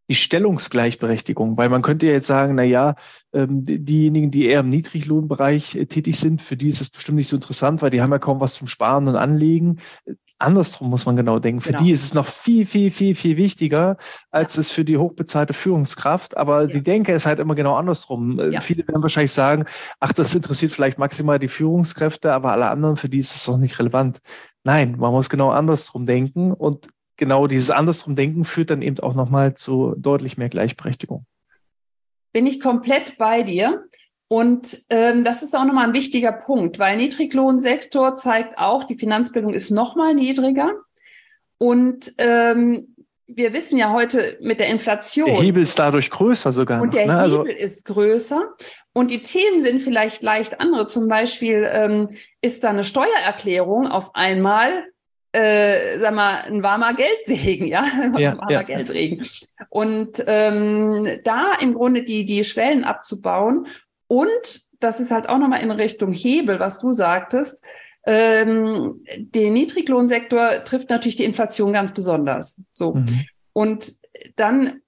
die 0.08 0.14
Stellungsgleichberechtigung, 0.14 1.58
weil 1.58 1.68
man 1.68 1.82
könnte 1.82 2.06
ja 2.06 2.12
jetzt 2.12 2.26
sagen, 2.26 2.54
na 2.54 2.62
ja, 2.62 2.96
ähm, 3.32 3.64
diejenigen, 3.64 4.30
die 4.30 4.46
eher 4.46 4.60
im 4.60 4.70
Niedriglohnbereich 4.70 5.76
äh, 5.76 5.86
tätig 5.86 6.18
sind, 6.18 6.40
für 6.40 6.56
die 6.56 6.68
ist 6.68 6.80
es 6.80 6.88
bestimmt 6.88 7.16
nicht 7.16 7.28
so 7.28 7.36
interessant, 7.36 7.82
weil 7.82 7.90
die 7.90 8.00
haben 8.00 8.10
ja 8.10 8.18
kaum 8.18 8.40
was 8.40 8.54
zum 8.54 8.66
Sparen 8.66 9.06
und 9.06 9.16
Anlegen. 9.16 9.80
Andersrum 10.38 10.90
muss 10.90 11.04
man 11.04 11.16
genau 11.16 11.38
denken. 11.40 11.60
Für 11.60 11.72
genau. 11.72 11.82
die 11.82 11.90
ist 11.90 12.04
es 12.04 12.14
noch 12.14 12.26
viel, 12.26 12.64
viel, 12.64 12.90
viel, 12.90 13.14
viel 13.14 13.36
wichtiger, 13.36 13.96
als 14.30 14.54
ja. 14.54 14.60
es 14.60 14.70
für 14.70 14.84
die 14.84 14.96
hochbezahlte 14.96 15.52
Führungskraft. 15.52 16.36
Aber 16.36 16.62
ja. 16.62 16.66
die 16.66 16.82
Denke 16.82 17.12
ist 17.12 17.26
halt 17.26 17.40
immer 17.40 17.54
genau 17.54 17.74
andersrum. 17.74 18.38
Äh, 18.38 18.50
ja. 18.50 18.60
Viele 18.60 18.86
werden 18.86 19.02
wahrscheinlich 19.02 19.32
sagen, 19.32 19.64
ach, 19.98 20.12
das 20.12 20.34
interessiert 20.34 20.72
vielleicht 20.72 20.98
maximal 20.98 21.38
die 21.38 21.48
Führungskräfte, 21.48 22.32
aber 22.32 22.52
alle 22.52 22.68
anderen, 22.68 22.96
für 22.96 23.08
die 23.08 23.18
ist 23.18 23.34
es 23.34 23.44
doch 23.44 23.58
nicht 23.58 23.78
relevant. 23.78 24.18
Nein, 24.62 24.96
man 24.98 25.12
muss 25.12 25.28
genau 25.28 25.50
andersrum 25.50 26.06
denken 26.06 26.52
und 26.52 26.88
genau 27.16 27.46
dieses 27.46 27.70
andersrum 27.70 28.14
denken 28.14 28.44
führt 28.44 28.70
dann 28.70 28.82
eben 28.82 29.00
auch 29.00 29.14
nochmal 29.14 29.54
zu 29.54 29.94
deutlich 29.96 30.38
mehr 30.38 30.48
Gleichberechtigung. 30.48 31.26
Bin 32.32 32.46
ich 32.46 32.60
komplett 32.60 33.18
bei 33.18 33.42
dir. 33.42 33.84
Und 34.28 34.78
ähm, 34.90 35.24
das 35.24 35.42
ist 35.42 35.56
auch 35.56 35.64
nochmal 35.64 35.88
ein 35.88 35.94
wichtiger 35.94 36.32
Punkt, 36.32 36.78
weil 36.78 36.98
Niedriglohnsektor 36.98 38.14
zeigt 38.14 38.58
auch, 38.58 38.84
die 38.84 38.98
Finanzbildung 38.98 39.54
ist 39.54 39.70
nochmal 39.70 40.14
niedriger. 40.14 40.70
Und 41.56 42.12
ähm, 42.18 42.94
wir 43.26 43.52
wissen 43.52 43.78
ja 43.78 43.92
heute 43.92 44.38
mit 44.40 44.60
der 44.60 44.68
Inflation. 44.68 45.26
Der 45.26 45.40
Hebel 45.40 45.62
ist 45.62 45.78
dadurch 45.78 46.10
größer 46.10 46.52
sogar. 46.52 46.82
Und 46.82 46.94
der 46.94 47.06
noch, 47.06 47.14
ne? 47.14 47.20
Also 47.20 47.38
Hebel 47.40 47.52
also, 47.52 47.64
ist 47.64 47.84
größer. 47.86 48.42
Und 48.92 49.10
die 49.10 49.22
Themen 49.22 49.60
sind 49.60 49.80
vielleicht 49.80 50.22
leicht 50.22 50.60
andere. 50.60 50.88
Zum 50.88 51.08
Beispiel 51.08 51.66
ähm, 51.70 52.10
ist 52.42 52.64
da 52.64 52.70
eine 52.70 52.84
Steuererklärung 52.84 53.86
auf 53.86 54.14
einmal, 54.14 54.84
äh, 55.32 55.98
sag 55.98 56.14
mal, 56.14 56.42
ein 56.46 56.62
warmer 56.62 56.94
Geldsegen, 56.94 57.66
ja, 57.66 57.84
ja 58.18 58.32
ein 58.32 58.38
warmer 58.38 58.50
ja. 58.50 58.62
Geldregen. 58.62 59.24
Und 59.68 60.22
ähm, 60.26 61.20
da 61.24 61.52
im 61.60 61.74
Grunde 61.74 62.02
die, 62.02 62.24
die 62.24 62.44
Schwellen 62.44 62.84
abzubauen 62.84 63.66
und 64.08 64.68
das 64.80 65.00
ist 65.00 65.10
halt 65.10 65.28
auch 65.28 65.38
nochmal 65.38 65.62
in 65.62 65.70
Richtung 65.70 66.12
Hebel, 66.12 66.58
was 66.58 66.80
du 66.80 66.94
sagtest. 66.94 67.62
Ähm, 68.06 69.04
den 69.18 69.52
Niedriglohnsektor 69.52 70.64
trifft 70.64 70.88
natürlich 70.88 71.16
die 71.16 71.24
Inflation 71.24 71.72
ganz 71.74 71.92
besonders. 71.92 72.60
So. 72.72 72.94
Mhm. 72.94 73.26
Und 73.52 73.92
dann 74.36 74.80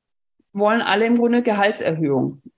wollen 0.52 0.80
alle 0.80 1.06
im 1.06 1.18
Grunde 1.18 1.42
Gehaltserhöhung. 1.42 2.40
Mhm. 2.42 2.50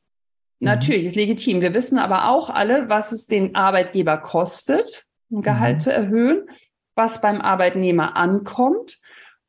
Natürlich, 0.60 1.04
ist 1.04 1.16
legitim. 1.16 1.60
Wir 1.60 1.74
wissen 1.74 1.98
aber 1.98 2.28
auch 2.28 2.48
alle, 2.48 2.88
was 2.88 3.10
es 3.10 3.26
den 3.26 3.56
Arbeitgeber 3.56 4.18
kostet, 4.18 5.06
ein 5.32 5.42
Gehalt 5.42 5.76
mhm. 5.76 5.80
zu 5.80 5.92
erhöhen, 5.92 6.48
was 6.94 7.20
beim 7.20 7.40
Arbeitnehmer 7.40 8.16
ankommt. 8.16 9.00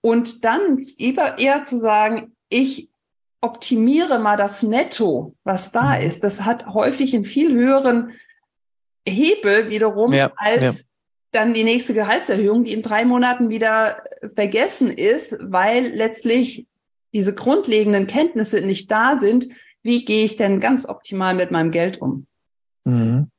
Und 0.02 0.44
dann 0.44 0.80
eher, 0.98 1.38
eher 1.38 1.64
zu 1.64 1.78
sagen, 1.78 2.36
ich 2.50 2.90
optimiere 3.44 4.20
mal 4.20 4.38
das 4.38 4.64
Netto, 4.64 5.36
was 5.44 5.72
da 5.72 5.98
mhm. 5.98 6.06
ist, 6.06 6.24
das 6.24 6.42
hat 6.42 6.68
häufig 6.68 7.14
einen 7.14 7.24
viel 7.24 7.54
höheren 7.54 8.14
Hebel 9.08 9.70
wiederum 9.70 10.14
ja, 10.14 10.32
als 10.38 10.64
ja. 10.64 10.74
dann 11.32 11.54
die 11.54 11.64
nächste 11.64 11.94
Gehaltserhöhung, 11.94 12.64
die 12.64 12.72
in 12.72 12.82
drei 12.82 13.06
Monaten 13.06 13.50
wieder 13.50 14.04
vergessen 14.34 14.90
ist, 14.90 15.38
weil 15.42 15.88
letztlich 15.88 16.66
diese 17.14 17.36
grundlegenden 17.36 18.08
Kenntnisse 18.08 18.62
nicht 18.62 18.90
da 18.90 19.18
sind. 19.18 19.48
Wie 19.84 20.06
gehe 20.06 20.24
ich 20.24 20.38
denn 20.38 20.62
ganz 20.62 20.88
optimal 20.88 21.36
mit 21.36 21.52
meinem 21.52 21.72
Geld 21.72 22.02
um? 22.02 22.26
Mhm. 22.86 23.30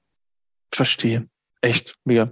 Verstehe. 0.70 1.26
Echt 1.62 1.96
mega 2.04 2.30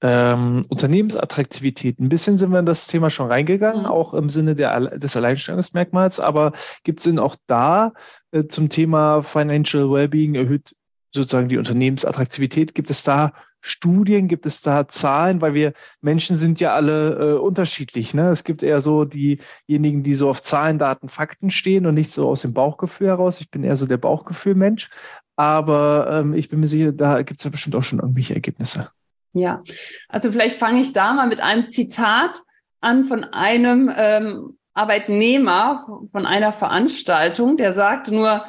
ähm, 0.00 0.64
Unternehmensattraktivität. 0.68 1.98
Ein 1.98 2.08
bisschen 2.08 2.38
sind 2.38 2.50
wir 2.50 2.60
in 2.60 2.66
das 2.66 2.86
Thema 2.86 3.10
schon 3.10 3.28
reingegangen, 3.28 3.82
mhm. 3.82 3.86
auch 3.86 4.14
im 4.14 4.30
Sinne 4.30 4.54
der, 4.54 4.98
des 4.98 5.16
Alleinstellungsmerkmals, 5.16 6.20
aber 6.20 6.52
gibt 6.84 7.00
es 7.00 7.04
denn 7.04 7.18
auch 7.18 7.36
da 7.46 7.92
äh, 8.30 8.44
zum 8.46 8.68
Thema 8.68 9.22
Financial 9.22 9.90
Wellbeing 9.90 10.34
erhöht 10.34 10.74
sozusagen 11.12 11.48
die 11.48 11.58
Unternehmensattraktivität? 11.58 12.74
Gibt 12.74 12.90
es 12.90 13.02
da 13.02 13.32
Studien, 13.60 14.28
gibt 14.28 14.46
es 14.46 14.60
da 14.60 14.86
Zahlen? 14.86 15.40
Weil 15.40 15.54
wir 15.54 15.72
Menschen 16.00 16.36
sind 16.36 16.60
ja 16.60 16.74
alle 16.74 17.14
äh, 17.14 17.38
unterschiedlich. 17.38 18.14
Ne? 18.14 18.30
Es 18.30 18.44
gibt 18.44 18.62
eher 18.62 18.80
so 18.80 19.04
diejenigen, 19.04 20.02
die 20.02 20.14
so 20.14 20.28
auf 20.28 20.42
Zahlen, 20.42 20.78
Daten, 20.78 21.08
Fakten 21.08 21.50
stehen 21.50 21.86
und 21.86 21.94
nicht 21.94 22.12
so 22.12 22.28
aus 22.28 22.42
dem 22.42 22.52
Bauchgefühl 22.52 23.08
heraus. 23.08 23.40
Ich 23.40 23.50
bin 23.50 23.64
eher 23.64 23.76
so 23.76 23.86
der 23.86 23.96
Bauchgefühlmensch. 23.96 24.90
Aber 25.36 26.08
ähm, 26.10 26.34
ich 26.34 26.48
bin 26.48 26.60
mir 26.60 26.68
sicher, 26.68 26.92
da 26.92 27.22
gibt 27.22 27.40
es 27.40 27.44
ja 27.44 27.50
bestimmt 27.50 27.76
auch 27.76 27.82
schon 27.82 28.00
irgendwelche 28.00 28.34
Ergebnisse. 28.34 28.90
Ja, 29.32 29.62
also 30.08 30.32
vielleicht 30.32 30.56
fange 30.56 30.80
ich 30.80 30.92
da 30.92 31.12
mal 31.12 31.28
mit 31.28 31.40
einem 31.40 31.68
Zitat 31.68 32.38
an 32.80 33.04
von 33.04 33.24
einem 33.24 33.92
ähm, 33.94 34.58
Arbeitnehmer 34.74 35.86
von 36.12 36.26
einer 36.26 36.52
Veranstaltung, 36.52 37.56
der 37.56 37.72
sagte 37.72 38.14
nur, 38.14 38.44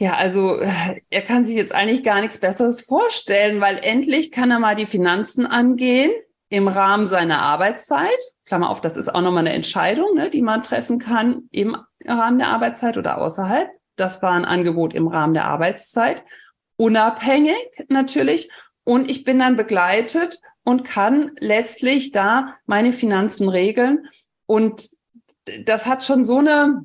ja, 0.00 0.14
also 0.14 0.58
er 1.10 1.22
kann 1.22 1.44
sich 1.44 1.54
jetzt 1.54 1.74
eigentlich 1.74 2.02
gar 2.02 2.20
nichts 2.20 2.40
Besseres 2.40 2.80
vorstellen, 2.82 3.60
weil 3.60 3.78
endlich 3.82 4.32
kann 4.32 4.50
er 4.50 4.58
mal 4.58 4.74
die 4.74 4.86
Finanzen 4.86 5.46
angehen 5.46 6.10
im 6.48 6.68
Rahmen 6.68 7.06
seiner 7.06 7.40
Arbeitszeit. 7.42 8.18
Klammer 8.44 8.70
auf, 8.70 8.80
das 8.80 8.96
ist 8.96 9.14
auch 9.14 9.20
nochmal 9.20 9.40
eine 9.40 9.52
Entscheidung, 9.52 10.14
ne, 10.14 10.30
die 10.30 10.42
man 10.42 10.62
treffen 10.62 10.98
kann 10.98 11.48
im 11.50 11.76
Rahmen 12.04 12.38
der 12.38 12.48
Arbeitszeit 12.48 12.96
oder 12.96 13.18
außerhalb. 13.18 13.68
Das 13.96 14.22
war 14.22 14.32
ein 14.32 14.44
Angebot 14.44 14.94
im 14.94 15.06
Rahmen 15.06 15.34
der 15.34 15.44
Arbeitszeit. 15.44 16.24
Unabhängig 16.76 17.56
natürlich 17.88 18.50
und 18.84 19.10
ich 19.10 19.24
bin 19.24 19.38
dann 19.38 19.56
begleitet 19.56 20.40
und 20.62 20.84
kann 20.84 21.32
letztlich 21.40 22.12
da 22.12 22.56
meine 22.66 22.92
Finanzen 22.92 23.48
regeln. 23.48 24.06
Und 24.46 24.88
das 25.64 25.86
hat 25.86 26.04
schon 26.04 26.24
so 26.24 26.38
eine 26.38 26.84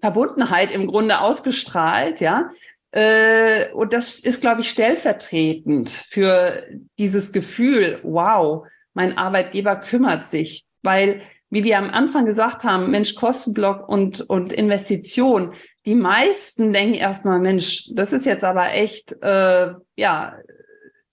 Verbundenheit 0.00 0.70
im 0.70 0.86
Grunde 0.86 1.20
ausgestrahlt, 1.20 2.20
ja. 2.20 2.50
Äh, 2.90 3.70
und 3.72 3.92
das 3.92 4.18
ist, 4.20 4.40
glaube 4.40 4.62
ich, 4.62 4.70
stellvertretend 4.70 5.90
für 5.90 6.66
dieses 6.98 7.32
Gefühl, 7.32 8.00
wow, 8.02 8.66
mein 8.94 9.18
Arbeitgeber 9.18 9.76
kümmert 9.76 10.24
sich, 10.24 10.64
weil 10.82 11.20
wie 11.50 11.64
wir 11.64 11.78
am 11.78 11.90
Anfang 11.90 12.26
gesagt 12.26 12.64
haben, 12.64 12.90
Mensch, 12.90 13.14
Kostenblock 13.14 13.88
und, 13.88 14.20
und 14.22 14.52
Investition, 14.52 15.54
die 15.86 15.94
meisten 15.94 16.72
denken 16.72 16.94
erstmal, 16.94 17.38
Mensch, 17.38 17.88
das 17.94 18.12
ist 18.12 18.26
jetzt 18.26 18.44
aber 18.44 18.72
echt, 18.72 19.12
äh, 19.22 19.72
ja, 19.96 20.36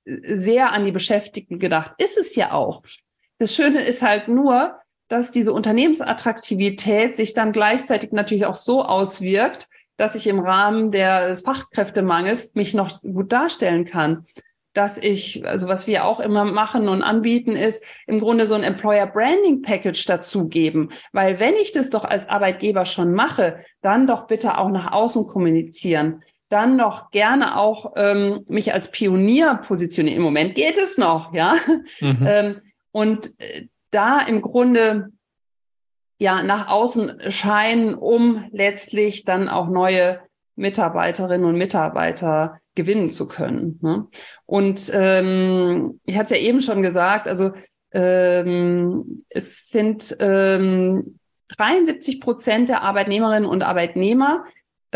sehr 0.06 0.72
an 0.72 0.86
die 0.86 0.91
Beschäftigten 0.91 1.60
gedacht. 1.60 1.93
Ist 1.97 2.18
es 2.18 2.36
ja 2.36 2.51
auch. 2.51 2.84
Das 3.38 3.53
Schöne 3.53 3.84
ist 3.84 4.01
halt 4.01 4.28
nur, 4.28 4.80
dass 5.08 5.32
diese 5.32 5.53
Unternehmensattraktivität 5.53 7.16
sich 7.16 7.34
dann 7.34 7.51
gleichzeitig 7.51 8.12
natürlich 8.12 8.45
auch 8.45 8.56
so 8.56 8.84
auswirkt, 8.84 9.68
dass 9.97 10.16
ich 10.16 10.28
im 10.28 10.39
Rahmen 10.39 10.91
des 10.91 11.41
Fachkräftemangels 11.41 12.56
mich 12.56 12.74
noch 12.74 13.01
gut 13.01 13.32
darstellen 13.32 13.86
kann. 13.86 14.26
Dass 14.74 14.97
ich, 14.97 15.45
also 15.47 15.70
was 15.70 15.88
wir 15.88 16.03
auch 16.03 16.20
immer 16.20 16.43
machen 16.43 16.89
und 16.89 17.01
anbieten, 17.01 17.56
ist 17.56 17.82
im 18.08 18.20
Grunde 18.20 18.45
so 18.45 18.56
ein 18.56 18.64
Employer 18.64 19.08
Branding 19.08 19.62
Package 19.62 20.06
dazugeben. 20.06 20.89
Weil 21.14 21.39
wenn 21.39 21.56
ich 21.56 21.72
das 21.72 21.89
doch 21.89 22.03
als 22.03 22.28
Arbeitgeber 22.28 22.86
schon 22.86 23.14
mache, 23.14 23.64
dann 23.82 24.06
doch 24.06 24.28
bitte 24.28 24.58
auch 24.58 24.70
nach 24.70 24.91
außen 24.91 25.28
kommunizieren 25.28 26.24
dann 26.56 26.78
noch 26.78 27.12
gerne 27.12 27.58
auch 27.58 27.91
ähm, 27.97 28.45
mich 28.47 28.74
als 28.74 28.89
Pionier 28.89 29.60
positionieren. 29.68 30.16
Im 30.16 30.24
Moment 30.24 30.56
geht 30.56 30.78
es 30.78 30.97
noch, 30.97 31.34
ja. 31.34 31.56
Mhm. 31.99 32.18
ähm, 32.26 32.62
und 32.93 33.38
äh, 33.41 33.68
da 33.91 34.22
im 34.22 34.41
Grunde 34.41 35.10
ja 36.18 36.43
nach 36.43 36.70
außen 36.70 37.30
scheinen, 37.30 37.93
um 37.93 38.45
letztlich 38.51 39.26
dann 39.26 39.49
auch 39.49 39.68
neue 39.68 40.22
Mitarbeiterinnen 40.56 41.45
und 41.45 41.58
Mitarbeiter 41.58 42.62
gewinnen 42.74 43.10
zu 43.10 43.28
können. 43.28 43.78
Ne? 43.82 44.08
Und 44.45 44.89
ähm, 44.93 45.99
ich 46.06 46.18
hatte 46.18 46.36
es 46.36 46.39
ja 46.39 46.47
eben 46.47 46.62
schon 46.62 46.82
gesagt, 46.82 47.28
also 47.28 47.51
ähm, 47.91 49.26
es 49.28 49.68
sind 49.68 50.16
ähm, 50.22 51.20
73 51.58 52.22
Prozent 52.22 52.70
der 52.70 52.82
Arbeitnehmerinnen 52.82 53.49
und 53.49 53.62
Arbeitnehmer 53.62 54.45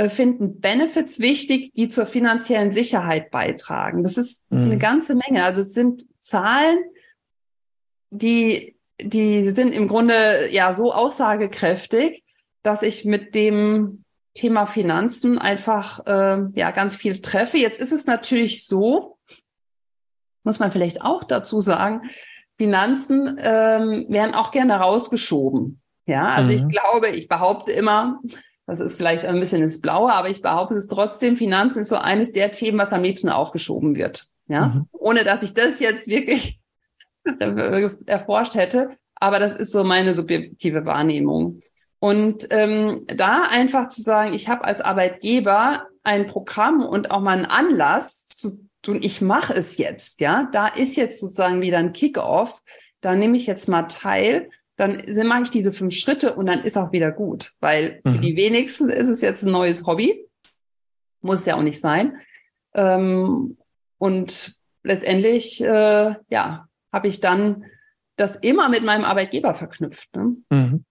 finden 0.07 0.61
Benefits 0.61 1.19
wichtig, 1.19 1.73
die 1.73 1.89
zur 1.89 2.05
finanziellen 2.05 2.71
Sicherheit 2.71 3.31
beitragen. 3.31 4.03
Das 4.03 4.17
ist 4.17 4.43
mhm. 4.49 4.65
eine 4.65 4.77
ganze 4.77 5.15
Menge. 5.15 5.43
Also 5.43 5.61
es 5.61 5.73
sind 5.73 6.03
Zahlen, 6.19 6.77
die 8.11 8.79
die 9.01 9.49
sind 9.51 9.73
im 9.73 9.87
Grunde 9.87 10.49
ja 10.51 10.73
so 10.73 10.93
aussagekräftig, 10.93 12.23
dass 12.63 12.83
ich 12.83 13.05
mit 13.05 13.35
dem 13.35 14.03
Thema 14.33 14.65
Finanzen 14.65 15.37
einfach 15.37 16.05
äh, 16.05 16.39
ja 16.53 16.71
ganz 16.71 16.95
viel 16.95 17.21
treffe. 17.21 17.57
Jetzt 17.57 17.79
ist 17.79 17.91
es 17.91 18.05
natürlich 18.05 18.65
so, 18.65 19.17
muss 20.43 20.59
man 20.59 20.71
vielleicht 20.71 21.01
auch 21.01 21.23
dazu 21.23 21.61
sagen, 21.61 22.09
Finanzen 22.57 23.37
ähm, 23.41 24.05
werden 24.09 24.35
auch 24.35 24.51
gerne 24.51 24.75
rausgeschoben. 24.75 25.81
Ja, 26.05 26.27
also 26.27 26.51
mhm. 26.51 26.57
ich 26.57 26.67
glaube, 26.67 27.09
ich 27.09 27.27
behaupte 27.27 27.71
immer, 27.71 28.19
das 28.69 28.79
ist 28.79 28.95
vielleicht 28.95 29.25
ein 29.25 29.39
bisschen 29.39 29.61
ins 29.61 29.81
Blaue, 29.81 30.13
aber 30.13 30.29
ich 30.29 30.41
behaupte 30.41 30.75
es 30.75 30.87
trotzdem, 30.87 31.35
Finanzen 31.35 31.79
ist 31.79 31.89
so 31.89 31.97
eines 31.97 32.33
der 32.33 32.51
Themen, 32.51 32.77
was 32.77 32.93
am 32.93 33.03
liebsten 33.03 33.29
aufgeschoben 33.29 33.95
wird. 33.95 34.27
Ja, 34.47 34.67
mhm. 34.67 34.87
ohne 34.91 35.23
dass 35.23 35.43
ich 35.43 35.53
das 35.53 35.79
jetzt 35.79 36.07
wirklich 36.07 36.59
erforscht 38.05 38.55
hätte. 38.55 38.91
Aber 39.15 39.39
das 39.39 39.55
ist 39.55 39.71
so 39.71 39.83
meine 39.83 40.13
subjektive 40.13 40.85
Wahrnehmung. 40.85 41.61
Und 41.99 42.47
ähm, 42.51 43.05
da 43.07 43.43
einfach 43.49 43.89
zu 43.89 44.01
sagen, 44.01 44.33
ich 44.33 44.47
habe 44.47 44.63
als 44.63 44.81
Arbeitgeber 44.81 45.87
ein 46.03 46.27
Programm 46.27 46.85
und 46.85 47.11
auch 47.11 47.19
mal 47.19 47.37
einen 47.37 47.45
Anlass 47.45 48.25
zu 48.25 48.69
tun, 48.81 48.99
ich 49.01 49.19
mache 49.19 49.53
es 49.53 49.77
jetzt, 49.77 50.21
ja, 50.21 50.47
da 50.53 50.67
ist 50.67 50.95
jetzt 50.95 51.19
sozusagen 51.19 51.61
wieder 51.61 51.79
ein 51.79 51.91
Kick-off, 51.91 52.61
da 53.01 53.15
nehme 53.15 53.35
ich 53.35 53.47
jetzt 53.47 53.67
mal 53.67 53.83
teil, 53.83 54.49
dann 54.79 55.03
mache 55.27 55.41
ich 55.41 55.49
diese 55.49 55.73
fünf 55.73 55.93
Schritte 55.93 56.35
und 56.35 56.45
dann 56.45 56.63
ist 56.63 56.77
auch 56.77 56.93
wieder 56.93 57.11
gut, 57.11 57.51
weil 57.59 57.99
mhm. 58.05 58.13
für 58.13 58.19
die 58.19 58.37
wenigsten 58.37 58.89
ist 58.89 59.09
es 59.09 59.19
jetzt 59.19 59.43
ein 59.43 59.51
neues 59.51 59.85
Hobby, 59.85 60.25
muss 61.21 61.45
ja 61.45 61.57
auch 61.57 61.61
nicht 61.61 61.81
sein. 61.81 62.17
Ähm, 62.73 63.57
und 63.97 64.55
letztendlich, 64.83 65.61
äh, 65.61 66.15
ja, 66.29 66.69
habe 66.93 67.07
ich 67.09 67.19
dann 67.19 67.65
das 68.15 68.37
immer 68.37 68.69
mit 68.69 68.85
meinem 68.85 69.03
Arbeitgeber 69.03 69.53
verknüpft. 69.53 70.15
Ne? 70.15 70.37
Mhm. 70.49 70.85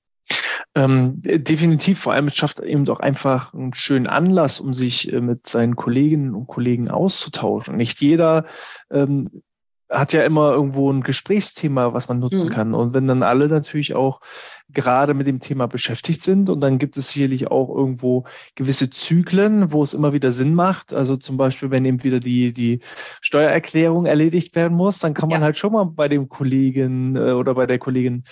Ähm, 0.75 1.15
definitiv, 1.23 1.99
vor 1.99 2.13
allem 2.13 2.29
es 2.29 2.37
schafft 2.37 2.61
eben 2.61 2.85
doch 2.85 3.01
einfach 3.01 3.55
einen 3.55 3.73
schönen 3.73 4.07
Anlass, 4.07 4.61
um 4.61 4.75
sich 4.75 5.11
äh, 5.11 5.23
mit 5.23 5.47
seinen 5.47 5.77
Kolleginnen 5.77 6.35
und 6.35 6.47
Kollegen 6.47 6.91
auszutauschen. 6.91 7.79
Nicht 7.79 8.03
jeder 8.03 8.45
ähm, 8.91 9.43
hat 9.91 10.13
ja 10.13 10.23
immer 10.23 10.53
irgendwo 10.53 10.91
ein 10.93 11.03
Gesprächsthema, 11.03 11.95
was 11.95 12.09
man 12.09 12.19
nutzen 12.19 12.49
mhm. 12.49 12.53
kann. 12.53 12.75
Und 12.75 12.95
wenn 12.95 13.07
dann 13.07 13.23
alle 13.23 13.49
natürlich 13.49 13.95
auch 13.95 14.21
gerade 14.71 15.15
mit 15.15 15.27
dem 15.27 15.41
Thema 15.41 15.67
beschäftigt 15.67 16.23
sind 16.23 16.51
und 16.51 16.61
dann 16.61 16.79
gibt 16.79 16.97
es 16.99 17.13
sicherlich 17.13 17.51
auch 17.51 17.75
irgendwo 17.75 18.25
gewisse 18.55 18.91
Zyklen, 18.91 19.73
wo 19.73 19.83
es 19.83 19.95
immer 19.95 20.13
wieder 20.13 20.31
Sinn 20.31 20.55
macht. 20.55 20.93
Also 20.93 21.17
zum 21.17 21.39
Beispiel, 21.39 21.71
wenn 21.71 21.85
eben 21.87 22.05
wieder 22.05 22.21
die, 22.21 22.53
die 22.53 22.81
Steuererklärung 23.23 24.07
erledigt 24.07 24.55
werden 24.55 24.77
muss, 24.77 24.99
dann 24.99 25.15
kann 25.15 25.31
man 25.31 25.41
ja. 25.41 25.47
halt 25.47 25.59
schon 25.59 25.73
mal 25.73 25.85
bei 25.85 26.09
dem 26.09 26.29
Kollegen 26.29 27.17
äh, 27.17 27.33
oder 27.33 27.55
bei 27.55 27.67
der 27.67 27.79
Kollegin 27.79 28.25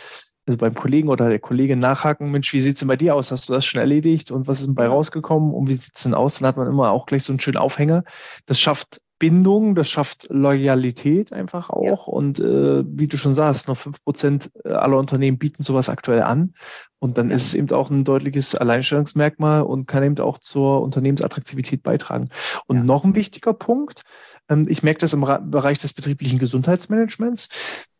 also 0.48 0.58
beim 0.58 0.74
Kollegen 0.74 1.08
oder 1.08 1.28
der 1.28 1.40
Kollegin 1.40 1.80
nachhaken, 1.80 2.30
Mensch, 2.30 2.52
wie 2.52 2.60
sieht's 2.60 2.78
denn 2.78 2.86
bei 2.86 2.96
dir 2.96 3.16
aus? 3.16 3.32
Hast 3.32 3.48
du 3.48 3.52
das 3.52 3.66
schon 3.66 3.80
erledigt 3.80 4.30
und 4.30 4.46
was 4.46 4.60
ist 4.60 4.66
denn 4.66 4.76
bei 4.76 4.86
rausgekommen 4.86 5.52
und 5.52 5.68
wie 5.68 5.74
sieht's 5.74 6.04
denn 6.04 6.14
aus? 6.14 6.38
Dann 6.38 6.46
hat 6.46 6.56
man 6.56 6.68
immer 6.68 6.92
auch 6.92 7.06
gleich 7.06 7.24
so 7.24 7.32
einen 7.32 7.40
schönen 7.40 7.56
Aufhänger. 7.56 8.04
Das 8.46 8.60
schafft 8.60 9.00
Bindung, 9.18 9.74
das 9.74 9.88
schafft 9.88 10.26
Loyalität 10.30 11.32
einfach 11.32 11.70
auch. 11.70 12.06
Ja. 12.06 12.12
Und 12.12 12.40
äh, 12.40 12.84
wie 12.86 13.06
du 13.06 13.16
schon 13.16 13.34
sagst, 13.34 13.66
nur 13.66 13.76
fünf 13.76 14.02
Prozent 14.04 14.50
aller 14.64 14.98
Unternehmen 14.98 15.38
bieten 15.38 15.62
sowas 15.62 15.88
aktuell 15.88 16.22
an. 16.22 16.54
Und 16.98 17.18
dann 17.18 17.30
ja. 17.30 17.36
ist 17.36 17.48
es 17.48 17.54
eben 17.54 17.70
auch 17.70 17.90
ein 17.90 18.04
deutliches 18.04 18.54
Alleinstellungsmerkmal 18.54 19.62
und 19.62 19.86
kann 19.86 20.02
eben 20.02 20.18
auch 20.18 20.38
zur 20.38 20.82
Unternehmensattraktivität 20.82 21.82
beitragen. 21.82 22.30
Und 22.66 22.76
ja. 22.76 22.84
noch 22.84 23.04
ein 23.04 23.14
wichtiger 23.14 23.52
Punkt, 23.52 24.02
ähm, 24.48 24.66
ich 24.68 24.82
merke 24.82 25.00
das 25.00 25.12
im 25.12 25.20
Bereich 25.20 25.78
des 25.78 25.92
betrieblichen 25.92 26.38
Gesundheitsmanagements. 26.38 27.48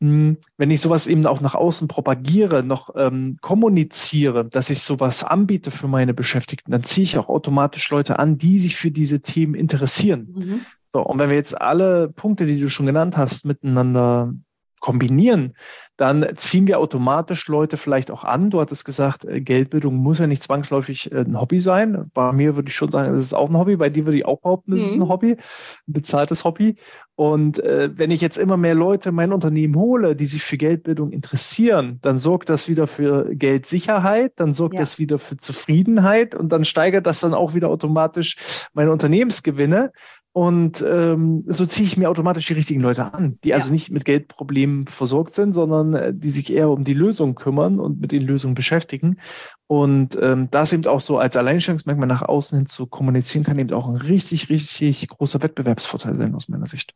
Hm, 0.00 0.38
wenn 0.56 0.70
ich 0.70 0.80
sowas 0.80 1.06
eben 1.06 1.26
auch 1.26 1.40
nach 1.40 1.54
außen 1.54 1.88
propagiere, 1.88 2.62
noch 2.62 2.90
ähm, 2.96 3.38
kommuniziere, 3.40 4.44
dass 4.44 4.70
ich 4.70 4.80
sowas 4.80 5.24
anbiete 5.24 5.70
für 5.70 5.88
meine 5.88 6.14
Beschäftigten, 6.14 6.70
dann 6.70 6.84
ziehe 6.84 7.04
ich 7.04 7.18
auch 7.18 7.28
automatisch 7.28 7.90
Leute 7.90 8.18
an, 8.18 8.38
die 8.38 8.58
sich 8.58 8.76
für 8.76 8.90
diese 8.90 9.20
Themen 9.20 9.54
interessieren. 9.54 10.34
Mhm. 10.34 10.60
So, 10.92 11.02
und 11.02 11.18
wenn 11.18 11.30
wir 11.30 11.36
jetzt 11.36 11.60
alle 11.60 12.08
Punkte, 12.08 12.46
die 12.46 12.58
du 12.58 12.68
schon 12.68 12.86
genannt 12.86 13.16
hast, 13.16 13.44
miteinander 13.44 14.32
kombinieren, 14.80 15.54
dann 15.96 16.26
ziehen 16.36 16.66
wir 16.66 16.78
automatisch 16.78 17.48
Leute 17.48 17.76
vielleicht 17.76 18.10
auch 18.10 18.22
an. 18.22 18.50
Du 18.50 18.60
hattest 18.60 18.84
gesagt, 18.84 19.24
äh, 19.24 19.40
Geldbildung 19.40 19.96
muss 19.96 20.18
ja 20.18 20.26
nicht 20.26 20.42
zwangsläufig 20.42 21.10
äh, 21.10 21.20
ein 21.20 21.40
Hobby 21.40 21.58
sein. 21.58 22.10
Bei 22.12 22.32
mir 22.32 22.54
würde 22.54 22.68
ich 22.68 22.76
schon 22.76 22.90
sagen, 22.90 23.14
es 23.14 23.22
ist 23.22 23.34
auch 23.34 23.48
ein 23.48 23.56
Hobby. 23.56 23.76
Bei 23.76 23.88
dir 23.88 24.04
würde 24.04 24.18
ich 24.18 24.26
auch 24.26 24.40
behaupten, 24.40 24.74
es 24.74 24.82
mhm. 24.82 24.86
ist 24.86 24.94
ein. 24.94 25.08
Hobby, 25.08 25.32
ein 25.32 25.92
bezahltes 25.92 26.44
Hobby. 26.44 26.76
Und 27.14 27.58
äh, 27.60 27.90
wenn 27.96 28.10
ich 28.10 28.20
jetzt 28.20 28.38
immer 28.38 28.56
mehr 28.56 28.74
Leute 28.74 29.08
in 29.08 29.14
mein 29.14 29.32
Unternehmen 29.32 29.76
hole, 29.76 30.14
die 30.14 30.26
sich 30.26 30.42
für 30.42 30.56
Geldbildung 30.56 31.10
interessieren, 31.10 31.98
dann 32.02 32.18
sorgt 32.18 32.50
das 32.50 32.68
wieder 32.68 32.86
für 32.86 33.34
Geldsicherheit, 33.34 34.34
dann 34.36 34.52
sorgt 34.52 34.74
ja. 34.74 34.80
das 34.80 34.98
wieder 34.98 35.18
für 35.18 35.36
Zufriedenheit 35.36 36.34
und 36.34 36.50
dann 36.50 36.64
steigert 36.64 37.06
das 37.06 37.20
dann 37.20 37.34
auch 37.34 37.54
wieder 37.54 37.70
automatisch 37.70 38.68
meine 38.74 38.92
Unternehmensgewinne. 38.92 39.92
Und 40.36 40.84
ähm, 40.86 41.44
so 41.46 41.64
ziehe 41.64 41.86
ich 41.86 41.96
mir 41.96 42.10
automatisch 42.10 42.44
die 42.44 42.52
richtigen 42.52 42.82
Leute 42.82 43.14
an, 43.14 43.38
die 43.42 43.54
also 43.54 43.60
ja. 43.60 43.70
also 43.70 43.72
nicht 43.72 43.90
mit 43.90 44.04
Geldproblemen 44.04 44.86
versorgt 44.86 45.34
sind, 45.34 45.54
sondern 45.54 45.94
äh, 45.94 46.12
die 46.12 46.28
sich 46.28 46.52
eher 46.52 46.68
um 46.68 46.84
die 46.84 46.92
Lösung 46.92 47.36
kümmern 47.36 47.80
und 47.80 48.02
mit 48.02 48.12
den 48.12 48.20
Lösungen 48.20 48.54
beschäftigen. 48.54 49.18
Und 49.66 50.18
ähm, 50.20 50.48
das 50.50 50.74
eben 50.74 50.84
auch 50.88 51.00
so 51.00 51.16
als 51.16 51.38
Alleinstellungsmerkmal 51.38 52.06
nach 52.06 52.20
außen 52.20 52.58
hin 52.58 52.66
zu 52.66 52.84
kommunizieren, 52.86 53.44
kann 53.44 53.58
eben 53.58 53.72
auch 53.72 53.88
ein 53.88 53.96
richtig, 53.96 54.50
richtig 54.50 55.08
großer 55.08 55.42
Wettbewerbsvorteil 55.42 56.14
sein 56.14 56.34
aus 56.34 56.50
meiner 56.50 56.66
Sicht. 56.66 56.92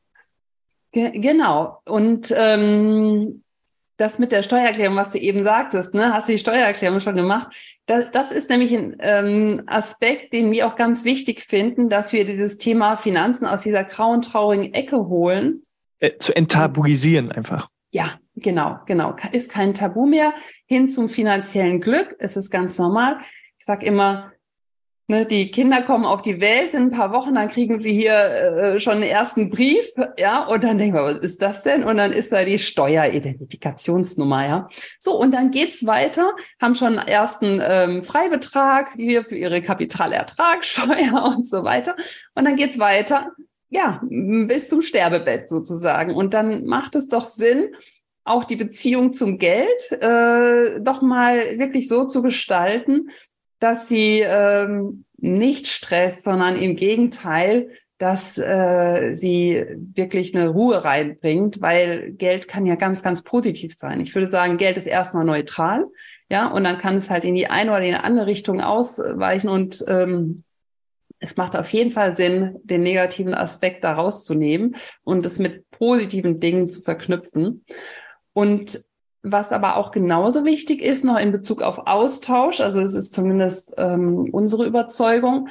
Genau. 0.92 1.80
Und 1.86 2.34
ähm, 2.36 3.42
das 4.00 4.18
mit 4.18 4.32
der 4.32 4.42
Steuererklärung, 4.42 4.96
was 4.96 5.12
du 5.12 5.18
eben 5.18 5.42
sagtest, 5.42 5.94
ne, 5.94 6.14
hast 6.14 6.28
du 6.28 6.32
die 6.32 6.38
Steuererklärung 6.38 7.00
schon 7.00 7.16
gemacht? 7.16 7.54
Das, 7.86 8.06
das 8.12 8.32
ist 8.32 8.48
nämlich 8.48 8.72
ein 8.72 8.96
ähm, 9.00 9.62
Aspekt, 9.66 10.32
den 10.32 10.50
wir 10.50 10.66
auch 10.66 10.76
ganz 10.76 11.04
wichtig 11.04 11.42
finden, 11.42 11.90
dass 11.90 12.12
wir 12.12 12.24
dieses 12.24 12.56
Thema 12.56 12.96
Finanzen 12.96 13.46
aus 13.46 13.62
dieser 13.62 13.84
grauen, 13.84 14.22
traurigen 14.22 14.72
Ecke 14.72 14.96
holen. 14.96 15.64
Äh, 15.98 16.16
zu 16.18 16.34
enttabuisieren 16.34 17.30
einfach. 17.30 17.68
Ja, 17.90 18.18
genau, 18.36 18.78
genau. 18.86 19.14
Ist 19.32 19.50
kein 19.50 19.74
Tabu 19.74 20.06
mehr 20.06 20.32
hin 20.64 20.88
zum 20.88 21.10
finanziellen 21.10 21.80
Glück. 21.80 22.16
Es 22.18 22.36
ist 22.36 22.50
ganz 22.50 22.78
normal. 22.78 23.18
Ich 23.58 23.66
sage 23.66 23.84
immer, 23.84 24.32
Ne, 25.10 25.26
die 25.26 25.50
Kinder 25.50 25.82
kommen 25.82 26.04
auf 26.04 26.22
die 26.22 26.40
Welt, 26.40 26.72
in 26.72 26.82
ein 26.82 26.90
paar 26.92 27.10
Wochen, 27.10 27.34
dann 27.34 27.48
kriegen 27.48 27.80
sie 27.80 27.92
hier 27.92 28.12
äh, 28.12 28.78
schon 28.78 28.92
einen 28.92 29.02
ersten 29.02 29.50
Brief, 29.50 29.84
ja, 30.16 30.44
und 30.44 30.62
dann 30.62 30.78
denken 30.78 30.94
wir, 30.94 31.02
was 31.02 31.18
ist 31.18 31.42
das 31.42 31.64
denn? 31.64 31.82
Und 31.82 31.96
dann 31.96 32.12
ist 32.12 32.30
da 32.30 32.44
die 32.44 32.60
Steueridentifikationsnummer, 32.60 34.46
ja. 34.46 34.68
So, 35.00 35.18
und 35.18 35.32
dann 35.32 35.50
geht's 35.50 35.84
weiter, 35.84 36.30
haben 36.62 36.76
schon 36.76 36.96
einen 36.96 37.08
ersten 37.08 37.60
ähm, 37.60 38.04
Freibetrag 38.04 38.92
hier 38.94 39.24
für 39.24 39.34
ihre 39.34 39.62
Kapitalertragssteuer 39.62 41.24
und 41.36 41.44
so 41.44 41.64
weiter. 41.64 41.96
Und 42.36 42.44
dann 42.44 42.54
geht's 42.54 42.78
weiter, 42.78 43.32
ja, 43.68 44.00
bis 44.08 44.68
zum 44.68 44.80
Sterbebett 44.80 45.48
sozusagen. 45.48 46.14
Und 46.14 46.34
dann 46.34 46.66
macht 46.66 46.94
es 46.94 47.08
doch 47.08 47.26
Sinn, 47.26 47.74
auch 48.22 48.44
die 48.44 48.54
Beziehung 48.54 49.12
zum 49.12 49.38
Geld 49.38 49.90
äh, 49.90 50.80
doch 50.80 51.02
mal 51.02 51.58
wirklich 51.58 51.88
so 51.88 52.04
zu 52.04 52.22
gestalten, 52.22 53.08
dass 53.60 53.88
sie 53.88 54.20
ähm, 54.20 55.04
nicht 55.16 55.68
stresst, 55.68 56.24
sondern 56.24 56.56
im 56.56 56.76
Gegenteil 56.76 57.68
dass 58.00 58.38
äh, 58.38 59.12
sie 59.12 59.62
wirklich 59.76 60.34
eine 60.34 60.48
Ruhe 60.48 60.82
reinbringt, 60.84 61.60
weil 61.60 62.12
Geld 62.12 62.48
kann 62.48 62.64
ja 62.64 62.74
ganz, 62.74 63.02
ganz 63.02 63.20
positiv 63.20 63.74
sein. 63.74 64.00
Ich 64.00 64.14
würde 64.14 64.26
sagen, 64.26 64.56
Geld 64.56 64.78
ist 64.78 64.86
erstmal 64.86 65.26
neutral, 65.26 65.84
ja, 66.30 66.46
und 66.46 66.64
dann 66.64 66.78
kann 66.78 66.94
es 66.94 67.10
halt 67.10 67.26
in 67.26 67.34
die 67.34 67.48
eine 67.48 67.70
oder 67.72 67.82
in 67.82 67.90
die 67.90 67.96
andere 67.96 68.24
Richtung 68.24 68.62
ausweichen 68.62 69.50
und 69.50 69.84
ähm, 69.86 70.44
es 71.18 71.36
macht 71.36 71.54
auf 71.54 71.68
jeden 71.74 71.90
Fall 71.90 72.12
Sinn, 72.12 72.56
den 72.62 72.82
negativen 72.82 73.34
Aspekt 73.34 73.84
da 73.84 73.92
rauszunehmen 73.92 74.76
und 75.04 75.26
es 75.26 75.38
mit 75.38 75.68
positiven 75.70 76.40
Dingen 76.40 76.70
zu 76.70 76.80
verknüpfen. 76.80 77.66
Und 78.32 78.80
was 79.22 79.52
aber 79.52 79.76
auch 79.76 79.90
genauso 79.90 80.44
wichtig 80.44 80.82
ist, 80.82 81.04
noch 81.04 81.18
in 81.18 81.32
Bezug 81.32 81.62
auf 81.62 81.86
Austausch, 81.86 82.60
also 82.60 82.80
es 82.80 82.94
ist 82.94 83.12
zumindest 83.12 83.74
ähm, 83.76 84.28
unsere 84.32 84.66
Überzeugung, 84.66 85.48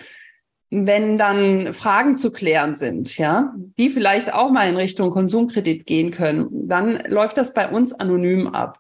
wenn 0.72 1.18
dann 1.18 1.74
Fragen 1.74 2.16
zu 2.18 2.32
klären 2.32 2.76
sind, 2.76 3.18
ja, 3.18 3.54
die 3.78 3.90
vielleicht 3.90 4.34
auch 4.34 4.52
mal 4.52 4.70
in 4.70 4.76
Richtung 4.76 5.10
Konsumkredit 5.10 5.86
gehen 5.86 6.12
können, 6.12 6.48
dann 6.68 7.04
läuft 7.08 7.38
das 7.38 7.54
bei 7.54 7.70
uns 7.70 7.94
anonym 7.94 8.48
ab. 8.48 8.80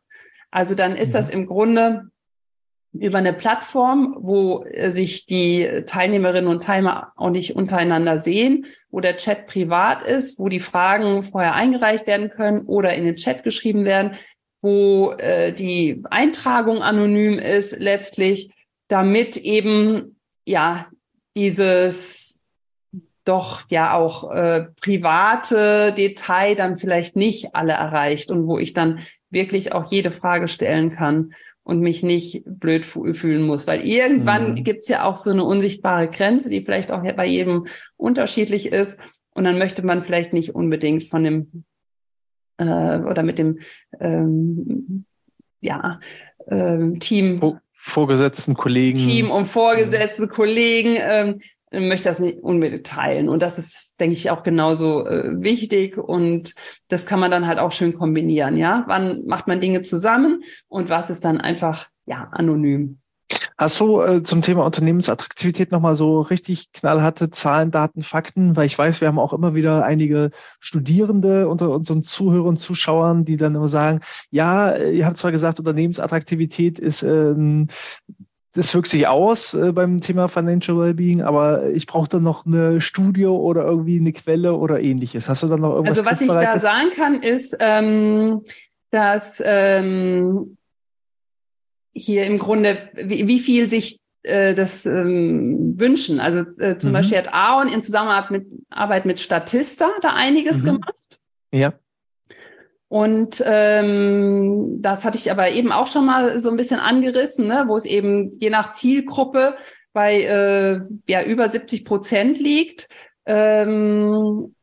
Also 0.51 0.75
dann 0.75 0.95
ist 0.95 1.15
das 1.15 1.29
mhm. 1.29 1.39
im 1.39 1.45
Grunde 1.47 2.11
über 2.91 3.19
eine 3.19 3.33
Plattform, 3.33 4.17
wo 4.19 4.63
äh, 4.63 4.91
sich 4.91 5.25
die 5.25 5.83
Teilnehmerinnen 5.85 6.49
und 6.49 6.63
Teilnehmer 6.63 7.13
auch 7.15 7.29
nicht 7.29 7.55
untereinander 7.55 8.19
sehen, 8.19 8.65
wo 8.89 8.99
der 8.99 9.17
Chat 9.17 9.47
privat 9.47 10.03
ist, 10.03 10.39
wo 10.39 10.49
die 10.49 10.59
Fragen 10.59 11.23
vorher 11.23 11.53
eingereicht 11.53 12.07
werden 12.07 12.29
können 12.29 12.61
oder 12.65 12.95
in 12.95 13.05
den 13.05 13.15
Chat 13.15 13.43
geschrieben 13.43 13.85
werden, 13.85 14.15
wo 14.61 15.11
äh, 15.13 15.53
die 15.53 16.03
Eintragung 16.09 16.81
anonym 16.81 17.39
ist 17.39 17.79
letztlich, 17.79 18.51
damit 18.87 19.37
eben 19.37 20.17
ja 20.45 20.87
dieses 21.35 22.39
doch 23.23 23.63
ja 23.69 23.93
auch 23.93 24.31
äh, 24.31 24.67
private 24.81 25.93
Detail 25.93 26.55
dann 26.55 26.77
vielleicht 26.77 27.15
nicht 27.15 27.53
alle 27.53 27.73
erreicht 27.73 28.31
und 28.31 28.47
wo 28.47 28.57
ich 28.57 28.73
dann 28.73 28.99
wirklich 29.29 29.71
auch 29.71 29.91
jede 29.91 30.09
Frage 30.09 30.47
stellen 30.47 30.89
kann 30.89 31.33
und 31.61 31.81
mich 31.81 32.01
nicht 32.01 32.41
blöd 32.45 32.83
fühlen 32.85 33.43
muss. 33.43 33.67
Weil 33.67 33.87
irgendwann 33.87 34.51
mhm. 34.51 34.63
gibt's 34.63 34.87
ja 34.87 35.03
auch 35.03 35.17
so 35.17 35.29
eine 35.29 35.43
unsichtbare 35.43 36.09
Grenze, 36.09 36.49
die 36.49 36.63
vielleicht 36.63 36.91
auch 36.91 37.03
bei 37.13 37.27
jedem 37.27 37.67
unterschiedlich 37.95 38.71
ist. 38.71 38.99
Und 39.35 39.43
dann 39.43 39.59
möchte 39.59 39.85
man 39.85 40.01
vielleicht 40.01 40.33
nicht 40.33 40.55
unbedingt 40.55 41.03
von 41.03 41.23
dem 41.23 41.65
äh, 42.59 42.99
oder 42.99 43.23
mit 43.23 43.39
dem 43.39 43.59
ähm, 43.99 45.05
ja, 45.61 45.99
ähm, 46.47 46.99
Team. 46.99 47.39
Vorgesetzten 47.73 48.55
Kollegen. 48.55 48.97
Team 48.97 49.31
und 49.31 49.45
Vorgesetzten 49.45 50.27
Kollegen 50.27 50.97
ähm, 50.99 51.39
möchte 51.71 52.09
das 52.09 52.19
nicht 52.19 52.39
unbedingt 52.39 52.85
teilen. 52.85 53.29
Und 53.29 53.41
das 53.41 53.57
ist, 53.57 53.99
denke 53.99 54.13
ich, 54.13 54.29
auch 54.29 54.43
genauso 54.43 55.05
äh, 55.07 55.41
wichtig. 55.41 55.97
Und 55.97 56.53
das 56.89 57.05
kann 57.05 57.19
man 57.19 57.31
dann 57.31 57.47
halt 57.47 57.59
auch 57.59 57.71
schön 57.71 57.93
kombinieren. 57.93 58.57
Ja, 58.57 58.83
wann 58.87 59.25
macht 59.25 59.47
man 59.47 59.61
Dinge 59.61 59.81
zusammen 59.81 60.41
und 60.67 60.89
was 60.89 61.09
ist 61.09 61.23
dann 61.23 61.39
einfach 61.39 61.87
ja 62.05 62.27
anonym? 62.31 62.99
Hast 63.59 63.77
du 63.81 64.01
äh, 64.01 64.23
zum 64.23 64.41
Thema 64.41 64.65
Unternehmensattraktivität 64.65 65.73
nochmal 65.73 65.97
so 65.97 66.21
richtig 66.21 66.71
knallharte 66.71 67.29
Zahlen, 67.29 67.71
Daten, 67.71 68.03
Fakten? 68.03 68.55
Weil 68.55 68.67
ich 68.67 68.79
weiß, 68.79 69.01
wir 69.01 69.09
haben 69.09 69.19
auch 69.19 69.33
immer 69.33 69.53
wieder 69.53 69.83
einige 69.83 70.31
Studierende 70.61 71.49
unter 71.49 71.69
unseren 71.71 72.03
Zuhörern 72.03 72.47
und 72.47 72.61
Zuschauern, 72.61 73.25
die 73.25 73.35
dann 73.35 73.55
immer 73.55 73.67
sagen, 73.67 73.99
ja, 74.31 74.77
ihr 74.77 75.05
habt 75.05 75.17
zwar 75.17 75.33
gesagt, 75.33 75.59
Unternehmensattraktivität 75.59 76.79
ist 76.79 77.03
äh, 77.03 77.35
das 78.53 78.73
wirkt 78.73 78.87
sich 78.87 79.07
aus 79.07 79.53
äh, 79.53 79.73
beim 79.73 79.99
Thema 79.99 80.29
Financial 80.29 80.79
Wellbeing, 80.79 81.21
aber 81.21 81.69
ich 81.71 81.85
brauche 81.85 82.07
dann 82.07 82.23
noch 82.23 82.45
eine 82.45 82.79
Studie 82.79 83.25
oder 83.25 83.65
irgendwie 83.65 83.99
eine 83.99 84.13
Quelle 84.13 84.53
oder 84.53 84.79
ähnliches. 84.79 85.27
Hast 85.27 85.43
du 85.43 85.47
dann 85.47 85.59
noch 85.59 85.75
irgendwas? 85.75 85.99
Also 85.99 86.09
was 86.09 86.21
ich 86.21 86.29
da 86.29 86.59
sagen 86.61 86.91
kann, 86.95 87.21
ist, 87.21 87.57
ähm, 87.59 88.41
dass 88.89 89.43
ähm, 89.45 90.55
hier 91.93 92.25
im 92.25 92.37
Grunde, 92.37 92.89
wie, 92.95 93.27
wie 93.27 93.39
viel 93.39 93.69
sich 93.69 93.99
äh, 94.23 94.53
das 94.53 94.85
ähm, 94.85 95.79
wünschen. 95.79 96.19
Also 96.19 96.39
äh, 96.57 96.77
zum 96.77 96.91
mhm. 96.91 96.93
Beispiel 96.93 97.17
hat 97.17 97.33
Aaron 97.33 97.67
in 97.67 97.81
Zusammenarbeit 97.81 98.31
mit, 98.31 98.47
Arbeit 98.69 99.05
mit 99.05 99.19
Statista 99.19 99.89
da 100.01 100.13
einiges 100.13 100.61
mhm. 100.61 100.65
gemacht. 100.65 101.19
Ja. 101.51 101.73
Und 102.89 103.43
ähm, 103.45 104.77
das 104.79 105.05
hatte 105.05 105.17
ich 105.17 105.31
aber 105.31 105.51
eben 105.51 105.71
auch 105.71 105.87
schon 105.87 106.07
mal 106.07 106.39
so 106.39 106.49
ein 106.49 106.57
bisschen 106.57 106.79
angerissen, 106.79 107.47
ne, 107.47 107.65
wo 107.67 107.77
es 107.77 107.85
eben 107.85 108.31
je 108.39 108.49
nach 108.49 108.71
Zielgruppe 108.71 109.55
bei 109.93 110.23
äh, 110.23 110.81
ja 111.07 111.23
über 111.23 111.49
70 111.49 111.85
Prozent 111.85 112.39
liegt. 112.39 112.89
Ähm, 113.25 114.55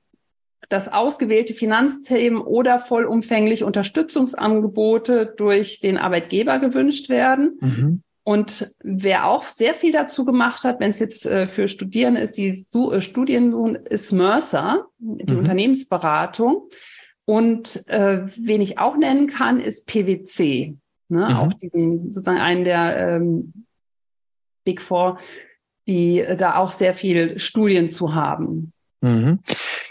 dass 0.69 0.93
ausgewählte 0.93 1.55
Finanzthemen 1.55 2.41
oder 2.41 2.81
vollumfängliche 2.81 3.67
Unterstützungsangebote 3.67 5.35
durch 5.37 5.81
den 5.81 5.99
Arbeitgeber 5.99 6.59
gewünscht 6.59 7.09
werden. 7.09 7.59
Mhm. 7.61 8.03
Und 8.25 8.75
wer 8.83 9.29
auch 9.29 9.45
sehr 9.45 9.75
viel 9.75 9.93
dazu 9.93 10.25
gemacht 10.25 10.65
hat, 10.65 10.81
wenn 10.81 10.91
es 10.91 10.99
jetzt 10.99 11.27
äh, 11.27 11.47
für 11.47 11.69
Studierende 11.69 12.21
ist, 12.21 12.37
die 12.37 12.67
äh, 12.75 13.01
Studien 13.01 13.77
ist 13.77 14.11
Mercer, 14.11 14.87
die 14.99 15.33
mhm. 15.33 15.39
Unternehmensberatung. 15.39 16.69
Und 17.25 17.87
äh, 17.89 18.27
wen 18.37 18.61
ich 18.61 18.79
auch 18.79 18.97
nennen 18.97 19.29
kann, 19.29 19.61
ist 19.61 19.87
PwC. 19.87 20.77
Ne? 21.09 21.29
Mhm. 21.29 21.37
Auch 21.37 21.53
diesen 21.53 22.11
sozusagen 22.11 22.41
einen 22.41 22.65
der 22.65 22.97
ähm, 22.97 23.53
Big 24.65 24.83
Four, 24.83 25.19
die 25.87 26.21
äh, 26.21 26.37
da 26.37 26.57
auch 26.57 26.73
sehr 26.73 26.95
viel 26.95 27.39
Studien 27.39 27.91
zu 27.91 28.15
haben. 28.15 28.73
Mhm. 29.03 29.39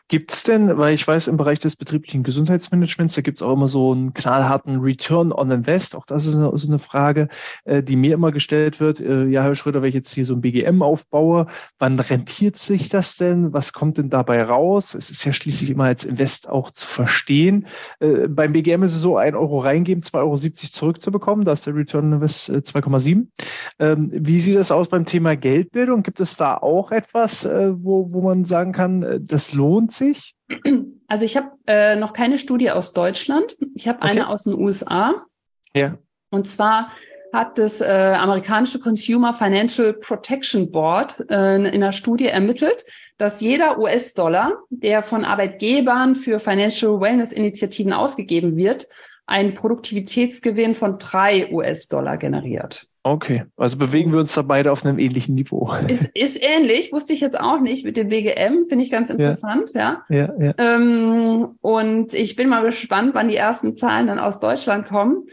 Gibt 0.07 0.31
es 0.31 0.43
denn, 0.43 0.77
weil 0.77 0.93
ich 0.93 1.07
weiß, 1.07 1.27
im 1.27 1.37
Bereich 1.37 1.59
des 1.59 1.75
betrieblichen 1.75 2.21
Gesundheitsmanagements, 2.21 3.15
da 3.15 3.21
gibt 3.21 3.41
es 3.41 3.47
auch 3.47 3.53
immer 3.53 3.67
so 3.67 3.91
einen 3.91 4.13
knallharten 4.13 4.79
Return 4.79 5.31
on 5.31 5.49
Invest. 5.49 5.95
Auch 5.95 6.05
das 6.05 6.27
ist 6.27 6.35
eine, 6.35 6.51
ist 6.51 6.67
eine 6.67 6.77
Frage, 6.77 7.27
äh, 7.63 7.81
die 7.81 7.95
mir 7.95 8.13
immer 8.13 8.31
gestellt 8.31 8.79
wird. 8.79 8.99
Äh, 8.99 9.25
ja, 9.25 9.41
Herr 9.41 9.55
Schröder, 9.55 9.81
wenn 9.81 9.89
ich 9.89 9.95
jetzt 9.95 10.13
hier 10.13 10.25
so 10.25 10.35
ein 10.35 10.41
BGM 10.41 10.83
aufbaue, 10.83 11.47
wann 11.79 11.99
rentiert 11.99 12.57
sich 12.57 12.89
das 12.89 13.15
denn? 13.15 13.51
Was 13.51 13.73
kommt 13.73 13.97
denn 13.97 14.11
dabei 14.11 14.43
raus? 14.43 14.93
Es 14.93 15.09
ist 15.09 15.25
ja 15.25 15.33
schließlich 15.33 15.71
immer 15.71 15.85
als 15.85 16.05
Invest 16.05 16.49
auch 16.49 16.69
zu 16.69 16.85
verstehen. 16.85 17.65
Äh, 17.99 18.27
beim 18.27 18.53
BGM 18.53 18.83
ist 18.83 18.93
es 18.93 19.01
so, 19.01 19.17
ein 19.17 19.33
Euro 19.33 19.59
reingeben, 19.59 20.03
2,70 20.03 20.17
Euro 20.19 20.35
zurückzubekommen. 20.37 21.45
Da 21.45 21.53
ist 21.53 21.65
der 21.65 21.75
Return 21.75 22.05
on 22.05 22.13
Invest 22.13 22.51
2,7. 22.51 23.27
Äh, 23.79 23.91
ähm, 23.91 24.11
wie 24.13 24.39
sieht 24.39 24.57
das 24.57 24.71
aus 24.71 24.87
beim 24.87 25.05
Thema 25.05 25.35
Geldbildung? 25.35 26.03
Gibt 26.03 26.19
es 26.19 26.37
da 26.37 26.57
auch 26.57 26.91
etwas, 26.91 27.45
äh, 27.45 27.71
wo, 27.75 28.13
wo 28.13 28.21
man 28.21 28.45
sagen 28.45 28.71
kann, 28.71 29.01
äh, 29.01 29.19
das 29.19 29.53
lohnt 29.53 29.94
sich? 29.97 30.35
Also 31.07 31.25
ich 31.25 31.37
habe 31.37 31.51
äh, 31.67 31.95
noch 31.95 32.13
keine 32.13 32.37
Studie 32.37 32.71
aus 32.71 32.93
Deutschland. 32.93 33.55
Ich 33.73 33.87
habe 33.87 33.99
okay. 33.99 34.11
eine 34.11 34.29
aus 34.29 34.43
den 34.43 34.53
USA. 34.55 35.25
Ja. 35.75 35.97
Und 36.29 36.47
zwar 36.47 36.91
hat 37.33 37.59
das 37.59 37.81
äh, 37.81 38.15
amerikanische 38.17 38.79
Consumer 38.79 39.33
Financial 39.33 39.93
Protection 39.93 40.71
Board 40.71 41.19
äh, 41.29 41.55
in 41.55 41.65
einer 41.65 41.91
Studie 41.91 42.27
ermittelt, 42.27 42.85
dass 43.17 43.41
jeder 43.41 43.77
US-Dollar, 43.77 44.53
der 44.69 45.03
von 45.03 45.25
Arbeitgebern 45.25 46.15
für 46.15 46.39
Financial 46.39 46.99
Wellness 46.99 47.33
Initiativen 47.33 47.93
ausgegeben 47.93 48.55
wird, 48.55 48.87
einen 49.27 49.55
Produktivitätsgewinn 49.55 50.75
von 50.75 50.97
drei 50.99 51.51
US-Dollar 51.51 52.17
generiert. 52.17 52.87
Okay, 53.03 53.43
also 53.55 53.77
bewegen 53.77 54.11
wir 54.11 54.19
uns 54.19 54.33
da 54.33 54.41
beide 54.41 54.71
auf 54.71 54.83
einem 54.83 54.97
ähnlichen 54.97 55.35
Niveau. 55.35 55.71
Ist, 55.87 56.09
ist 56.15 56.41
ähnlich, 56.41 56.91
wusste 56.91 57.13
ich 57.13 57.21
jetzt 57.21 57.39
auch 57.39 57.59
nicht 57.59 57.85
mit 57.85 57.97
dem 57.97 58.09
BGM, 58.09 58.65
finde 58.67 58.83
ich 58.83 58.89
ganz 58.89 59.11
interessant, 59.11 59.71
ja. 59.75 60.03
Ja, 60.09 60.33
ja. 60.39 60.53
Ähm, 60.57 61.55
und 61.61 62.15
ich 62.15 62.35
bin 62.35 62.49
mal 62.49 62.63
gespannt, 62.63 63.11
wann 63.13 63.29
die 63.29 63.35
ersten 63.35 63.75
Zahlen 63.75 64.07
dann 64.07 64.17
aus 64.17 64.39
Deutschland 64.39 64.87
kommen. 64.87 65.27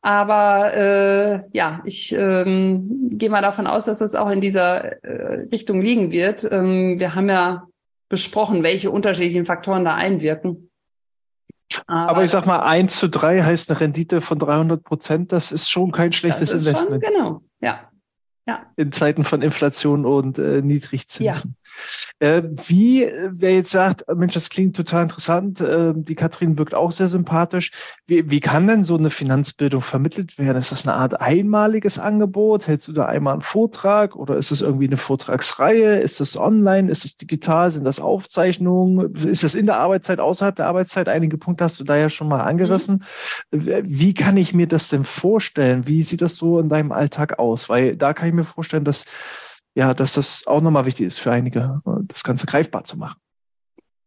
Aber 0.00 0.74
äh, 0.74 1.40
ja, 1.52 1.82
ich 1.84 2.14
ähm, 2.16 3.10
gehe 3.10 3.28
mal 3.28 3.42
davon 3.42 3.66
aus, 3.66 3.84
dass 3.84 3.98
das 3.98 4.14
auch 4.14 4.30
in 4.30 4.40
dieser 4.40 5.02
äh, 5.04 5.46
Richtung 5.52 5.82
liegen 5.82 6.10
wird. 6.12 6.48
Ähm, 6.50 6.98
wir 6.98 7.14
haben 7.14 7.28
ja 7.28 7.66
besprochen, 8.08 8.62
welche 8.62 8.90
unterschiedlichen 8.90 9.44
Faktoren 9.44 9.84
da 9.84 9.94
einwirken. 9.94 10.67
Aber, 11.86 12.10
Aber 12.10 12.24
ich 12.24 12.30
sag 12.30 12.46
mal, 12.46 12.60
eins 12.60 12.98
zu 12.98 13.08
drei 13.08 13.42
heißt 13.42 13.70
eine 13.70 13.80
Rendite 13.80 14.20
von 14.20 14.38
300 14.38 14.82
Prozent. 14.82 15.32
Das 15.32 15.52
ist 15.52 15.70
schon 15.70 15.92
kein 15.92 16.12
schlechtes 16.12 16.52
Investment. 16.52 17.04
Schon, 17.04 17.14
genau, 17.14 17.42
ja. 17.60 17.90
ja. 18.46 18.66
In 18.76 18.92
Zeiten 18.92 19.24
von 19.24 19.42
Inflation 19.42 20.06
und 20.06 20.38
äh, 20.38 20.62
Niedrigzinsen. 20.62 21.56
Äh, 22.18 22.42
wie, 22.66 23.10
wer 23.30 23.54
jetzt 23.54 23.70
sagt, 23.70 24.04
Mensch, 24.14 24.34
das 24.34 24.50
klingt 24.50 24.76
total 24.76 25.04
interessant, 25.04 25.60
äh, 25.60 25.92
die 25.94 26.14
Katrin 26.14 26.58
wirkt 26.58 26.74
auch 26.74 26.90
sehr 26.90 27.08
sympathisch. 27.08 27.70
Wie, 28.06 28.30
wie 28.30 28.40
kann 28.40 28.66
denn 28.66 28.84
so 28.84 28.96
eine 28.96 29.10
Finanzbildung 29.10 29.82
vermittelt 29.82 30.38
werden? 30.38 30.58
Ist 30.58 30.72
das 30.72 30.86
eine 30.86 30.96
Art 30.96 31.20
einmaliges 31.20 31.98
Angebot? 31.98 32.66
Hältst 32.66 32.88
du 32.88 32.92
da 32.92 33.06
einmal 33.06 33.34
einen 33.34 33.42
Vortrag 33.42 34.16
oder 34.16 34.36
ist 34.36 34.50
das 34.50 34.60
irgendwie 34.60 34.86
eine 34.86 34.96
Vortragsreihe? 34.96 36.00
Ist 36.00 36.20
das 36.20 36.36
online? 36.36 36.90
Ist 36.90 37.04
das 37.04 37.16
digital? 37.16 37.70
Sind 37.70 37.84
das 37.84 38.00
Aufzeichnungen? 38.00 39.14
Ist 39.14 39.44
das 39.44 39.54
in 39.54 39.66
der 39.66 39.78
Arbeitszeit, 39.78 40.20
außerhalb 40.20 40.56
der 40.56 40.66
Arbeitszeit? 40.66 41.08
Einige 41.08 41.38
Punkte 41.38 41.64
hast 41.64 41.78
du 41.80 41.84
da 41.84 41.96
ja 41.96 42.08
schon 42.08 42.28
mal 42.28 42.42
angerissen. 42.42 43.04
Mhm. 43.50 43.82
Wie 43.84 44.14
kann 44.14 44.36
ich 44.36 44.54
mir 44.54 44.66
das 44.66 44.88
denn 44.88 45.04
vorstellen? 45.04 45.86
Wie 45.86 46.02
sieht 46.02 46.22
das 46.22 46.36
so 46.36 46.58
in 46.58 46.68
deinem 46.68 46.92
Alltag 46.92 47.38
aus? 47.38 47.68
Weil 47.68 47.96
da 47.96 48.12
kann 48.14 48.28
ich 48.28 48.34
mir 48.34 48.44
vorstellen, 48.44 48.84
dass 48.84 49.04
ja, 49.78 49.94
dass 49.94 50.14
das 50.14 50.44
auch 50.48 50.60
nochmal 50.60 50.86
wichtig 50.86 51.06
ist 51.06 51.20
für 51.20 51.30
einige, 51.30 51.80
das 52.08 52.24
Ganze 52.24 52.46
greifbar 52.46 52.82
zu 52.82 52.98
machen. 52.98 53.20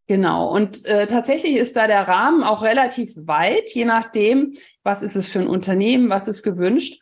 Genau. 0.05 0.53
Und 0.53 0.85
äh, 0.85 1.07
tatsächlich 1.07 1.55
ist 1.55 1.77
da 1.77 1.87
der 1.87 2.09
Rahmen 2.09 2.43
auch 2.43 2.61
relativ 2.61 3.13
weit, 3.15 3.69
je 3.69 3.85
nachdem, 3.85 4.53
was 4.83 5.01
ist 5.01 5.15
es 5.15 5.29
für 5.29 5.39
ein 5.39 5.47
Unternehmen, 5.47 6.09
was 6.09 6.27
ist 6.27 6.43
gewünscht. 6.43 7.01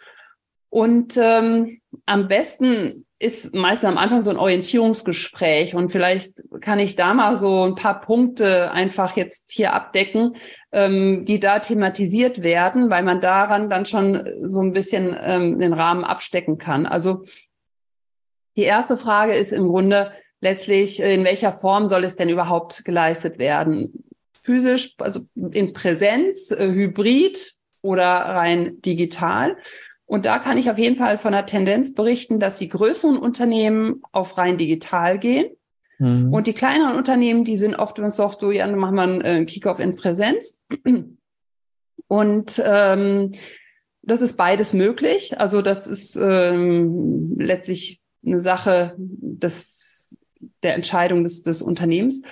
Und 0.70 1.18
ähm, 1.18 1.80
am 2.06 2.28
besten 2.28 3.08
ist 3.18 3.56
meistens 3.56 3.90
am 3.90 3.98
Anfang 3.98 4.22
so 4.22 4.30
ein 4.30 4.38
Orientierungsgespräch 4.38 5.74
und 5.74 5.90
vielleicht 5.90 6.44
kann 6.62 6.78
ich 6.78 6.96
da 6.96 7.16
mal 7.16 7.36
so 7.38 7.64
ein 7.64 7.74
paar 7.74 8.00
Punkte 8.00 8.72
einfach 8.72 9.18
jetzt 9.18 9.50
hier 9.52 9.74
abdecken, 9.74 10.36
ähm, 10.72 11.26
die 11.26 11.40
da 11.40 11.58
thematisiert 11.58 12.44
werden, 12.44 12.92
weil 12.92 13.02
man 13.02 13.20
daran 13.20 13.72
dann 13.72 13.86
schon 13.86 14.30
so 14.48 14.62
ein 14.62 14.74
bisschen 14.74 15.18
ähm, 15.20 15.60
den 15.60 15.74
Rahmen 15.74 16.04
abstecken 16.04 16.60
kann. 16.60 16.86
Also 16.86 17.24
die 18.60 18.66
erste 18.66 18.98
Frage 18.98 19.34
ist 19.36 19.54
im 19.54 19.70
Grunde 19.70 20.12
letztlich, 20.42 21.00
in 21.00 21.24
welcher 21.24 21.54
Form 21.54 21.88
soll 21.88 22.04
es 22.04 22.18
denn 22.18 22.28
überhaupt 22.28 22.84
geleistet 22.84 23.40
werden? 23.40 24.04
Physisch, 24.34 24.96
also 24.98 25.22
in 25.36 25.72
Präsenz, 25.72 26.52
äh, 26.52 26.68
hybrid 26.68 27.54
oder 27.82 28.04
rein 28.04 28.82
digital? 28.82 29.56
Und 30.06 30.26
da 30.26 30.40
kann 30.40 30.58
ich 30.58 30.70
auf 30.70 30.78
jeden 30.78 30.98
Fall 30.98 31.18
von 31.18 31.32
der 31.32 31.46
Tendenz 31.46 31.94
berichten, 31.94 32.42
dass 32.42 32.58
die 32.58 32.68
größeren 32.68 33.18
Unternehmen 33.18 34.02
auf 34.12 34.38
rein 34.38 34.58
digital 34.58 35.20
gehen. 35.20 35.52
Mhm. 36.00 36.34
Und 36.34 36.48
die 36.48 36.54
kleineren 36.54 36.98
Unternehmen, 36.98 37.46
die 37.46 37.56
sind 37.56 37.76
oft, 37.76 37.98
wenn 37.98 38.08
es 38.08 38.18
doch 38.18 38.38
so, 38.42 38.52
ja, 38.52 38.68
dann 38.68 38.78
machen 38.78 38.96
wir 38.96 39.04
einen 39.04 39.22
äh, 39.22 39.46
Kickoff 39.46 39.80
in 39.80 39.96
Präsenz. 39.96 40.62
Und 42.08 42.62
ähm, 42.66 43.32
das 44.02 44.22
ist 44.22 44.36
beides 44.36 44.74
möglich. 44.74 45.40
Also 45.40 45.62
das 45.62 45.88
ist 45.88 46.18
ähm, 46.18 47.36
letztlich 47.38 48.02
eine 48.26 48.40
Sache 48.40 48.96
des, 48.98 50.16
der 50.64 50.76
Entscheidung 50.76 51.24
des, 51.24 51.44
des 51.44 51.62
Unternehmens. 51.62 52.24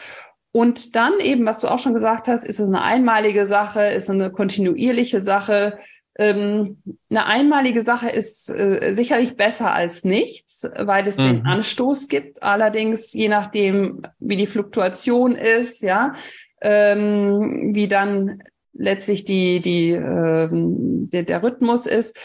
Und 0.52 0.96
dann 0.96 1.20
eben, 1.20 1.46
was 1.46 1.60
du 1.60 1.68
auch 1.68 1.80
schon 1.80 1.94
gesagt 1.94 2.28
hast, 2.28 2.44
ist 2.44 2.60
es 2.60 2.70
eine 2.70 2.82
einmalige 2.82 3.46
Sache, 3.46 3.82
ist 3.82 4.10
eine 4.10 4.32
kontinuierliche 4.32 5.22
Sache, 5.22 5.78
ähm, 6.20 6.82
eine 7.12 7.28
einmalige 7.28 7.84
Sache 7.84 8.10
ist 8.10 8.50
äh, 8.50 8.92
sicherlich 8.94 9.36
besser 9.36 9.74
als 9.74 10.04
nichts, 10.04 10.68
weil 10.76 11.08
es 11.08 11.18
mhm. 11.18 11.28
den 11.28 11.46
Anstoß 11.46 12.08
gibt. 12.08 12.42
Allerdings, 12.42 13.14
je 13.14 13.30
nachdem, 13.30 14.02
wie 14.20 14.38
die 14.38 14.48
Fluktuation 14.48 15.36
ist, 15.36 15.84
ja, 15.84 16.16
ähm, 16.62 17.76
wie 17.76 17.88
dann 17.88 18.42
letztlich 18.74 19.26
die, 19.26 19.60
die, 19.60 19.92
ähm, 19.92 21.10
der, 21.12 21.24
der 21.24 21.44
Rhythmus 21.44 21.86
ist, 21.86 22.18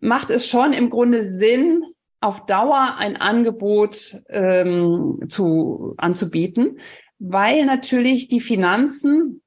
macht 0.00 0.30
es 0.30 0.46
schon 0.46 0.74
im 0.74 0.90
Grunde 0.90 1.24
Sinn, 1.24 1.82
auf 2.24 2.46
Dauer 2.46 2.96
ein 2.98 3.16
Angebot 3.16 4.22
ähm, 4.30 5.20
zu, 5.28 5.94
anzubieten, 5.98 6.78
weil 7.18 7.64
natürlich 7.66 8.28
die 8.28 8.40
Finanzen 8.40 9.40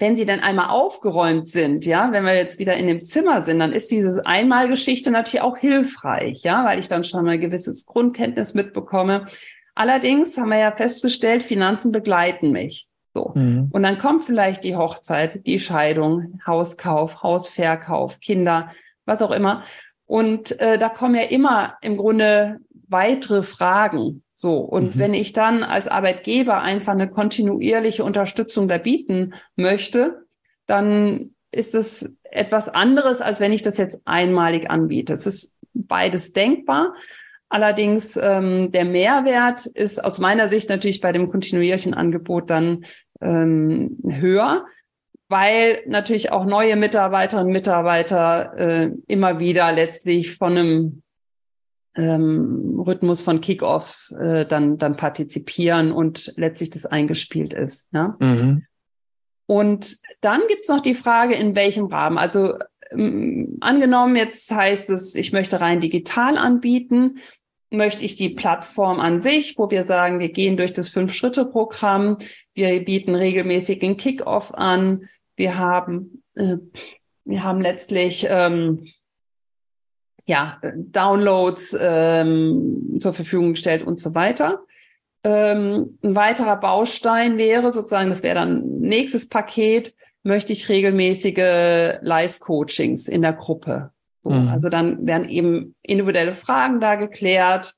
wenn 0.00 0.16
sie 0.16 0.24
dann 0.24 0.40
einmal 0.40 0.70
aufgeräumt 0.70 1.46
sind, 1.46 1.84
ja, 1.84 2.10
wenn 2.10 2.24
wir 2.24 2.34
jetzt 2.34 2.58
wieder 2.58 2.74
in 2.74 2.86
dem 2.86 3.04
Zimmer 3.04 3.42
sind, 3.42 3.58
dann 3.58 3.74
ist 3.74 3.90
diese 3.90 4.24
Einmalgeschichte 4.24 5.10
natürlich 5.10 5.42
auch 5.42 5.58
hilfreich, 5.58 6.42
ja, 6.42 6.64
weil 6.64 6.78
ich 6.80 6.88
dann 6.88 7.04
schon 7.04 7.22
mal 7.22 7.32
ein 7.32 7.40
gewisses 7.40 7.84
Grundkenntnis 7.84 8.54
mitbekomme. 8.54 9.26
Allerdings 9.74 10.38
haben 10.38 10.48
wir 10.48 10.58
ja 10.58 10.72
festgestellt, 10.72 11.42
Finanzen 11.42 11.92
begleiten 11.92 12.50
mich. 12.50 12.88
So. 13.12 13.32
Mhm. 13.34 13.68
Und 13.70 13.82
dann 13.82 13.98
kommt 13.98 14.24
vielleicht 14.24 14.64
die 14.64 14.74
Hochzeit, 14.74 15.46
die 15.46 15.58
Scheidung, 15.58 16.40
Hauskauf, 16.46 17.22
Hausverkauf, 17.22 18.20
Kinder, 18.20 18.70
was 19.04 19.20
auch 19.20 19.32
immer. 19.32 19.64
Und 20.10 20.58
äh, 20.58 20.76
da 20.76 20.88
kommen 20.88 21.14
ja 21.14 21.22
immer 21.22 21.76
im 21.82 21.96
Grunde 21.96 22.58
weitere 22.88 23.44
Fragen. 23.44 24.24
So, 24.34 24.56
und 24.56 24.96
mhm. 24.96 24.98
wenn 24.98 25.14
ich 25.14 25.32
dann 25.32 25.62
als 25.62 25.86
Arbeitgeber 25.86 26.60
einfach 26.62 26.94
eine 26.94 27.08
kontinuierliche 27.08 28.02
Unterstützung 28.02 28.66
da 28.66 28.78
bieten 28.78 29.34
möchte, 29.54 30.26
dann 30.66 31.36
ist 31.52 31.76
es 31.76 32.12
etwas 32.24 32.68
anderes, 32.68 33.20
als 33.20 33.38
wenn 33.38 33.52
ich 33.52 33.62
das 33.62 33.76
jetzt 33.76 34.02
einmalig 34.04 34.68
anbiete. 34.68 35.12
Es 35.12 35.28
ist 35.28 35.54
beides 35.74 36.32
denkbar. 36.32 36.92
Allerdings 37.48 38.18
ähm, 38.20 38.72
der 38.72 38.86
Mehrwert 38.86 39.66
ist 39.66 40.04
aus 40.04 40.18
meiner 40.18 40.48
Sicht 40.48 40.70
natürlich 40.70 41.00
bei 41.00 41.12
dem 41.12 41.30
kontinuierlichen 41.30 41.94
Angebot 41.94 42.50
dann 42.50 42.84
ähm, 43.20 43.96
höher, 44.04 44.64
weil 45.30 45.82
natürlich 45.86 46.32
auch 46.32 46.44
neue 46.44 46.74
Mitarbeiterinnen 46.74 47.46
und 47.46 47.52
Mitarbeiter 47.52 48.52
äh, 48.58 48.90
immer 49.06 49.38
wieder 49.38 49.72
letztlich 49.72 50.36
von 50.36 50.58
einem 50.58 51.02
ähm, 51.94 52.82
Rhythmus 52.84 53.22
von 53.22 53.40
Kickoffs 53.40 54.10
äh, 54.20 54.44
dann, 54.44 54.76
dann 54.76 54.96
partizipieren 54.96 55.92
und 55.92 56.32
letztlich 56.36 56.70
das 56.70 56.84
eingespielt 56.84 57.52
ist. 57.52 57.88
Ja? 57.92 58.16
Mhm. 58.18 58.66
Und 59.46 59.98
dann 60.20 60.40
gibt's 60.48 60.68
noch 60.68 60.80
die 60.80 60.96
Frage, 60.96 61.36
in 61.36 61.54
welchem 61.54 61.86
Rahmen. 61.86 62.18
Also 62.18 62.54
ähm, 62.90 63.56
angenommen, 63.60 64.16
jetzt 64.16 64.50
heißt 64.50 64.90
es, 64.90 65.14
ich 65.14 65.32
möchte 65.32 65.60
rein 65.60 65.80
digital 65.80 66.38
anbieten, 66.38 67.18
möchte 67.70 68.04
ich 68.04 68.16
die 68.16 68.30
Plattform 68.30 68.98
an 68.98 69.20
sich, 69.20 69.56
wo 69.58 69.70
wir 69.70 69.84
sagen, 69.84 70.18
wir 70.18 70.30
gehen 70.30 70.56
durch 70.56 70.72
das 70.72 70.88
Fünf-Schritte-Programm, 70.88 72.18
wir 72.52 72.84
bieten 72.84 73.14
regelmäßig 73.14 73.80
einen 73.84 73.96
Kickoff 73.96 74.52
an, 74.52 75.08
wir 75.40 75.58
haben, 75.58 76.22
äh, 76.34 76.58
wir 77.24 77.42
haben 77.42 77.62
letztlich 77.62 78.26
ähm, 78.28 78.86
ja, 80.26 80.60
Downloads 80.76 81.76
ähm, 81.80 82.98
zur 83.00 83.14
Verfügung 83.14 83.52
gestellt 83.52 83.84
und 83.84 83.98
so 83.98 84.14
weiter. 84.14 84.60
Ähm, 85.24 85.98
ein 86.04 86.14
weiterer 86.14 86.56
Baustein 86.56 87.38
wäre 87.38 87.72
sozusagen, 87.72 88.10
das 88.10 88.22
wäre 88.22 88.34
dann 88.34 88.80
nächstes 88.80 89.28
Paket, 89.28 89.94
möchte 90.22 90.52
ich 90.52 90.68
regelmäßige 90.68 92.00
Live-Coachings 92.02 93.08
in 93.08 93.22
der 93.22 93.32
Gruppe. 93.32 93.92
So, 94.22 94.30
mhm. 94.30 94.48
Also 94.48 94.68
dann 94.68 95.06
werden 95.06 95.28
eben 95.28 95.74
individuelle 95.82 96.34
Fragen 96.34 96.80
da 96.80 96.96
geklärt. 96.96 97.72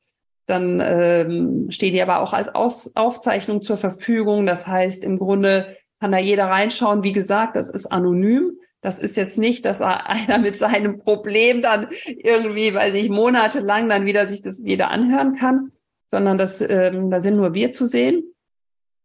Dann 0.46 0.80
ähm, 0.80 1.70
stehen 1.70 1.94
die 1.94 2.02
aber 2.02 2.20
auch 2.20 2.32
als 2.32 2.52
Aus 2.52 2.96
Aufzeichnung 2.96 3.62
zur 3.62 3.76
Verfügung. 3.76 4.46
Das 4.46 4.66
heißt, 4.66 5.04
im 5.04 5.20
Grunde 5.20 5.76
kann 6.02 6.10
da 6.10 6.18
jeder 6.18 6.46
reinschauen. 6.46 7.04
Wie 7.04 7.12
gesagt, 7.12 7.54
das 7.54 7.70
ist 7.70 7.86
anonym. 7.86 8.58
Das 8.80 8.98
ist 8.98 9.14
jetzt 9.14 9.38
nicht, 9.38 9.64
dass 9.64 9.80
einer 9.80 10.38
mit 10.38 10.58
seinem 10.58 10.98
Problem 10.98 11.62
dann 11.62 11.86
irgendwie, 12.04 12.74
weiß 12.74 12.92
ich, 12.94 13.08
monatelang 13.08 13.88
dann 13.88 14.04
wieder 14.04 14.26
sich 14.26 14.42
das 14.42 14.58
jeder 14.58 14.90
anhören 14.90 15.36
kann, 15.36 15.70
sondern 16.08 16.38
das, 16.38 16.60
ähm, 16.60 17.08
da 17.12 17.20
sind 17.20 17.36
nur 17.36 17.54
wir 17.54 17.72
zu 17.72 17.86
sehen. 17.86 18.34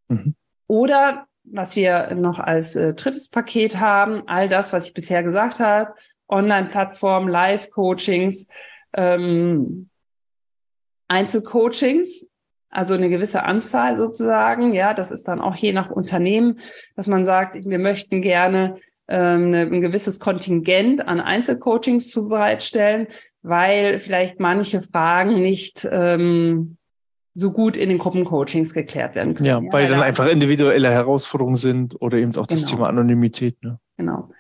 Mhm. 0.08 0.34
Oder 0.66 1.28
was 1.44 1.76
wir 1.76 2.16
noch 2.16 2.40
als 2.40 2.76
äh, 2.76 2.96
drittes 2.96 3.30
Paket 3.30 3.80
haben, 3.80 4.24
all 4.26 4.50
das, 4.50 4.74
was 4.74 4.88
ich 4.88 4.96
bisher 4.96 5.22
gesagt 5.22 5.60
habe, 5.60 5.94
Online-Plattform, 6.28 7.28
Live-Coachings, 7.28 8.48
ähm, 8.94 9.92
Einzelcoachings, 11.08 12.28
also 12.70 12.94
eine 12.94 13.10
gewisse 13.10 13.44
Anzahl 13.44 13.98
sozusagen. 13.98 14.74
Ja, 14.74 14.94
das 14.94 15.12
ist 15.12 15.28
dann 15.28 15.40
auch 15.40 15.56
je 15.56 15.74
nach 15.74 15.90
Unternehmen, 15.90 16.60
dass 16.96 17.08
man 17.08 17.26
sagt, 17.26 17.56
wir 17.56 17.80
möchten 17.80 18.22
gerne 18.22 18.78
ähm, 19.08 19.54
ein 19.54 19.82
gewisses 19.82 20.20
Kontingent 20.20 21.08
an 21.08 21.20
Einzelcoachings 21.20 22.10
zu 22.10 22.28
bereitstellen, 22.28 23.08
weil 23.42 24.00
vielleicht 24.00 24.40
manche 24.40 24.82
Fragen 24.82 25.42
nicht 25.42 25.88
ähm, 25.90 26.78
so 27.34 27.52
gut 27.52 27.78
in 27.78 27.90
den 27.90 28.00
Gruppencoachings 28.00 28.74
geklärt 28.74 29.16
werden 29.16 29.36
können. 29.36 29.48
Ja, 29.48 29.62
weil 29.72 29.86
ja, 29.86 29.92
dann 29.92 30.02
einfach 30.02 30.28
individuelle 30.28 30.90
Herausforderungen 30.90 31.56
sind 31.56 32.02
oder 32.02 32.18
eben 32.18 32.36
auch 32.36 32.48
das 32.48 32.62
genau. 32.62 32.72
Thema 32.72 32.90
Anonymität. 32.90 33.64
Ne? 33.64 33.80
Genau. 33.96 34.32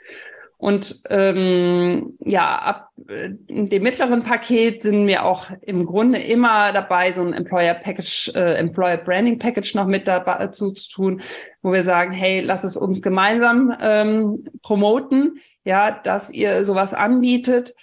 Und 0.60 1.03
ähm, 1.12 2.18
ja, 2.20 2.58
ab 2.58 2.89
äh, 3.08 3.30
dem 3.47 3.84
mittleren 3.84 4.24
Paket 4.24 4.82
sind 4.82 5.05
wir 5.05 5.24
auch 5.24 5.51
im 5.62 5.86
Grunde 5.86 6.18
immer 6.18 6.74
dabei, 6.74 7.12
so 7.12 7.22
ein 7.22 7.34
Employer 7.34 7.76
Package, 7.76 8.32
äh, 8.34 8.55
Employer 8.55 8.97
Branding 8.97 9.38
Package 9.38 9.76
noch 9.76 9.86
mit 9.86 10.08
dazu 10.08 10.72
zu 10.72 10.89
tun, 10.89 11.22
wo 11.62 11.72
wir 11.74 11.84
sagen, 11.84 12.12
hey, 12.12 12.41
lass 12.41 12.64
es 12.64 12.76
uns 12.76 13.03
gemeinsam 13.03 13.76
ähm, 13.80 14.45
promoten, 14.64 15.38
ja, 15.64 15.91
dass 15.91 16.32
ihr 16.32 16.64
sowas 16.64 16.95
anbietet. 16.95 17.76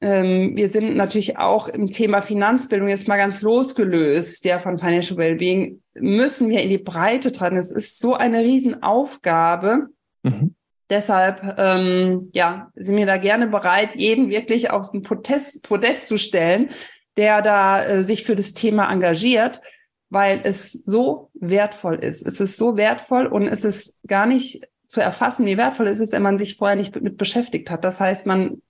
Ähm, 0.00 0.56
wir 0.56 0.68
sind 0.68 0.96
natürlich 0.96 1.38
auch 1.38 1.68
im 1.68 1.86
Thema 1.90 2.22
Finanzbildung 2.22 2.88
jetzt 2.88 3.06
mal 3.06 3.18
ganz 3.18 3.40
losgelöst, 3.40 4.44
ja, 4.44 4.58
von 4.58 4.80
Financial 4.80 5.16
Wellbeing, 5.16 5.80
müssen 5.94 6.50
wir 6.50 6.60
in 6.60 6.70
die 6.70 6.78
Breite 6.78 7.30
tragen. 7.30 7.56
Es 7.56 7.70
ist 7.70 8.00
so 8.00 8.14
eine 8.14 8.40
Riesenaufgabe. 8.40 9.86
Mhm 10.24 10.56
Deshalb 10.90 11.56
ähm, 11.58 12.30
ja, 12.32 12.70
sind 12.74 12.96
wir 12.96 13.06
da 13.06 13.16
gerne 13.18 13.46
bereit, 13.46 13.94
jeden 13.94 14.30
wirklich 14.30 14.70
auf 14.70 14.90
den 14.90 15.02
Podest, 15.02 15.62
Podest 15.68 16.08
zu 16.08 16.18
stellen, 16.18 16.70
der 17.16 17.42
da 17.42 17.84
äh, 17.84 18.04
sich 18.04 18.24
für 18.24 18.36
das 18.36 18.54
Thema 18.54 18.90
engagiert, 18.90 19.60
weil 20.08 20.40
es 20.44 20.72
so 20.72 21.30
wertvoll 21.34 21.96
ist. 21.96 22.26
Es 22.26 22.40
ist 22.40 22.56
so 22.56 22.76
wertvoll 22.76 23.26
und 23.26 23.46
es 23.46 23.64
ist 23.64 23.98
gar 24.06 24.26
nicht 24.26 24.66
zu 24.86 25.00
erfassen, 25.00 25.44
wie 25.44 25.58
wertvoll 25.58 25.88
es 25.88 26.00
ist, 26.00 26.12
wenn 26.12 26.22
man 26.22 26.38
sich 26.38 26.56
vorher 26.56 26.76
nicht 26.76 26.98
mit 26.98 27.18
beschäftigt 27.18 27.68
hat. 27.68 27.84
Das 27.84 28.00
heißt, 28.00 28.26
man 28.26 28.62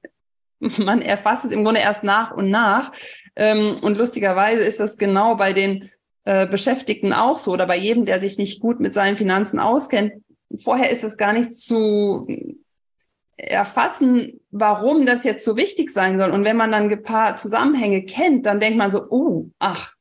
man 0.78 1.02
erfasst 1.02 1.44
es 1.44 1.50
im 1.50 1.64
Grunde 1.64 1.80
erst 1.80 2.04
nach 2.04 2.32
und 2.32 2.50
nach. 2.50 2.92
Ähm, 3.36 3.78
und 3.82 3.96
lustigerweise 3.96 4.62
ist 4.62 4.80
das 4.80 4.98
genau 4.98 5.36
bei 5.36 5.52
den 5.52 5.90
äh, 6.24 6.46
Beschäftigten 6.46 7.12
auch 7.12 7.38
so 7.38 7.52
oder 7.52 7.66
bei 7.66 7.76
jedem, 7.76 8.04
der 8.04 8.20
sich 8.20 8.38
nicht 8.38 8.60
gut 8.60 8.80
mit 8.80 8.94
seinen 8.94 9.16
Finanzen 9.16 9.58
auskennt. 9.58 10.12
Vorher 10.56 10.90
ist 10.90 11.04
es 11.04 11.16
gar 11.16 11.32
nicht 11.32 11.52
zu 11.52 12.26
erfassen, 13.36 14.40
warum 14.50 15.06
das 15.06 15.24
jetzt 15.24 15.44
so 15.44 15.56
wichtig 15.56 15.90
sein 15.90 16.18
soll. 16.18 16.30
Und 16.30 16.44
wenn 16.44 16.56
man 16.56 16.72
dann 16.72 16.90
ein 16.90 17.02
paar 17.02 17.36
Zusammenhänge 17.36 18.04
kennt, 18.04 18.46
dann 18.46 18.60
denkt 18.60 18.78
man 18.78 18.90
so, 18.90 19.06
oh, 19.10 19.50
ach, 19.58 19.94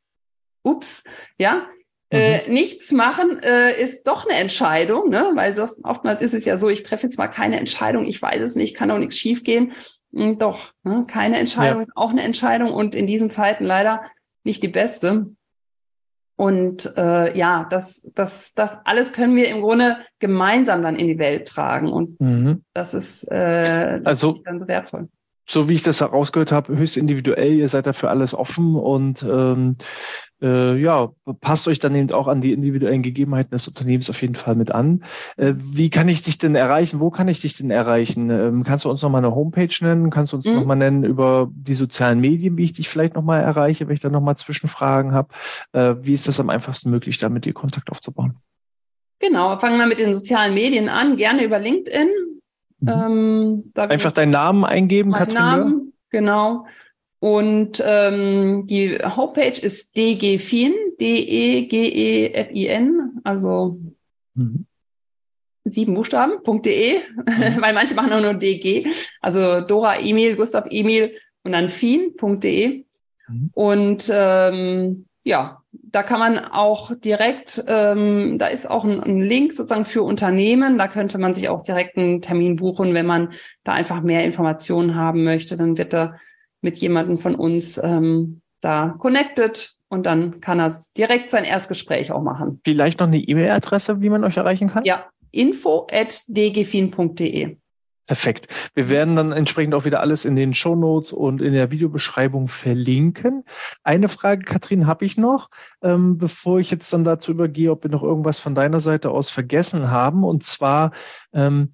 ups, 0.64 1.04
ja, 1.38 1.68
äh, 2.10 2.18
mhm. 2.18 2.50
Äh, 2.50 2.54
nichts 2.54 2.92
machen 2.92 3.44
äh, 3.44 3.80
ist 3.82 4.08
doch 4.08 4.26
eine 4.26 4.40
Entscheidung, 4.40 5.10
ne? 5.10 5.32
weil 5.36 5.54
so, 5.54 5.68
oftmals 5.84 6.22
ist 6.22 6.34
es 6.34 6.46
ja 6.46 6.56
so, 6.56 6.70
ich 6.70 6.84
treffe 6.84 7.04
jetzt 7.04 7.18
mal 7.18 7.28
keine 7.28 7.60
Entscheidung, 7.60 8.06
ich 8.06 8.22
weiß 8.22 8.42
es 8.42 8.56
nicht, 8.56 8.76
kann 8.76 8.92
auch 8.92 8.98
nichts 8.98 9.18
schiefgehen. 9.18 9.74
Hm, 10.14 10.38
doch, 10.38 10.74
ne? 10.84 11.06
keine 11.08 11.38
Entscheidung 11.38 11.78
ja. 11.78 11.82
ist 11.82 11.92
auch 11.96 12.12
eine 12.12 12.24
Entscheidung 12.24 12.72
und 12.72 12.96
in 12.96 13.08
diesen 13.08 13.30
Zeiten 13.30 13.66
leider 13.66 14.04
nicht 14.44 14.64
die 14.64 14.70
beste. 14.70 15.36
Und 16.38 16.94
äh, 16.96 17.36
ja, 17.38 17.68
das, 17.70 18.10
das, 18.14 18.54
das 18.54 18.78
alles 18.86 19.12
können 19.12 19.36
wir 19.36 19.50
im 19.50 19.62
Grunde 19.62 19.98
gemeinsam 20.20 20.84
dann 20.84 20.96
in 20.96 21.08
die 21.08 21.18
Welt 21.18 21.48
tragen. 21.48 21.92
Und 21.92 22.22
mhm. 22.22 22.64
das 22.74 22.94
ist 22.94 23.30
äh, 23.32 24.00
also, 24.06 24.40
dann 24.46 24.60
so 24.60 24.68
wertvoll 24.68 25.10
so 25.50 25.70
wie 25.70 25.74
ich 25.74 25.84
das 25.84 26.02
herausgehört 26.02 26.52
habe, 26.52 26.78
höchst 26.78 26.98
individuell. 26.98 27.54
Ihr 27.54 27.70
seid 27.70 27.88
dafür 27.88 28.10
alles 28.10 28.34
offen 28.34 28.76
und 28.76 29.24
ähm, 29.24 29.78
äh, 30.42 30.76
ja, 30.78 31.10
passt 31.40 31.68
euch 31.68 31.80
dann 31.80 31.96
eben 31.96 32.12
auch 32.12 32.28
an 32.28 32.42
die 32.42 32.52
individuellen 32.52 33.02
Gegebenheiten 33.02 33.52
des 33.52 33.68
Unternehmens 33.68 34.10
auf 34.10 34.22
jeden 34.22 34.36
Fall 34.36 34.56
mit 34.56 34.72
an. 34.72 35.04
Äh, 35.38 35.54
wie 35.56 35.90
kann 35.90 36.10
ich 36.10 36.22
dich 36.22 36.38
denn 36.38 36.56
erreichen? 36.56 37.00
Wo 37.00 37.10
kann 37.10 37.30
ich 37.30 37.40
dich 37.40 37.58
denn 37.58 37.72
erreichen? 37.72 38.30
Ähm, 38.30 38.64
kannst 38.64 38.86
du 38.86 38.90
uns 38.90 39.02
nochmal 39.02 39.24
eine 39.24 39.34
Homepage 39.34 39.74
nennen? 39.82 40.10
Kannst 40.10 40.34
du 40.34 40.38
uns 40.38 40.46
mhm. 40.46 40.56
nochmal 40.56 40.78
nennen 40.78 41.04
über 41.04 41.50
die 41.52 41.76
sozialen 41.76 42.20
Medien, 42.20 42.58
wie 42.58 42.66
ich 42.66 42.74
dich 42.74 42.90
vielleicht 42.90 43.16
nochmal 43.16 43.42
erreiche, 43.42 43.88
wenn 43.88 43.96
ich 43.96 44.02
da 44.02 44.10
nochmal 44.10 44.36
Zwischenfragen 44.36 45.14
habe? 45.14 45.30
Äh, 45.72 45.96
wie 46.02 46.14
ist 46.14 46.28
das 46.28 46.40
am 46.40 46.50
einfachsten 46.50 46.92
möglich, 46.92 47.18
da 47.20 47.30
mit 47.30 47.46
dir 47.46 47.54
Kontakt 47.54 47.90
aufzubauen? 47.90 48.36
Genau, 49.20 49.58
fangen 49.58 49.80
wir 49.80 49.88
mit 49.88 49.98
den 49.98 50.14
sozialen 50.14 50.54
Medien 50.54 50.90
an, 50.90 51.18
gerne 51.18 51.44
über 51.44 51.58
LinkedIn 51.58 52.10
Mhm. 52.80 52.90
Ähm, 52.90 53.72
Einfach 53.76 54.12
deinen 54.12 54.32
Namen 54.32 54.66
eingeben, 54.66 55.12
Katrin. 55.12 55.36
Namen, 55.36 55.94
genau. 56.10 56.66
Und 57.20 57.82
ähm, 57.84 58.68
die 58.68 59.00
Homepage 59.00 59.60
ist 59.60 59.98
dgfin, 59.98 60.76
D-E-G-E-F-I-N, 61.00 63.22
also 63.24 63.80
mhm. 64.36 64.68
sieben 65.66 65.96
Buchstaben.de, 65.96 67.00
mhm. 67.00 67.26
weil 67.62 67.74
manche 67.74 67.96
machen 67.96 68.14
auch 68.14 68.22
nur 68.22 68.36
DG, 68.36 68.86
also 69.20 69.62
Dora 69.62 70.00
Emil, 70.00 70.36
Gustav 70.36 70.66
Emil 70.70 71.16
und 71.44 71.54
dann 71.54 71.70
fin.de. 71.70 72.86
Mhm. 73.28 73.50
Und 73.54 74.12
ähm, 74.14 75.08
ja, 75.24 75.64
da 75.92 76.04
kann 76.04 76.20
man 76.20 76.38
auch 76.40 76.92
direkt, 76.96 77.64
ähm, 77.68 78.38
da 78.38 78.48
ist 78.48 78.70
auch 78.70 78.84
ein, 78.84 79.02
ein, 79.02 79.22
Link 79.22 79.54
sozusagen 79.54 79.86
für 79.86 80.04
Unternehmen. 80.04 80.78
Da 80.78 80.88
könnte 80.88 81.18
man 81.18 81.34
sich 81.34 81.50
auch 81.50 81.64
direkt 81.64 81.98
einen 81.98 82.22
Termin 82.22 82.58
buchen, 82.58 82.94
wenn 82.94 83.06
man 83.06 83.30
da 83.64 83.74
einfach 83.74 84.02
mehr 84.02 84.24
Informationen 84.24 84.96
haben 84.96 85.24
möchte. 85.24 85.56
Dann 85.56 85.78
wird 85.78 85.94
er 85.94 86.20
mit 86.62 86.78
jemandem 86.78 87.18
von 87.18 87.36
uns 87.36 87.82
ähm, 87.82 88.42
da 88.62 88.96
connected 89.00 89.72
und 89.88 90.06
dann 90.06 90.42
kann 90.42 90.60
er 90.60 90.76
direkt 90.98 91.32
sein 91.32 91.46
Erstgespräch 91.46 92.12
auch 92.12 92.22
machen. 92.22 92.60
Vielleicht 92.66 93.00
noch 93.00 93.08
eine 93.08 93.20
E-Mail-Adresse, 93.20 94.02
wie 94.02 94.10
man 94.10 94.24
euch 94.24 94.38
erreichen 94.38 94.70
kann? 94.70 94.84
Ja, 94.84 95.06
info 95.32 95.88
at 95.92 96.24
dgfin.de. 96.28 97.58
Perfekt. 98.08 98.72
Wir 98.74 98.90
werden 98.90 99.18
dann 99.18 99.34
entsprechend 99.34 99.76
auch 99.76 99.84
wieder 99.84 100.00
alles 100.00 100.24
in 100.24 100.38
den 100.38 100.54
Show 100.54 100.76
Notes 100.76 101.12
und 101.12 101.42
in 101.42 101.52
der 101.52 101.72
Videobeschreibung 101.72 102.48
verlinken. 102.48 103.44
Eine 103.84 104.08
Frage, 104.08 104.46
Katrin, 104.46 104.88
habe 104.88 105.04
ich 105.04 105.18
noch, 105.18 105.50
ähm, 105.82 106.18
bevor 106.18 106.60
ich 106.60 106.72
jetzt 106.72 106.92
dann 106.94 107.04
dazu 107.04 107.32
übergehe, 107.32 107.70
ob 107.70 107.84
wir 107.84 107.92
noch 107.92 108.04
irgendwas 108.04 108.40
von 108.40 108.56
deiner 108.56 108.80
Seite 108.80 109.12
aus 109.12 109.30
vergessen 109.30 109.92
haben. 109.92 110.24
Und 110.24 110.46
zwar, 110.46 110.92
ähm, 111.34 111.74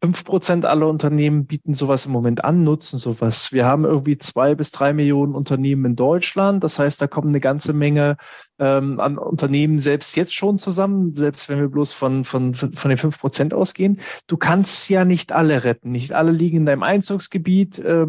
Fünf 0.00 0.24
Prozent 0.24 0.64
aller 0.64 0.86
Unternehmen 0.86 1.46
bieten 1.46 1.74
sowas 1.74 2.06
im 2.06 2.12
Moment 2.12 2.44
an, 2.44 2.62
nutzen 2.62 3.00
sowas. 3.00 3.52
Wir 3.52 3.66
haben 3.66 3.84
irgendwie 3.84 4.16
zwei 4.16 4.54
bis 4.54 4.70
drei 4.70 4.92
Millionen 4.92 5.34
Unternehmen 5.34 5.84
in 5.84 5.96
Deutschland. 5.96 6.62
Das 6.62 6.78
heißt, 6.78 7.02
da 7.02 7.08
kommen 7.08 7.30
eine 7.30 7.40
ganze 7.40 7.72
Menge 7.72 8.16
ähm, 8.60 9.00
an 9.00 9.18
Unternehmen 9.18 9.80
selbst 9.80 10.16
jetzt 10.16 10.34
schon 10.34 10.60
zusammen, 10.60 11.16
selbst 11.16 11.48
wenn 11.48 11.58
wir 11.58 11.68
bloß 11.68 11.92
von, 11.92 12.24
von, 12.24 12.54
von 12.54 12.88
den 12.88 12.96
fünf 12.96 13.18
Prozent 13.18 13.52
ausgehen. 13.52 13.98
Du 14.28 14.36
kannst 14.36 14.88
ja 14.88 15.04
nicht 15.04 15.32
alle 15.32 15.64
retten. 15.64 15.90
Nicht 15.90 16.12
alle 16.12 16.30
liegen 16.30 16.58
in 16.58 16.66
deinem 16.66 16.84
Einzugsgebiet. 16.84 17.80
Äh, 17.80 18.06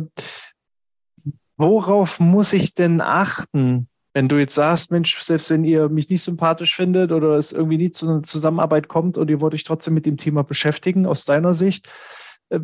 worauf 1.57 2.19
muss 2.19 2.53
ich 2.53 2.75
denn 2.75 3.01
achten, 3.01 3.88
wenn 4.13 4.27
du 4.27 4.37
jetzt 4.37 4.55
sagst, 4.55 4.91
Mensch, 4.91 5.19
selbst 5.19 5.49
wenn 5.49 5.63
ihr 5.63 5.89
mich 5.89 6.09
nicht 6.09 6.23
sympathisch 6.23 6.75
findet 6.75 7.11
oder 7.11 7.37
es 7.37 7.51
irgendwie 7.51 7.77
nie 7.77 7.91
zu 7.91 8.07
einer 8.07 8.23
Zusammenarbeit 8.23 8.87
kommt 8.87 9.17
und 9.17 9.29
ihr 9.29 9.39
wollt 9.41 9.53
euch 9.53 9.63
trotzdem 9.63 9.93
mit 9.93 10.05
dem 10.05 10.17
Thema 10.17 10.43
beschäftigen, 10.43 11.05
aus 11.05 11.25
deiner 11.25 11.53
Sicht, 11.53 11.89
äh, 12.49 12.59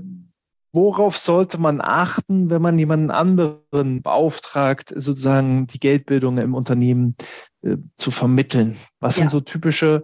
worauf 0.72 1.18
sollte 1.18 1.58
man 1.58 1.82
achten, 1.82 2.50
wenn 2.50 2.62
man 2.62 2.78
jemanden 2.78 3.10
anderen 3.10 4.02
beauftragt, 4.02 4.94
sozusagen 4.96 5.68
die 5.68 5.80
Geldbildung 5.80 6.38
im 6.38 6.54
Unternehmen 6.54 7.16
äh, 7.62 7.78
zu 7.96 8.12
vermitteln? 8.12 8.76
Was 9.00 9.16
ja. 9.16 9.22
sind 9.22 9.30
so 9.30 9.40
typische, 9.40 10.04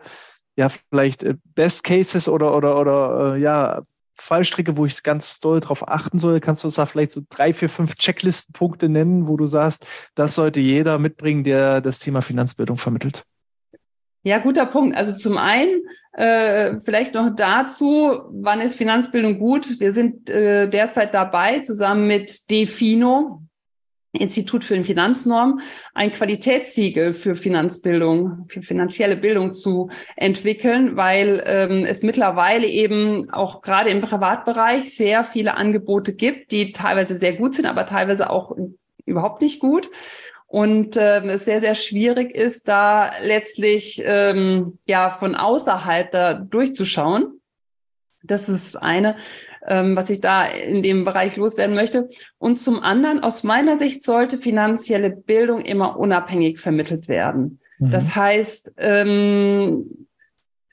ja, 0.56 0.70
vielleicht 0.70 1.24
äh, 1.24 1.36
Best 1.56 1.84
Cases 1.84 2.30
oder, 2.30 2.56
oder, 2.56 2.80
oder, 2.80 3.36
äh, 3.36 3.42
ja, 3.42 3.82
Fallstricke, 4.16 4.78
wo 4.78 4.86
ich 4.86 5.04
ganz 5.04 5.40
doll 5.40 5.60
drauf 5.60 5.88
achten 5.88 6.20
soll? 6.20 6.40
Kannst 6.40 6.64
du 6.64 6.68
uns 6.68 6.76
da 6.76 6.86
vielleicht 6.86 7.14
so 7.14 7.22
drei, 7.30 7.54
vier, 7.54 7.70
fünf 7.70 7.96
Checklistenpunkte 7.96 8.90
nennen, 8.90 9.28
wo 9.28 9.38
du 9.38 9.46
sagst, 9.46 9.86
das 10.16 10.36
sollte 10.36 10.60
jeder 10.60 11.00
mitbringen, 11.00 11.44
der 11.44 11.82
das 11.82 12.00
Thema 12.00 12.22
Finanzbildung 12.22 12.78
vermittelt? 12.78 13.24
Ja, 14.24 14.38
guter 14.38 14.68
Punkt. 14.68 14.96
Also 14.96 15.16
zum 15.16 15.38
einen 15.38 15.82
äh, 16.14 16.80
vielleicht 16.82 17.16
noch 17.16 17.36
dazu, 17.36 18.22
wann 18.30 18.62
ist 18.62 18.76
Finanzbildung 18.76 19.40
gut? 19.40 19.80
Wir 19.80 19.94
sind 19.94 20.30
äh, 20.30 20.68
derzeit 20.68 21.14
dabei, 21.14 21.60
zusammen 21.60 22.08
mit 22.08 22.52
Defino, 22.52 23.42
Institut 24.14 24.64
für 24.64 24.74
den 24.74 24.84
Finanznorm 24.84 25.62
ein 25.94 26.12
Qualitätssiegel 26.12 27.14
für 27.14 27.36
Finanzbildung, 27.36 28.46
für 28.50 28.62
finanzielle 28.62 29.16
Bildung 29.16 29.54
zu 29.54 29.90
entwickeln, 30.18 30.98
weil 30.98 31.42
ähm, 31.46 31.86
es 31.86 32.04
mittlerweile 32.04 32.68
eben 32.68 33.30
auch 33.32 33.62
gerade 33.62 33.90
im 33.90 34.02
Privatbereich 34.02 34.94
sehr 34.96 35.24
viele 35.24 35.56
Angebote 35.56 36.16
gibt, 36.16 36.52
die 36.52 36.74
teilweise 36.74 37.18
sehr 37.18 37.34
gut 37.34 37.56
sind, 37.56 37.66
aber 37.66 37.86
teilweise 37.86 38.30
auch 38.30 38.56
überhaupt 39.06 39.42
nicht 39.42 39.60
gut. 39.60 39.90
Und 40.48 40.98
ähm, 40.98 41.30
es 41.30 41.46
sehr, 41.46 41.62
sehr 41.62 41.76
schwierig 41.76 42.36
ist, 42.36 42.68
da 42.68 43.12
letztlich 43.22 44.02
ähm, 44.04 44.80
ja 44.86 45.10
von 45.10 45.36
außerhalb 45.36 46.12
da 46.12 46.34
durchzuschauen. 46.34 47.40
Das 48.24 48.50
ist 48.50 48.76
eine 48.76 49.16
ähm, 49.68 49.96
was 49.96 50.10
ich 50.10 50.22
da 50.22 50.46
in 50.46 50.82
dem 50.82 51.06
Bereich 51.06 51.38
loswerden 51.38 51.76
möchte. 51.76 52.10
Und 52.38 52.58
zum 52.58 52.82
anderen, 52.82 53.24
aus 53.24 53.44
meiner 53.44 53.78
Sicht 53.78 54.04
sollte 54.04 54.38
finanzielle 54.38 55.10
Bildung 55.10 55.62
immer 55.62 56.00
unabhängig 56.00 56.60
vermittelt 56.60 57.08
werden. 57.08 57.60
Mhm. 57.80 57.92
Das 57.92 58.16
heißt, 58.16 58.74
ähm, 58.78 60.08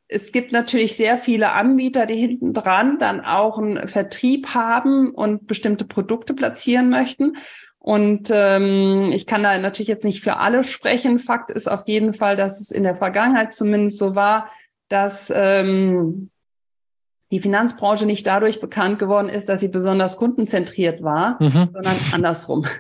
es 0.09 0.33
gibt 0.33 0.53
natürlich 0.53 0.97
sehr 0.97 1.19
viele 1.19 1.53
Anbieter, 1.53 2.07
die 2.07 2.17
hinten 2.17 2.55
dran 2.55 2.99
dann 2.99 3.21
auch 3.21 3.59
einen 3.59 3.89
Vertrieb 3.89 4.55
haben 4.55 5.11
und 5.11 5.47
bestimmte 5.47 5.85
Produkte 5.85 6.33
platzieren 6.33 6.89
möchten. 6.89 7.37
Und 7.79 8.31
ähm, 8.33 9.13
ich 9.13 9.27
kann 9.27 9.43
da 9.43 9.57
natürlich 9.59 9.89
jetzt 9.89 10.05
nicht 10.05 10.23
für 10.23 10.39
alle 10.39 10.65
sprechen. 10.65 11.19
Fakt 11.19 11.51
ist 11.51 11.71
auf 11.71 11.87
jeden 11.87 12.15
Fall, 12.15 12.37
dass 12.37 12.61
es 12.61 12.71
in 12.71 12.83
der 12.83 12.97
Vergangenheit 12.97 13.53
zumindest 13.55 13.99
so 13.99 14.15
war, 14.15 14.49
dass 14.89 15.33
ähm, 15.35 16.31
die 17.31 17.41
Finanzbranche 17.41 18.07
nicht 18.07 18.27
dadurch 18.27 18.61
bekannt 18.61 18.99
geworden 18.99 19.29
ist, 19.29 19.49
dass 19.49 19.61
sie 19.61 19.69
besonders 19.69 20.17
kundenzentriert 20.17 21.03
war, 21.03 21.43
mhm. 21.43 21.69
sondern 21.73 21.97
andersrum. 22.13 22.67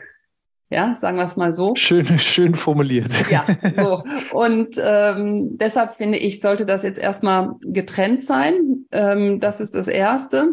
Ja, 0.71 0.95
sagen 0.97 1.17
wir 1.17 1.25
es 1.25 1.39
mal 1.39 1.51
so. 1.51 1.75
Schön, 1.77 2.19
schön 2.19 2.55
formuliert. 2.55 3.11
Ja, 3.31 3.47
so. 3.75 4.05
Und 4.37 4.77
ähm, 4.79 5.57
deshalb 5.57 5.95
finde 5.95 6.19
ich, 6.19 6.43
sollte 6.43 6.67
das 6.67 6.83
jetzt 6.83 6.99
erstmal 6.99 7.55
getrennt 7.63 8.23
sein. 8.23 8.85
Ähm, 8.93 9.41
das 9.41 9.63
ist 9.63 9.75
das 9.75 9.89
Erste. 9.89 10.51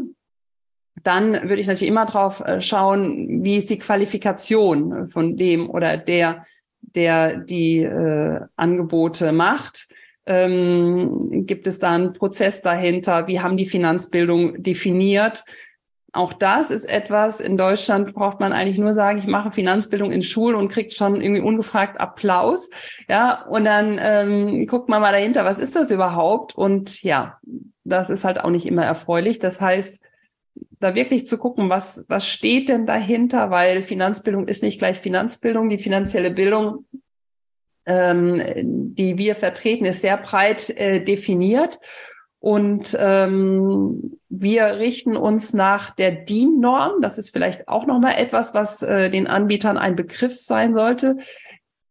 Dann 1.03 1.33
würde 1.33 1.57
ich 1.57 1.67
natürlich 1.67 1.89
immer 1.89 2.05
drauf 2.05 2.39
äh, 2.39 2.61
schauen, 2.61 3.43
wie 3.43 3.57
ist 3.57 3.69
die 3.69 3.77
Qualifikation 3.77 5.09
von 5.09 5.35
dem 5.35 5.69
oder 5.69 5.97
der, 5.97 6.45
der 6.79 7.35
die 7.35 7.79
äh, 7.79 8.39
Angebote 8.55 9.33
macht 9.33 9.89
ähm, 10.25 11.45
gibt 11.45 11.67
es 11.67 11.79
da 11.79 11.91
einen 11.91 12.13
Prozess 12.13 12.61
dahinter? 12.61 13.27
Wie 13.27 13.39
haben 13.39 13.57
die 13.57 13.67
Finanzbildung 13.67 14.61
definiert? 14.61 15.43
Auch 16.15 16.31
das 16.31 16.71
ist 16.71 16.85
etwas, 16.85 17.41
in 17.41 17.57
Deutschland 17.57 18.13
braucht 18.13 18.39
man 18.39 18.53
eigentlich 18.53 18.77
nur 18.77 18.93
sagen, 18.93 19.19
ich 19.19 19.27
mache 19.27 19.51
Finanzbildung 19.51 20.13
in 20.13 20.21
Schulen 20.21 20.55
und 20.55 20.71
kriegt 20.71 20.93
schon 20.93 21.19
irgendwie 21.19 21.41
ungefragt 21.41 21.99
Applaus. 21.99 22.69
Ja, 23.09 23.43
und 23.49 23.65
dann 23.65 23.99
ähm, 24.01 24.65
guckt 24.65 24.87
man 24.87 25.01
mal 25.01 25.11
dahinter, 25.11 25.43
was 25.43 25.59
ist 25.59 25.75
das 25.75 25.91
überhaupt? 25.91 26.55
Und 26.55 27.03
ja, 27.03 27.37
das 27.83 28.09
ist 28.09 28.23
halt 28.23 28.39
auch 28.39 28.49
nicht 28.49 28.65
immer 28.65 28.85
erfreulich. 28.85 29.39
Das 29.39 29.59
heißt, 29.59 30.01
da 30.79 30.95
wirklich 30.95 31.25
zu 31.25 31.37
gucken, 31.37 31.69
was, 31.69 32.05
was 32.07 32.27
steht 32.27 32.69
denn 32.69 32.85
dahinter, 32.85 33.51
weil 33.51 33.83
Finanzbildung 33.83 34.47
ist 34.47 34.63
nicht 34.63 34.79
gleich 34.79 34.99
Finanzbildung. 35.01 35.67
Die 35.67 35.79
finanzielle 35.79 36.31
Bildung 36.31 36.85
ähm, 37.85 38.41
die 38.95 39.17
wir 39.17 39.35
vertreten, 39.35 39.85
ist 39.85 40.01
sehr 40.01 40.17
breit 40.17 40.69
äh, 40.71 41.03
definiert. 41.03 41.79
Und 42.39 42.95
ähm, 42.99 44.19
wir 44.29 44.77
richten 44.77 45.17
uns 45.17 45.53
nach 45.53 45.95
der 45.95 46.11
DIN-Norm. 46.11 47.01
Das 47.01 47.17
ist 47.17 47.31
vielleicht 47.31 47.67
auch 47.67 47.87
nochmal 47.87 48.15
etwas, 48.17 48.53
was 48.53 48.83
äh, 48.83 49.09
den 49.09 49.25
Anbietern 49.25 49.77
ein 49.77 49.95
Begriff 49.95 50.39
sein 50.39 50.75
sollte. 50.75 51.17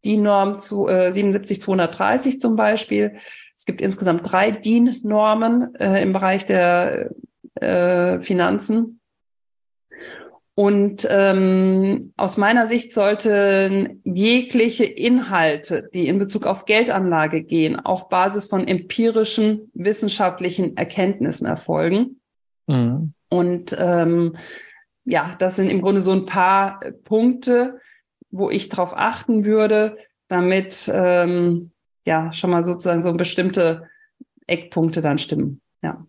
DIN-Norm 0.05 0.59
zu 0.59 0.86
äh, 0.86 1.11
77230 1.11 2.38
zum 2.38 2.55
Beispiel. 2.55 3.16
Es 3.57 3.64
gibt 3.64 3.80
insgesamt 3.80 4.30
drei 4.30 4.51
DIN-Normen 4.53 5.74
äh, 5.74 6.03
im 6.03 6.12
Bereich 6.12 6.47
der 6.47 7.11
äh, 7.55 8.20
Finanzen. 8.20 9.01
Und 10.57 11.07
ähm, 11.11 12.13
aus 12.17 12.37
meiner 12.37 12.69
Sicht 12.69 12.93
sollten 12.93 14.01
jegliche 14.05 14.85
Inhalte, 14.85 15.91
die 15.93 16.07
in 16.07 16.19
Bezug 16.19 16.47
auf 16.47 16.65
Geldanlage 16.65 17.43
gehen, 17.43 17.81
auf 17.81 18.09
Basis 18.09 18.47
von 18.47 18.69
empirischen 18.69 19.73
wissenschaftlichen 19.75 20.77
Erkenntnissen 20.77 21.47
erfolgen. 21.47 22.21
Mhm. 22.69 23.15
Und 23.29 23.77
ähm, 23.79 24.37
ja, 25.05 25.35
das 25.41 25.57
sind 25.57 25.71
im 25.71 25.83
Grunde 25.83 26.01
so 26.01 26.13
ein 26.13 26.25
paar 26.25 26.81
Punkte, 27.03 27.81
wo 28.31 28.49
ich 28.49 28.69
darauf 28.69 28.97
achten 28.97 29.45
würde, 29.45 29.97
damit 30.29 30.89
ähm, 30.93 31.73
ja 32.07 32.33
schon 32.33 32.51
mal 32.51 32.63
sozusagen 32.63 33.01
so 33.01 33.13
bestimmte 33.13 33.89
Eckpunkte 34.47 35.01
dann 35.01 35.19
stimmen. 35.19 35.61
Ja. 35.83 36.07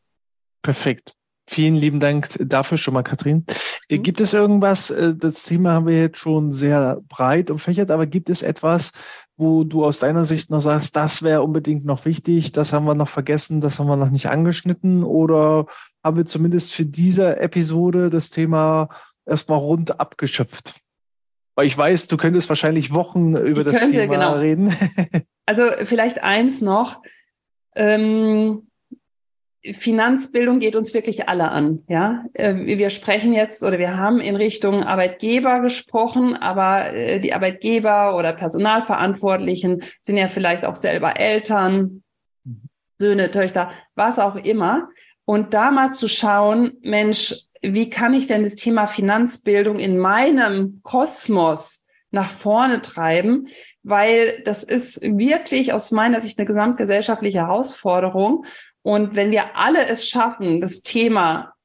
Perfekt. 0.62 1.16
Vielen 1.48 1.76
lieben 1.76 2.00
Dank 2.00 2.30
dafür 2.40 2.78
schon 2.78 2.94
mal, 2.94 3.04
Katrin. 3.04 3.46
Mhm. 3.90 4.04
Gibt 4.04 4.22
es 4.22 4.34
irgendwas, 4.34 4.90
äh, 4.90 5.14
das 5.16 5.44
Thema 5.44 5.74
haben 5.74 5.88
wir 5.88 6.00
jetzt 6.00 6.18
schon 6.18 6.52
sehr 6.52 7.02
breit 7.08 7.52
umfächert, 7.52 7.92
aber 7.92 8.06
gibt 8.06 8.30
es 8.30 8.42
etwas, 8.42 8.92
wo 9.38 9.64
du 9.64 9.86
aus 9.86 10.00
deiner 10.00 10.26
Sicht 10.26 10.50
noch 10.50 10.62
sagst, 10.62 10.96
das 10.96 11.24
wäre 11.24 11.44
unbedingt 11.44 11.86
noch 11.86 12.06
wichtig, 12.06 12.52
das 12.52 12.74
haben 12.74 12.86
wir 12.86 12.96
noch 12.96 13.10
vergessen, 13.10 13.62
das 13.62 13.80
haben 13.80 13.88
wir 13.88 13.98
noch 13.98 14.10
nicht 14.10 14.28
angeschnitten 14.28 15.04
oder 15.04 15.68
haben 16.04 16.18
wir 16.18 16.26
zumindest 16.26 16.74
für 16.74 16.86
diese 16.86 17.38
Episode 17.38 18.10
das 18.10 18.30
Thema 18.30 18.90
erstmal 19.26 19.60
rund 19.60 20.00
abgeschöpft? 20.00 20.76
Weil 21.56 21.68
ich 21.68 21.78
weiß, 21.78 22.08
du 22.08 22.18
könntest 22.18 22.50
wahrscheinlich 22.50 22.94
Wochen 22.94 23.36
über 23.36 23.60
ich 23.60 23.66
das 23.66 23.80
könnte, 23.80 23.98
Thema 23.98 24.14
genau. 24.14 24.34
reden. 24.38 24.76
also 25.46 25.64
vielleicht 25.86 26.22
eins 26.22 26.62
noch. 26.62 27.02
Ähm, 27.76 28.68
Finanzbildung 29.74 30.60
geht 30.60 30.76
uns 30.76 30.94
wirklich 30.94 31.28
alle 31.28 31.50
an. 31.50 31.84
Ja, 31.88 32.26
äh, 32.34 32.56
wir 32.56 32.90
sprechen 32.90 33.34
jetzt 33.34 33.64
oder 33.64 33.80
wir 33.80 33.98
haben 33.98 34.20
in 34.20 34.36
Richtung 34.36 34.84
Arbeitgeber 34.84 35.60
gesprochen, 35.60 36.36
aber 36.36 36.94
äh, 36.94 37.20
die 37.20 37.34
Arbeitgeber 37.34 38.16
oder 38.18 38.34
Personalverantwortlichen 38.34 39.82
sind 40.02 40.18
ja 40.18 40.28
vielleicht 40.28 40.66
auch 40.66 40.76
selber 40.76 41.20
Eltern, 41.20 42.04
Söhne, 42.98 43.32
Töchter, 43.32 43.72
was 43.96 44.20
auch 44.20 44.36
immer. 44.36 44.90
Und 45.26 45.54
da 45.54 45.72
mal 45.72 45.92
zu 45.92 46.08
schauen, 46.08 46.74
Mensch, 46.82 47.36
wie 47.62 47.90
kann 47.90 48.14
ich 48.14 48.28
denn 48.28 48.44
das 48.44 48.56
Thema 48.56 48.86
Finanzbildung 48.88 49.80
in 49.80 49.98
meinem 49.98 50.82
Kosmos 50.84 51.86
nach 52.12 52.30
vorne 52.30 52.82
treiben? 52.82 53.48
Weil 53.82 54.44
das 54.46 54.64
ist 54.64 55.02
wirklich 55.02 55.74
aus 55.74 55.92
meiner 55.92 56.22
Sicht 56.22 56.38
eine 56.38 56.46
gesamtgesellschaftliche 56.46 57.40
Herausforderung. 57.40 58.46
Und 58.86 59.16
wenn 59.16 59.32
wir 59.32 59.58
alle 59.58 59.88
es 59.88 60.08
schaffen, 60.08 60.62
das 60.62 60.84
Thema 60.84 61.56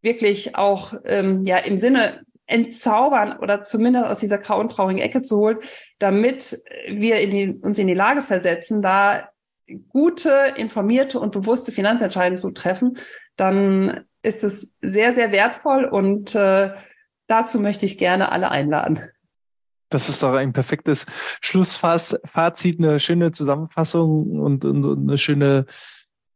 wirklich 0.00 0.56
auch 0.56 0.94
ähm, 1.04 1.44
ja 1.44 1.58
im 1.58 1.76
Sinne 1.76 2.22
entzaubern 2.46 3.38
oder 3.38 3.62
zumindest 3.62 4.06
aus 4.06 4.20
dieser 4.20 4.38
grauen, 4.38 4.70
traurigen 4.70 5.02
Ecke 5.02 5.20
zu 5.20 5.36
holen, 5.36 5.58
damit 5.98 6.56
wir 6.88 7.20
in 7.20 7.30
die, 7.30 7.60
uns 7.60 7.78
in 7.78 7.88
die 7.88 7.92
Lage 7.92 8.22
versetzen, 8.22 8.80
da 8.80 9.28
gute, 9.88 10.54
informierte 10.56 11.20
und 11.20 11.32
bewusste 11.32 11.72
Finanzentscheidungen 11.72 12.38
zu 12.38 12.52
treffen, 12.52 12.96
dann 13.36 14.06
ist 14.22 14.42
es 14.42 14.74
sehr, 14.80 15.14
sehr 15.14 15.32
wertvoll 15.32 15.84
und 15.84 16.34
äh, 16.34 16.70
dazu 17.26 17.60
möchte 17.60 17.84
ich 17.84 17.98
gerne 17.98 18.32
alle 18.32 18.50
einladen. 18.50 19.00
Das 19.90 20.08
ist 20.08 20.22
doch 20.22 20.32
ein 20.32 20.54
perfektes 20.54 21.04
Schlussfazit, 21.42 22.78
eine 22.78 22.98
schöne 22.98 23.32
Zusammenfassung 23.32 24.40
und, 24.40 24.64
und, 24.64 24.86
und 24.86 25.06
eine 25.06 25.18
schöne 25.18 25.66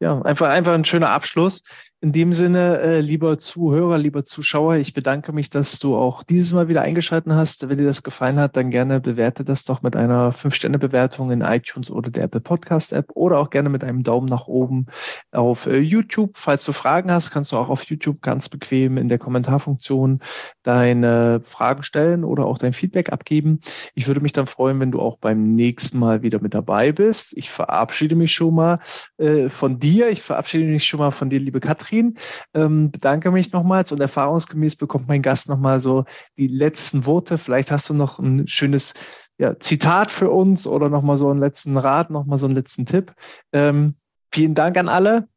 ja, 0.00 0.20
einfach, 0.22 0.48
einfach 0.48 0.72
ein 0.72 0.84
schöner 0.84 1.10
Abschluss. 1.10 1.62
In 2.02 2.12
dem 2.12 2.32
Sinne, 2.32 2.78
äh, 2.80 3.00
lieber 3.00 3.38
Zuhörer, 3.38 3.98
lieber 3.98 4.24
Zuschauer, 4.24 4.76
ich 4.76 4.94
bedanke 4.94 5.34
mich, 5.34 5.50
dass 5.50 5.78
du 5.78 5.96
auch 5.96 6.22
dieses 6.22 6.54
Mal 6.54 6.66
wieder 6.66 6.80
eingeschalten 6.80 7.34
hast. 7.34 7.68
Wenn 7.68 7.76
dir 7.76 7.84
das 7.84 8.02
gefallen 8.02 8.38
hat, 8.38 8.56
dann 8.56 8.70
gerne 8.70 9.00
bewerte 9.00 9.44
das 9.44 9.64
doch 9.64 9.82
mit 9.82 9.96
einer 9.96 10.32
5-Sterne-Bewertung 10.32 11.30
in 11.30 11.42
iTunes 11.42 11.90
oder 11.90 12.10
der 12.10 12.24
Apple 12.24 12.40
Podcast 12.40 12.94
App 12.94 13.10
oder 13.12 13.38
auch 13.38 13.50
gerne 13.50 13.68
mit 13.68 13.84
einem 13.84 14.02
Daumen 14.02 14.28
nach 14.28 14.46
oben 14.46 14.86
auf 15.30 15.66
äh, 15.66 15.76
YouTube. 15.76 16.38
Falls 16.38 16.64
du 16.64 16.72
Fragen 16.72 17.12
hast, 17.12 17.32
kannst 17.32 17.52
du 17.52 17.58
auch 17.58 17.68
auf 17.68 17.84
YouTube 17.84 18.22
ganz 18.22 18.48
bequem 18.48 18.96
in 18.96 19.10
der 19.10 19.18
Kommentarfunktion 19.18 20.20
deine 20.62 21.42
Fragen 21.44 21.82
stellen 21.82 22.24
oder 22.24 22.46
auch 22.46 22.56
dein 22.56 22.72
Feedback 22.72 23.12
abgeben. 23.12 23.60
Ich 23.94 24.06
würde 24.06 24.22
mich 24.22 24.32
dann 24.32 24.46
freuen, 24.46 24.80
wenn 24.80 24.90
du 24.90 25.00
auch 25.00 25.18
beim 25.18 25.50
nächsten 25.50 25.98
Mal 25.98 26.22
wieder 26.22 26.40
mit 26.40 26.54
dabei 26.54 26.92
bist. 26.92 27.36
Ich 27.36 27.50
verabschiede 27.50 28.16
mich 28.16 28.32
schon 28.32 28.54
mal 28.54 28.78
äh, 29.18 29.50
von 29.50 29.78
dir. 29.78 30.08
Ich 30.08 30.22
verabschiede 30.22 30.64
mich 30.64 30.86
schon 30.86 31.00
mal 31.00 31.10
von 31.10 31.28
dir, 31.28 31.40
liebe 31.40 31.60
Katrin. 31.60 31.89
Katrin. 31.90 32.16
Ähm, 32.54 32.90
bedanke 32.90 33.30
mich 33.30 33.52
nochmals 33.52 33.92
und 33.92 34.00
erfahrungsgemäß 34.00 34.76
bekommt 34.76 35.08
mein 35.08 35.22
Gast 35.22 35.48
nochmal 35.48 35.80
so 35.80 36.04
die 36.38 36.46
letzten 36.46 37.06
Worte. 37.06 37.38
Vielleicht 37.38 37.70
hast 37.70 37.88
du 37.90 37.94
noch 37.94 38.18
ein 38.18 38.46
schönes 38.48 38.94
ja, 39.38 39.58
Zitat 39.58 40.10
für 40.10 40.30
uns 40.30 40.66
oder 40.66 40.88
nochmal 40.88 41.18
so 41.18 41.30
einen 41.30 41.40
letzten 41.40 41.76
Rat, 41.76 42.10
nochmal 42.10 42.38
so 42.38 42.46
einen 42.46 42.54
letzten 42.54 42.86
Tipp. 42.86 43.12
Ähm, 43.52 43.94
vielen 44.32 44.54
Dank 44.54 44.76
an 44.76 44.88
alle. 44.88 45.28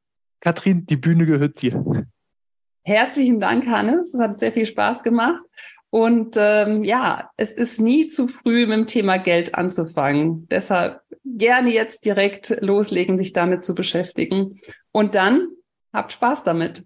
Katrin, 0.42 0.86
die 0.86 0.98
Bühne 0.98 1.26
gehört 1.26 1.62
dir. 1.62 2.06
Herzlichen 2.84 3.40
Dank, 3.40 3.66
Hannes. 3.66 4.14
Es 4.14 4.20
hat 4.20 4.40
sehr 4.40 4.52
viel 4.52 4.66
Spaß 4.66 5.04
gemacht. 5.04 5.42
Und 5.90 6.36
ähm, 6.38 6.84
ja, 6.84 7.30
es 7.38 7.52
ist 7.52 7.80
nie 7.80 8.08
zu 8.08 8.28
früh, 8.28 8.66
mit 8.66 8.78
dem 8.78 8.88
Thema 8.88 9.18
Geld 9.18 9.56
anzufangen. 9.56 10.48
Deshalb 10.50 11.02
gerne 11.24 11.70
jetzt 11.70 12.04
direkt 12.04 12.58
loslegen, 12.62 13.18
sich 13.18 13.32
damit 13.32 13.64
zu 13.64 13.74
beschäftigen. 13.76 14.60
Und 14.92 15.16
dann 15.16 15.48
Habt 15.94 16.12
Spaß 16.12 16.44
damit. 16.44 16.84